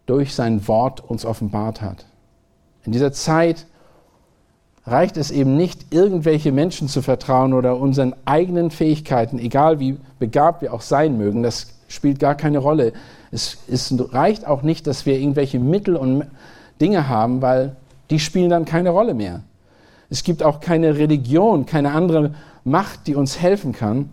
durch 0.06 0.34
sein 0.34 0.66
Wort 0.68 1.00
uns 1.00 1.24
offenbart 1.24 1.82
hat. 1.82 2.06
In 2.84 2.92
dieser 2.92 3.12
Zeit 3.12 3.66
reicht 4.90 5.16
es 5.16 5.30
eben 5.30 5.56
nicht, 5.56 5.92
irgendwelche 5.92 6.52
Menschen 6.52 6.88
zu 6.88 7.02
vertrauen 7.02 7.52
oder 7.52 7.78
unseren 7.78 8.14
eigenen 8.24 8.70
Fähigkeiten, 8.70 9.38
egal 9.38 9.78
wie 9.80 9.98
begabt 10.18 10.62
wir 10.62 10.72
auch 10.72 10.82
sein 10.82 11.16
mögen, 11.16 11.42
das 11.42 11.68
spielt 11.88 12.18
gar 12.18 12.34
keine 12.34 12.58
Rolle. 12.58 12.92
Es, 13.30 13.58
es 13.68 13.94
reicht 14.12 14.46
auch 14.46 14.62
nicht, 14.62 14.86
dass 14.86 15.06
wir 15.06 15.18
irgendwelche 15.18 15.58
Mittel 15.58 15.96
und 15.96 16.24
Dinge 16.80 17.08
haben, 17.08 17.42
weil 17.42 17.76
die 18.10 18.20
spielen 18.20 18.50
dann 18.50 18.64
keine 18.64 18.90
Rolle 18.90 19.14
mehr. 19.14 19.42
Es 20.10 20.22
gibt 20.22 20.42
auch 20.42 20.60
keine 20.60 20.96
Religion, 20.96 21.66
keine 21.66 21.92
andere 21.92 22.34
Macht, 22.64 23.06
die 23.06 23.14
uns 23.14 23.40
helfen 23.40 23.72
kann 23.72 24.10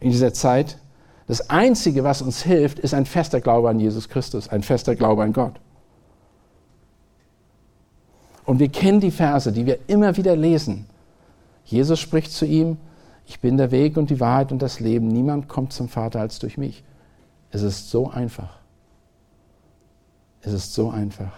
in 0.00 0.10
dieser 0.10 0.32
Zeit. 0.32 0.78
Das 1.26 1.50
Einzige, 1.50 2.04
was 2.04 2.22
uns 2.22 2.42
hilft, 2.42 2.78
ist 2.78 2.94
ein 2.94 3.06
fester 3.06 3.40
Glaube 3.40 3.68
an 3.68 3.80
Jesus 3.80 4.08
Christus, 4.08 4.48
ein 4.48 4.62
fester 4.62 4.94
Glaube 4.94 5.22
an 5.22 5.32
Gott. 5.32 5.54
Und 8.52 8.58
wir 8.58 8.68
kennen 8.68 9.00
die 9.00 9.10
Verse, 9.10 9.50
die 9.50 9.64
wir 9.64 9.78
immer 9.86 10.14
wieder 10.18 10.36
lesen. 10.36 10.84
Jesus 11.64 11.98
spricht 11.98 12.30
zu 12.30 12.44
ihm, 12.44 12.76
ich 13.24 13.40
bin 13.40 13.56
der 13.56 13.70
Weg 13.70 13.96
und 13.96 14.10
die 14.10 14.20
Wahrheit 14.20 14.52
und 14.52 14.60
das 14.60 14.78
Leben. 14.78 15.08
Niemand 15.08 15.48
kommt 15.48 15.72
zum 15.72 15.88
Vater 15.88 16.20
als 16.20 16.38
durch 16.38 16.58
mich. 16.58 16.84
Es 17.50 17.62
ist 17.62 17.88
so 17.88 18.10
einfach. 18.10 18.58
Es 20.42 20.52
ist 20.52 20.74
so 20.74 20.90
einfach. 20.90 21.32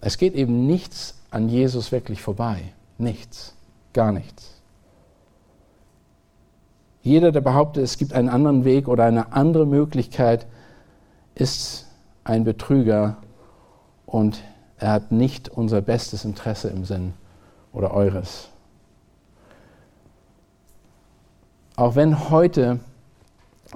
Es 0.00 0.18
geht 0.18 0.34
eben 0.34 0.66
nichts 0.66 1.14
an 1.30 1.48
Jesus 1.48 1.92
wirklich 1.92 2.22
vorbei. 2.22 2.60
Nichts. 2.98 3.54
Gar 3.92 4.10
nichts. 4.10 4.60
Jeder, 7.02 7.30
der 7.30 7.40
behauptet, 7.40 7.84
es 7.84 7.98
gibt 7.98 8.14
einen 8.14 8.30
anderen 8.30 8.64
Weg 8.64 8.88
oder 8.88 9.04
eine 9.04 9.32
andere 9.32 9.64
Möglichkeit, 9.64 10.48
ist 11.36 11.86
ein 12.24 12.42
Betrüger 12.42 13.18
und 14.06 14.42
er 14.78 14.92
hat 14.92 15.12
nicht 15.12 15.48
unser 15.48 15.80
bestes 15.80 16.24
Interesse 16.24 16.68
im 16.68 16.84
Sinn 16.84 17.14
oder 17.72 17.92
eures. 17.92 18.48
Auch 21.76 21.94
wenn 21.94 22.30
heute 22.30 22.80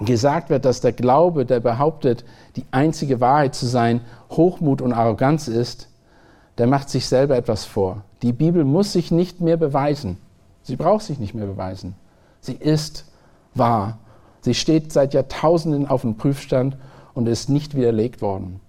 gesagt 0.00 0.50
wird, 0.50 0.64
dass 0.64 0.80
der 0.80 0.92
Glaube, 0.92 1.44
der 1.44 1.60
behauptet, 1.60 2.24
die 2.56 2.64
einzige 2.70 3.20
Wahrheit 3.20 3.54
zu 3.54 3.66
sein, 3.66 4.00
Hochmut 4.30 4.80
und 4.80 4.92
Arroganz 4.92 5.48
ist, 5.48 5.88
der 6.58 6.66
macht 6.66 6.88
sich 6.88 7.06
selber 7.06 7.36
etwas 7.36 7.64
vor. 7.64 8.04
Die 8.22 8.32
Bibel 8.32 8.64
muss 8.64 8.92
sich 8.92 9.10
nicht 9.10 9.40
mehr 9.40 9.56
beweisen. 9.56 10.18
Sie 10.62 10.76
braucht 10.76 11.04
sich 11.04 11.18
nicht 11.18 11.34
mehr 11.34 11.46
beweisen. 11.46 11.94
Sie 12.40 12.54
ist 12.54 13.06
wahr. 13.54 13.98
Sie 14.42 14.54
steht 14.54 14.92
seit 14.92 15.14
Jahrtausenden 15.14 15.86
auf 15.86 16.02
dem 16.02 16.16
Prüfstand 16.16 16.76
und 17.14 17.26
ist 17.26 17.48
nicht 17.48 17.74
widerlegt 17.74 18.22
worden. 18.22 18.60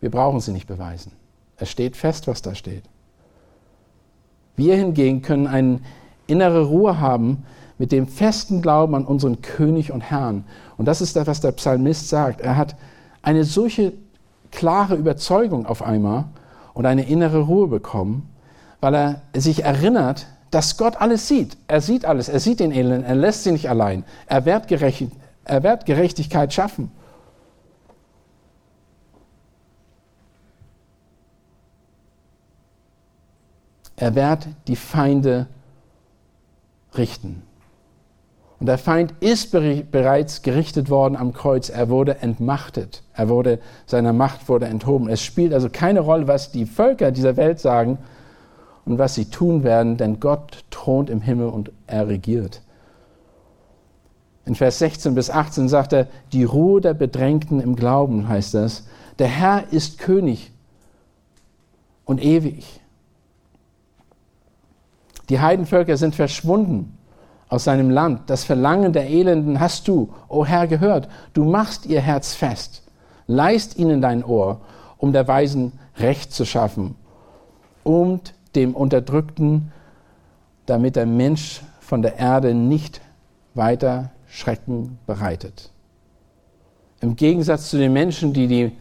Wir 0.00 0.10
brauchen 0.10 0.40
sie 0.40 0.52
nicht 0.52 0.66
beweisen. 0.66 1.12
Es 1.58 1.70
steht 1.70 1.96
fest, 1.96 2.26
was 2.26 2.42
da 2.42 2.54
steht. 2.54 2.84
Wir 4.56 4.76
hingegen 4.76 5.22
können 5.22 5.46
eine 5.46 5.80
innere 6.26 6.64
Ruhe 6.64 7.00
haben 7.00 7.44
mit 7.78 7.92
dem 7.92 8.08
festen 8.08 8.62
Glauben 8.62 8.94
an 8.94 9.04
unseren 9.04 9.42
König 9.42 9.92
und 9.92 10.00
Herrn. 10.00 10.44
Und 10.76 10.86
das 10.86 11.00
ist 11.00 11.14
das, 11.16 11.26
was 11.26 11.40
der 11.40 11.52
Psalmist 11.52 12.08
sagt. 12.08 12.40
Er 12.40 12.56
hat 12.56 12.76
eine 13.22 13.44
solche 13.44 13.92
klare 14.50 14.94
Überzeugung 14.94 15.66
auf 15.66 15.82
einmal 15.82 16.24
und 16.72 16.86
eine 16.86 17.06
innere 17.06 17.40
Ruhe 17.40 17.68
bekommen, 17.68 18.28
weil 18.80 18.94
er 18.94 19.22
sich 19.34 19.64
erinnert, 19.64 20.26
dass 20.50 20.78
Gott 20.78 20.96
alles 21.00 21.28
sieht. 21.28 21.56
Er 21.68 21.80
sieht 21.80 22.04
alles, 22.04 22.28
er 22.28 22.40
sieht 22.40 22.60
den 22.60 22.72
Elend, 22.72 23.04
er 23.04 23.14
lässt 23.14 23.44
sie 23.44 23.52
nicht 23.52 23.68
allein. 23.68 24.04
Er 24.26 24.46
er 24.46 25.62
wird 25.62 25.86
Gerechtigkeit 25.86 26.52
schaffen. 26.52 26.90
Er 33.96 34.14
wird 34.14 34.48
die 34.68 34.76
Feinde 34.76 35.46
richten. 36.96 37.42
Und 38.58 38.66
der 38.66 38.78
Feind 38.78 39.14
ist 39.20 39.50
bereits 39.50 40.40
gerichtet 40.40 40.88
worden 40.88 41.16
am 41.16 41.34
Kreuz. 41.34 41.68
Er 41.68 41.90
wurde 41.90 42.22
entmachtet. 42.22 43.02
Er 43.12 43.28
wurde, 43.28 43.58
seiner 43.84 44.14
Macht 44.14 44.48
wurde 44.48 44.66
enthoben. 44.66 45.08
Es 45.08 45.22
spielt 45.22 45.52
also 45.52 45.68
keine 45.70 46.00
Rolle, 46.00 46.26
was 46.26 46.52
die 46.52 46.64
Völker 46.64 47.10
dieser 47.10 47.36
Welt 47.36 47.60
sagen 47.60 47.98
und 48.86 48.98
was 48.98 49.14
sie 49.14 49.26
tun 49.26 49.62
werden, 49.62 49.98
denn 49.98 50.20
Gott 50.20 50.64
thront 50.70 51.10
im 51.10 51.20
Himmel 51.20 51.48
und 51.48 51.70
er 51.86 52.08
regiert. 52.08 52.62
In 54.46 54.54
Vers 54.54 54.78
16 54.78 55.14
bis 55.14 55.28
18 55.28 55.68
sagt 55.68 55.92
er, 55.92 56.06
die 56.32 56.44
Ruhe 56.44 56.80
der 56.80 56.94
Bedrängten 56.94 57.60
im 57.60 57.76
Glauben 57.76 58.28
heißt 58.28 58.54
das. 58.54 58.86
Der 59.18 59.26
Herr 59.26 59.64
ist 59.72 59.98
König 59.98 60.52
und 62.04 62.24
ewig. 62.24 62.80
Die 65.28 65.40
Heidenvölker 65.40 65.96
sind 65.96 66.14
verschwunden 66.14 66.96
aus 67.48 67.64
seinem 67.64 67.90
Land. 67.90 68.28
Das 68.30 68.44
Verlangen 68.44 68.92
der 68.92 69.08
Elenden 69.08 69.60
hast 69.60 69.88
du, 69.88 70.12
o 70.28 70.38
oh 70.40 70.46
Herr, 70.46 70.66
gehört. 70.66 71.08
Du 71.32 71.44
machst 71.44 71.86
ihr 71.86 72.00
Herz 72.00 72.34
fest. 72.34 72.82
Leist 73.26 73.78
ihnen 73.78 74.00
dein 74.00 74.24
Ohr, 74.24 74.60
um 74.98 75.12
der 75.12 75.26
Weisen 75.26 75.72
Recht 75.98 76.32
zu 76.32 76.44
schaffen 76.44 76.94
und 77.82 78.34
dem 78.54 78.74
Unterdrückten, 78.74 79.72
damit 80.66 80.96
der 80.96 81.06
Mensch 81.06 81.62
von 81.80 82.02
der 82.02 82.18
Erde 82.18 82.54
nicht 82.54 83.00
weiter 83.54 84.10
Schrecken 84.26 84.98
bereitet. 85.06 85.70
Im 87.00 87.16
Gegensatz 87.16 87.70
zu 87.70 87.78
den 87.78 87.92
Menschen, 87.92 88.32
die, 88.32 88.48
die 88.48 88.72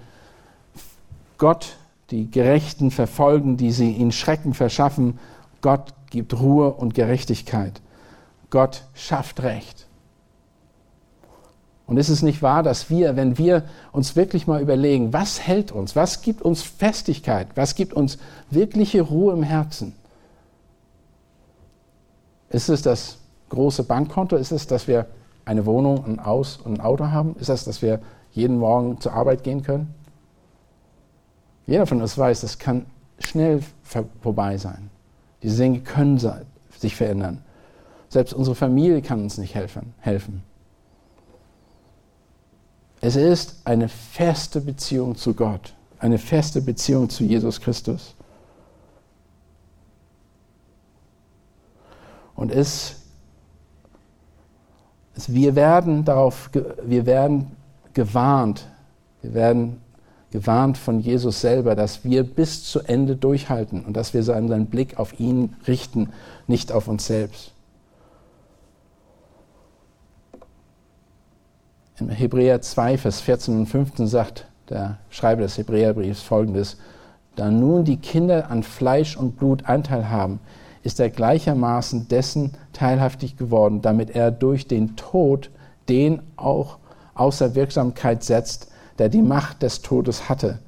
Gott, 1.37 1.77
die 2.11 2.29
Gerechten 2.29 2.91
verfolgen, 2.91 3.57
die 3.57 3.71
sie 3.71 3.91
ihnen 3.91 4.11
Schrecken 4.11 4.53
verschaffen, 4.53 5.19
Gott 5.61 5.93
gibt 6.09 6.39
Ruhe 6.39 6.73
und 6.73 6.93
Gerechtigkeit. 6.93 7.81
Gott 8.49 8.83
schafft 8.93 9.43
Recht. 9.43 9.87
Und 11.87 11.97
ist 11.97 12.09
es 12.09 12.23
nicht 12.23 12.41
wahr, 12.41 12.63
dass 12.63 12.89
wir, 12.89 13.15
wenn 13.15 13.37
wir 13.37 13.63
uns 13.91 14.15
wirklich 14.15 14.47
mal 14.47 14.61
überlegen, 14.61 15.13
was 15.13 15.39
hält 15.39 15.71
uns, 15.71 15.95
was 15.95 16.21
gibt 16.21 16.41
uns 16.41 16.63
Festigkeit, 16.63 17.47
was 17.55 17.75
gibt 17.75 17.93
uns 17.93 18.17
wirkliche 18.49 19.01
Ruhe 19.01 19.33
im 19.33 19.43
Herzen? 19.43 19.93
Ist 22.49 22.69
es 22.69 22.81
das 22.81 23.17
große 23.49 23.83
Bankkonto? 23.83 24.35
Ist 24.35 24.51
es, 24.51 24.65
dass 24.65 24.87
wir 24.87 25.05
eine 25.45 25.65
Wohnung, 25.65 26.05
ein 26.05 26.25
Haus 26.25 26.57
und 26.57 26.75
ein 26.75 26.81
Auto 26.81 27.07
haben? 27.07 27.35
Ist 27.39 27.49
es, 27.49 27.65
dass 27.65 27.81
wir 27.81 27.99
jeden 28.31 28.57
Morgen 28.57 28.99
zur 28.99 29.13
Arbeit 29.13 29.43
gehen 29.43 29.61
können? 29.61 29.93
Jeder 31.67 31.85
von 31.85 32.01
uns 32.01 32.17
weiß, 32.17 32.41
das 32.41 32.57
kann 32.57 32.85
schnell 33.19 33.61
vorbei 34.21 34.57
sein. 34.57 34.89
Diese 35.45 35.61
Dinge 35.61 35.81
können 35.81 36.19
sich 36.75 36.95
verändern. 36.95 37.43
Selbst 38.09 38.33
unsere 38.33 38.55
Familie 38.55 39.03
kann 39.03 39.21
uns 39.21 39.37
nicht 39.37 39.53
helfen. 39.53 39.93
helfen. 39.99 40.41
Es 42.99 43.15
ist 43.15 43.61
eine 43.63 43.87
feste 43.87 44.59
Beziehung 44.59 45.15
zu 45.15 45.35
Gott, 45.35 45.75
eine 45.99 46.17
feste 46.17 46.63
Beziehung 46.63 47.11
zu 47.11 47.23
Jesus 47.23 47.61
Christus. 47.61 48.15
Und 52.33 52.51
es, 52.51 53.03
es, 55.15 55.31
wir 55.31 55.53
werden 55.53 56.03
darauf, 56.05 56.49
wir 56.81 57.05
werden 57.05 57.55
gewarnt, 57.93 58.67
wir 59.21 59.35
werden 59.35 59.79
gewarnt 60.35 60.77
von 60.77 60.99
Jesus 60.99 61.39
selber, 61.39 61.75
dass 61.75 62.03
wir 62.03 62.23
bis 62.23 62.65
zu 62.65 62.81
Ende 62.81 63.15
durchhalten 63.15 63.85
und 63.85 63.95
dass 63.95 64.13
wir 64.13 64.21
seinen 64.21 64.65
Blick 64.65 64.99
auf 64.99 65.17
ihn 65.17 65.55
richten, 65.65 66.09
nicht 66.45 66.73
auf 66.73 66.89
uns 66.89 67.07
selbst. 67.07 67.53
In 71.97 72.09
Hebräer 72.09 72.59
2, 72.59 72.97
Vers 72.97 73.21
14 73.21 73.59
und 73.59 73.67
15 73.67 74.07
sagt 74.07 74.47
der 74.69 74.97
Schreiber 75.09 75.43
des 75.43 75.57
Hebräerbriefs 75.57 76.21
folgendes: 76.21 76.75
Da 77.37 77.49
nun 77.49 77.85
die 77.85 77.95
Kinder 77.95 78.51
an 78.51 78.63
Fleisch 78.63 79.15
und 79.15 79.37
Blut 79.37 79.63
Anteil 79.69 80.09
haben, 80.09 80.41
ist 80.83 80.99
er 80.99 81.09
gleichermaßen 81.09 82.09
dessen 82.09 82.51
teilhaftig 82.73 83.37
geworden, 83.37 83.81
damit 83.81 84.09
er 84.09 84.31
durch 84.31 84.67
den 84.67 84.97
Tod 84.97 85.49
den 85.87 86.21
auch 86.35 86.79
außer 87.13 87.55
Wirksamkeit 87.55 88.21
setzt, 88.25 88.69
der 88.99 89.09
die 89.09 89.21
Macht 89.21 89.61
des 89.61 89.81
Todes 89.81 90.29
hatte, 90.29 90.59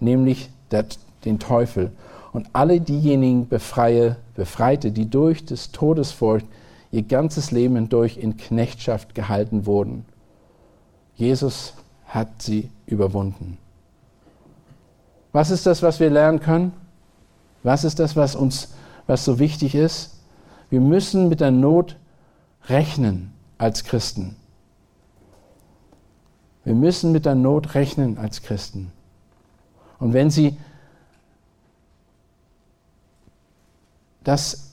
nämlich 0.00 0.50
der, 0.70 0.86
den 1.24 1.38
Teufel, 1.38 1.92
und 2.32 2.48
alle 2.52 2.80
diejenigen 2.80 3.48
befreie, 3.48 4.16
befreite, 4.34 4.90
die 4.90 5.08
durch 5.08 5.44
des 5.44 5.70
Todesfurcht 5.70 6.46
ihr 6.90 7.02
ganzes 7.02 7.50
Leben 7.50 7.76
hindurch 7.76 8.16
in 8.16 8.36
Knechtschaft 8.36 9.14
gehalten 9.14 9.66
wurden. 9.66 10.04
Jesus 11.16 11.74
hat 12.06 12.42
sie 12.42 12.70
überwunden. 12.86 13.58
Was 15.32 15.50
ist 15.50 15.66
das, 15.66 15.82
was 15.82 16.00
wir 16.00 16.10
lernen 16.10 16.40
können? 16.40 16.72
Was 17.62 17.84
ist 17.84 17.98
das, 17.98 18.14
was 18.14 18.36
uns, 18.36 18.74
was 19.06 19.24
so 19.24 19.38
wichtig 19.38 19.74
ist? 19.74 20.18
Wir 20.70 20.80
müssen 20.80 21.28
mit 21.28 21.40
der 21.40 21.50
Not 21.50 21.96
rechnen 22.68 23.32
als 23.58 23.84
Christen. 23.84 24.36
Wir 26.64 26.74
müssen 26.74 27.12
mit 27.12 27.26
der 27.26 27.34
Not 27.34 27.74
rechnen 27.74 28.18
als 28.18 28.42
Christen. 28.42 28.90
Und 29.98 30.12
wenn 30.12 30.30
Sie 30.30 30.56
das, 34.24 34.70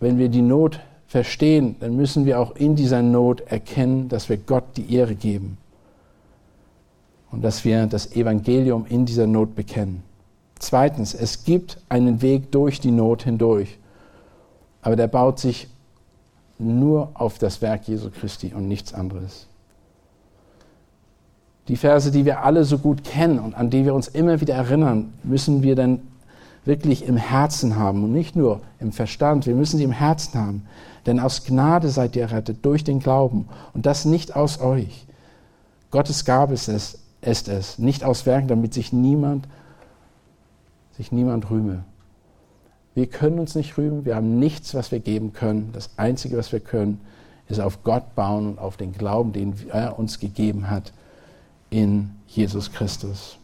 wenn 0.00 0.18
wir 0.18 0.28
die 0.28 0.42
Not 0.42 0.80
verstehen, 1.06 1.76
dann 1.80 1.96
müssen 1.96 2.26
wir 2.26 2.40
auch 2.40 2.56
in 2.56 2.74
dieser 2.74 3.02
Not 3.02 3.42
erkennen, 3.42 4.08
dass 4.08 4.28
wir 4.28 4.36
Gott 4.36 4.64
die 4.76 4.92
Ehre 4.94 5.14
geben 5.14 5.58
und 7.30 7.42
dass 7.42 7.64
wir 7.64 7.86
das 7.86 8.12
Evangelium 8.12 8.86
in 8.88 9.06
dieser 9.06 9.26
Not 9.26 9.54
bekennen. 9.54 10.02
Zweitens, 10.58 11.14
es 11.14 11.44
gibt 11.44 11.78
einen 11.88 12.22
Weg 12.22 12.52
durch 12.52 12.80
die 12.80 12.90
Not 12.90 13.24
hindurch, 13.24 13.78
aber 14.80 14.96
der 14.96 15.08
baut 15.08 15.38
sich 15.38 15.68
nur 16.58 17.10
auf 17.14 17.38
das 17.38 17.62
Werk 17.62 17.88
Jesu 17.88 18.10
Christi 18.10 18.52
und 18.54 18.68
nichts 18.68 18.94
anderes. 18.94 19.46
Die 21.68 21.76
Verse, 21.76 22.10
die 22.10 22.24
wir 22.24 22.42
alle 22.42 22.64
so 22.64 22.78
gut 22.78 23.04
kennen 23.04 23.38
und 23.38 23.54
an 23.54 23.70
die 23.70 23.84
wir 23.84 23.94
uns 23.94 24.08
immer 24.08 24.40
wieder 24.40 24.54
erinnern, 24.54 25.12
müssen 25.22 25.62
wir 25.62 25.76
dann 25.76 26.00
wirklich 26.64 27.06
im 27.06 27.16
Herzen 27.16 27.76
haben 27.76 28.04
und 28.04 28.12
nicht 28.12 28.36
nur 28.36 28.60
im 28.80 28.92
Verstand. 28.92 29.46
Wir 29.46 29.54
müssen 29.54 29.78
sie 29.78 29.84
im 29.84 29.92
Herzen 29.92 30.38
haben. 30.38 30.66
Denn 31.06 31.18
aus 31.18 31.44
Gnade 31.44 31.88
seid 31.88 32.14
ihr 32.14 32.22
errettet 32.22 32.64
durch 32.64 32.84
den 32.84 33.00
Glauben 33.00 33.48
und 33.74 33.86
das 33.86 34.04
nicht 34.04 34.36
aus 34.36 34.60
euch. 34.60 35.06
Gottes 35.90 36.24
Gabe 36.24 36.54
ist 36.54 36.68
es, 36.68 37.00
ist 37.20 37.48
es 37.48 37.78
nicht 37.78 38.04
aus 38.04 38.26
Werken, 38.26 38.48
damit 38.48 38.74
sich 38.74 38.92
niemand, 38.92 39.48
sich 40.96 41.10
niemand 41.10 41.50
rühme. 41.50 41.84
Wir 42.94 43.06
können 43.06 43.38
uns 43.38 43.54
nicht 43.54 43.76
rühmen, 43.78 44.04
wir 44.04 44.14
haben 44.14 44.38
nichts, 44.38 44.74
was 44.74 44.92
wir 44.92 45.00
geben 45.00 45.32
können. 45.32 45.70
Das 45.72 45.90
Einzige, 45.96 46.36
was 46.36 46.52
wir 46.52 46.60
können, 46.60 47.00
ist 47.48 47.60
auf 47.60 47.82
Gott 47.82 48.14
bauen 48.14 48.46
und 48.46 48.58
auf 48.58 48.76
den 48.76 48.92
Glauben, 48.92 49.32
den 49.32 49.54
er 49.70 49.98
uns 49.98 50.20
gegeben 50.20 50.70
hat 50.70 50.92
in 51.72 52.10
Jesus 52.26 52.70
Christus. 52.70 53.38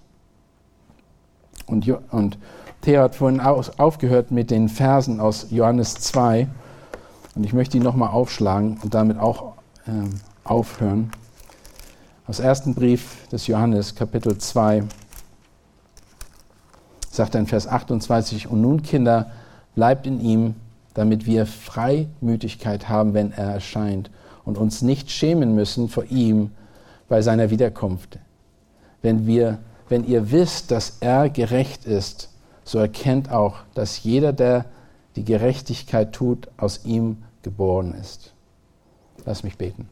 Und, 1.67 1.89
und 2.11 2.39
Theo 2.83 3.03
hat 3.03 3.17
vorhin 3.17 3.41
aufgehört 3.41 4.31
mit 4.31 4.51
den 4.51 4.69
Versen 4.69 5.21
aus 5.21 5.47
Johannes 5.51 5.95
2. 5.95 6.47
Und 7.35 7.45
ich 7.45 7.53
möchte 7.53 7.77
ihn 7.77 7.83
nochmal 7.83 8.11
aufschlagen 8.11 8.79
und 8.83 8.95
damit 8.95 9.19
auch 9.19 9.55
äh, 9.87 9.91
aufhören. 10.45 11.11
Aus 12.27 12.39
ersten 12.39 12.75
Brief 12.75 13.27
des 13.29 13.47
Johannes, 13.47 13.95
Kapitel 13.95 14.37
2, 14.37 14.85
sagt 17.11 17.35
er 17.35 17.41
in 17.41 17.47
Vers 17.47 17.67
28, 17.67 18.49
und 18.49 18.61
nun 18.61 18.83
Kinder, 18.83 19.31
bleibt 19.75 20.07
in 20.07 20.21
ihm, 20.21 20.55
damit 20.95 21.25
wir 21.27 21.47
Freimütigkeit 21.47 22.89
haben, 22.89 23.15
wenn 23.15 23.33
er 23.33 23.53
erscheint 23.53 24.11
und 24.45 24.59
uns 24.59 24.83
nicht 24.83 25.11
schämen 25.11 25.55
müssen 25.55 25.89
vor 25.89 26.05
ihm 26.05 26.51
bei 27.09 27.23
seiner 27.23 27.51
Wiederkunft. 27.51 28.19
Wenn, 29.03 29.27
wir, 29.27 29.59
wenn 29.89 30.05
ihr 30.05 30.31
wisst, 30.31 30.71
dass 30.71 30.99
er 31.01 31.31
gerecht 31.31 31.85
ist, 31.87 32.31
so 32.65 32.79
erkennt 32.79 33.31
auch, 33.31 33.57
dass 33.75 34.03
jeder, 34.03 34.33
der 34.33 34.67
die 35.17 35.25
Gerechtigkeit 35.25 36.13
tut, 36.13 36.49
aus 36.59 36.85
ihm 36.85 37.23
geboren 37.43 37.95
ist. 37.95 38.33
Lass 39.25 39.43
mich 39.43 39.57
beten. 39.57 39.89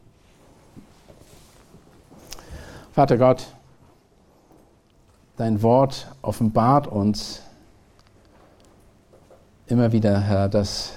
Vater 2.93 3.19
Gott, 3.19 3.47
dein 5.37 5.63
Wort 5.63 6.09
offenbart 6.23 6.87
uns 6.87 7.43
immer 9.67 9.93
wieder, 9.93 10.21
Herr, 10.21 10.49
dass 10.49 10.93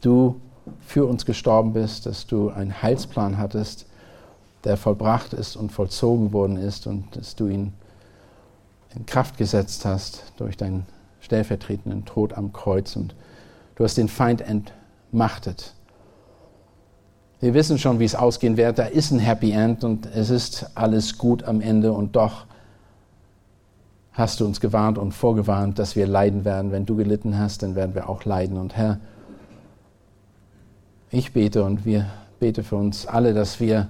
du 0.00 0.40
für 0.80 1.06
uns 1.06 1.24
gestorben 1.24 1.72
bist, 1.72 2.06
dass 2.06 2.26
du 2.26 2.50
einen 2.50 2.82
Heilsplan 2.82 3.38
hattest, 3.38 3.86
der 4.64 4.76
vollbracht 4.76 5.32
ist 5.32 5.56
und 5.56 5.72
vollzogen 5.72 6.32
worden 6.32 6.56
ist 6.56 6.86
und 6.86 7.16
dass 7.16 7.34
du 7.34 7.48
ihn 7.48 7.72
in 8.94 9.06
Kraft 9.06 9.36
gesetzt 9.36 9.84
hast 9.84 10.32
durch 10.36 10.56
deinen 10.56 10.86
stellvertretenden 11.20 12.04
Tod 12.04 12.34
am 12.34 12.52
Kreuz 12.52 12.96
und 12.96 13.14
du 13.76 13.84
hast 13.84 13.96
den 13.96 14.08
Feind 14.08 14.42
entmachtet. 14.42 15.74
Wir 17.40 17.54
wissen 17.54 17.78
schon, 17.78 17.98
wie 17.98 18.04
es 18.04 18.14
ausgehen 18.14 18.56
wird. 18.56 18.78
Da 18.78 18.84
ist 18.84 19.10
ein 19.10 19.18
Happy 19.18 19.50
End 19.50 19.82
und 19.82 20.06
es 20.06 20.30
ist 20.30 20.70
alles 20.76 21.18
gut 21.18 21.42
am 21.42 21.60
Ende 21.60 21.92
und 21.92 22.14
doch 22.14 22.46
hast 24.12 24.40
du 24.40 24.44
uns 24.44 24.60
gewarnt 24.60 24.98
und 24.98 25.12
vorgewarnt, 25.12 25.78
dass 25.78 25.96
wir 25.96 26.06
leiden 26.06 26.44
werden. 26.44 26.70
Wenn 26.70 26.86
du 26.86 26.94
gelitten 26.94 27.38
hast, 27.38 27.62
dann 27.62 27.74
werden 27.74 27.94
wir 27.94 28.08
auch 28.08 28.24
leiden. 28.24 28.58
Und 28.58 28.76
Herr, 28.76 29.00
ich 31.10 31.32
bete 31.32 31.64
und 31.64 31.84
wir 31.84 32.06
beten 32.38 32.62
für 32.62 32.76
uns 32.76 33.06
alle, 33.06 33.34
dass 33.34 33.58
wir 33.58 33.88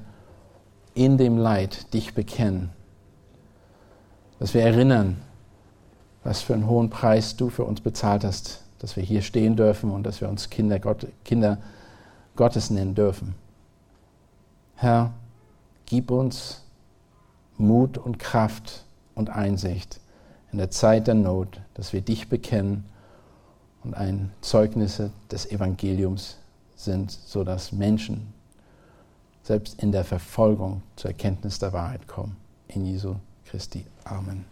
in 0.94 1.18
dem 1.18 1.38
Leid 1.38 1.92
dich 1.94 2.14
bekennen. 2.14 2.70
Dass 4.38 4.54
wir 4.54 4.62
erinnern, 4.62 5.18
was 6.24 6.42
für 6.42 6.54
einen 6.54 6.66
hohen 6.66 6.90
Preis 6.90 7.36
du 7.36 7.50
für 7.50 7.64
uns 7.64 7.80
bezahlt 7.80 8.24
hast, 8.24 8.62
dass 8.78 8.96
wir 8.96 9.02
hier 9.02 9.22
stehen 9.22 9.56
dürfen 9.56 9.90
und 9.90 10.04
dass 10.04 10.20
wir 10.20 10.28
uns 10.28 10.50
Kinder, 10.50 10.78
Gott, 10.78 11.06
Kinder 11.24 11.58
Gottes 12.36 12.70
nennen 12.70 12.94
dürfen. 12.94 13.34
Herr, 14.74 15.12
gib 15.86 16.10
uns 16.10 16.62
Mut 17.56 17.98
und 17.98 18.18
Kraft 18.18 18.84
und 19.14 19.30
Einsicht 19.30 20.00
in 20.50 20.58
der 20.58 20.70
Zeit 20.70 21.06
der 21.06 21.14
Not, 21.14 21.60
dass 21.74 21.92
wir 21.92 22.00
dich 22.00 22.28
bekennen 22.28 22.84
und 23.84 23.94
ein 23.94 24.32
Zeugnisse 24.40 25.12
des 25.30 25.50
Evangeliums 25.50 26.38
sind, 26.76 27.10
sodass 27.10 27.72
Menschen 27.72 28.32
selbst 29.42 29.82
in 29.82 29.92
der 29.92 30.04
Verfolgung 30.04 30.82
zur 30.96 31.10
Erkenntnis 31.10 31.58
der 31.58 31.72
Wahrheit 31.72 32.06
kommen. 32.06 32.36
In 32.68 32.86
Jesu 32.86 33.16
Christi. 33.44 33.84
Amen. 34.04 34.51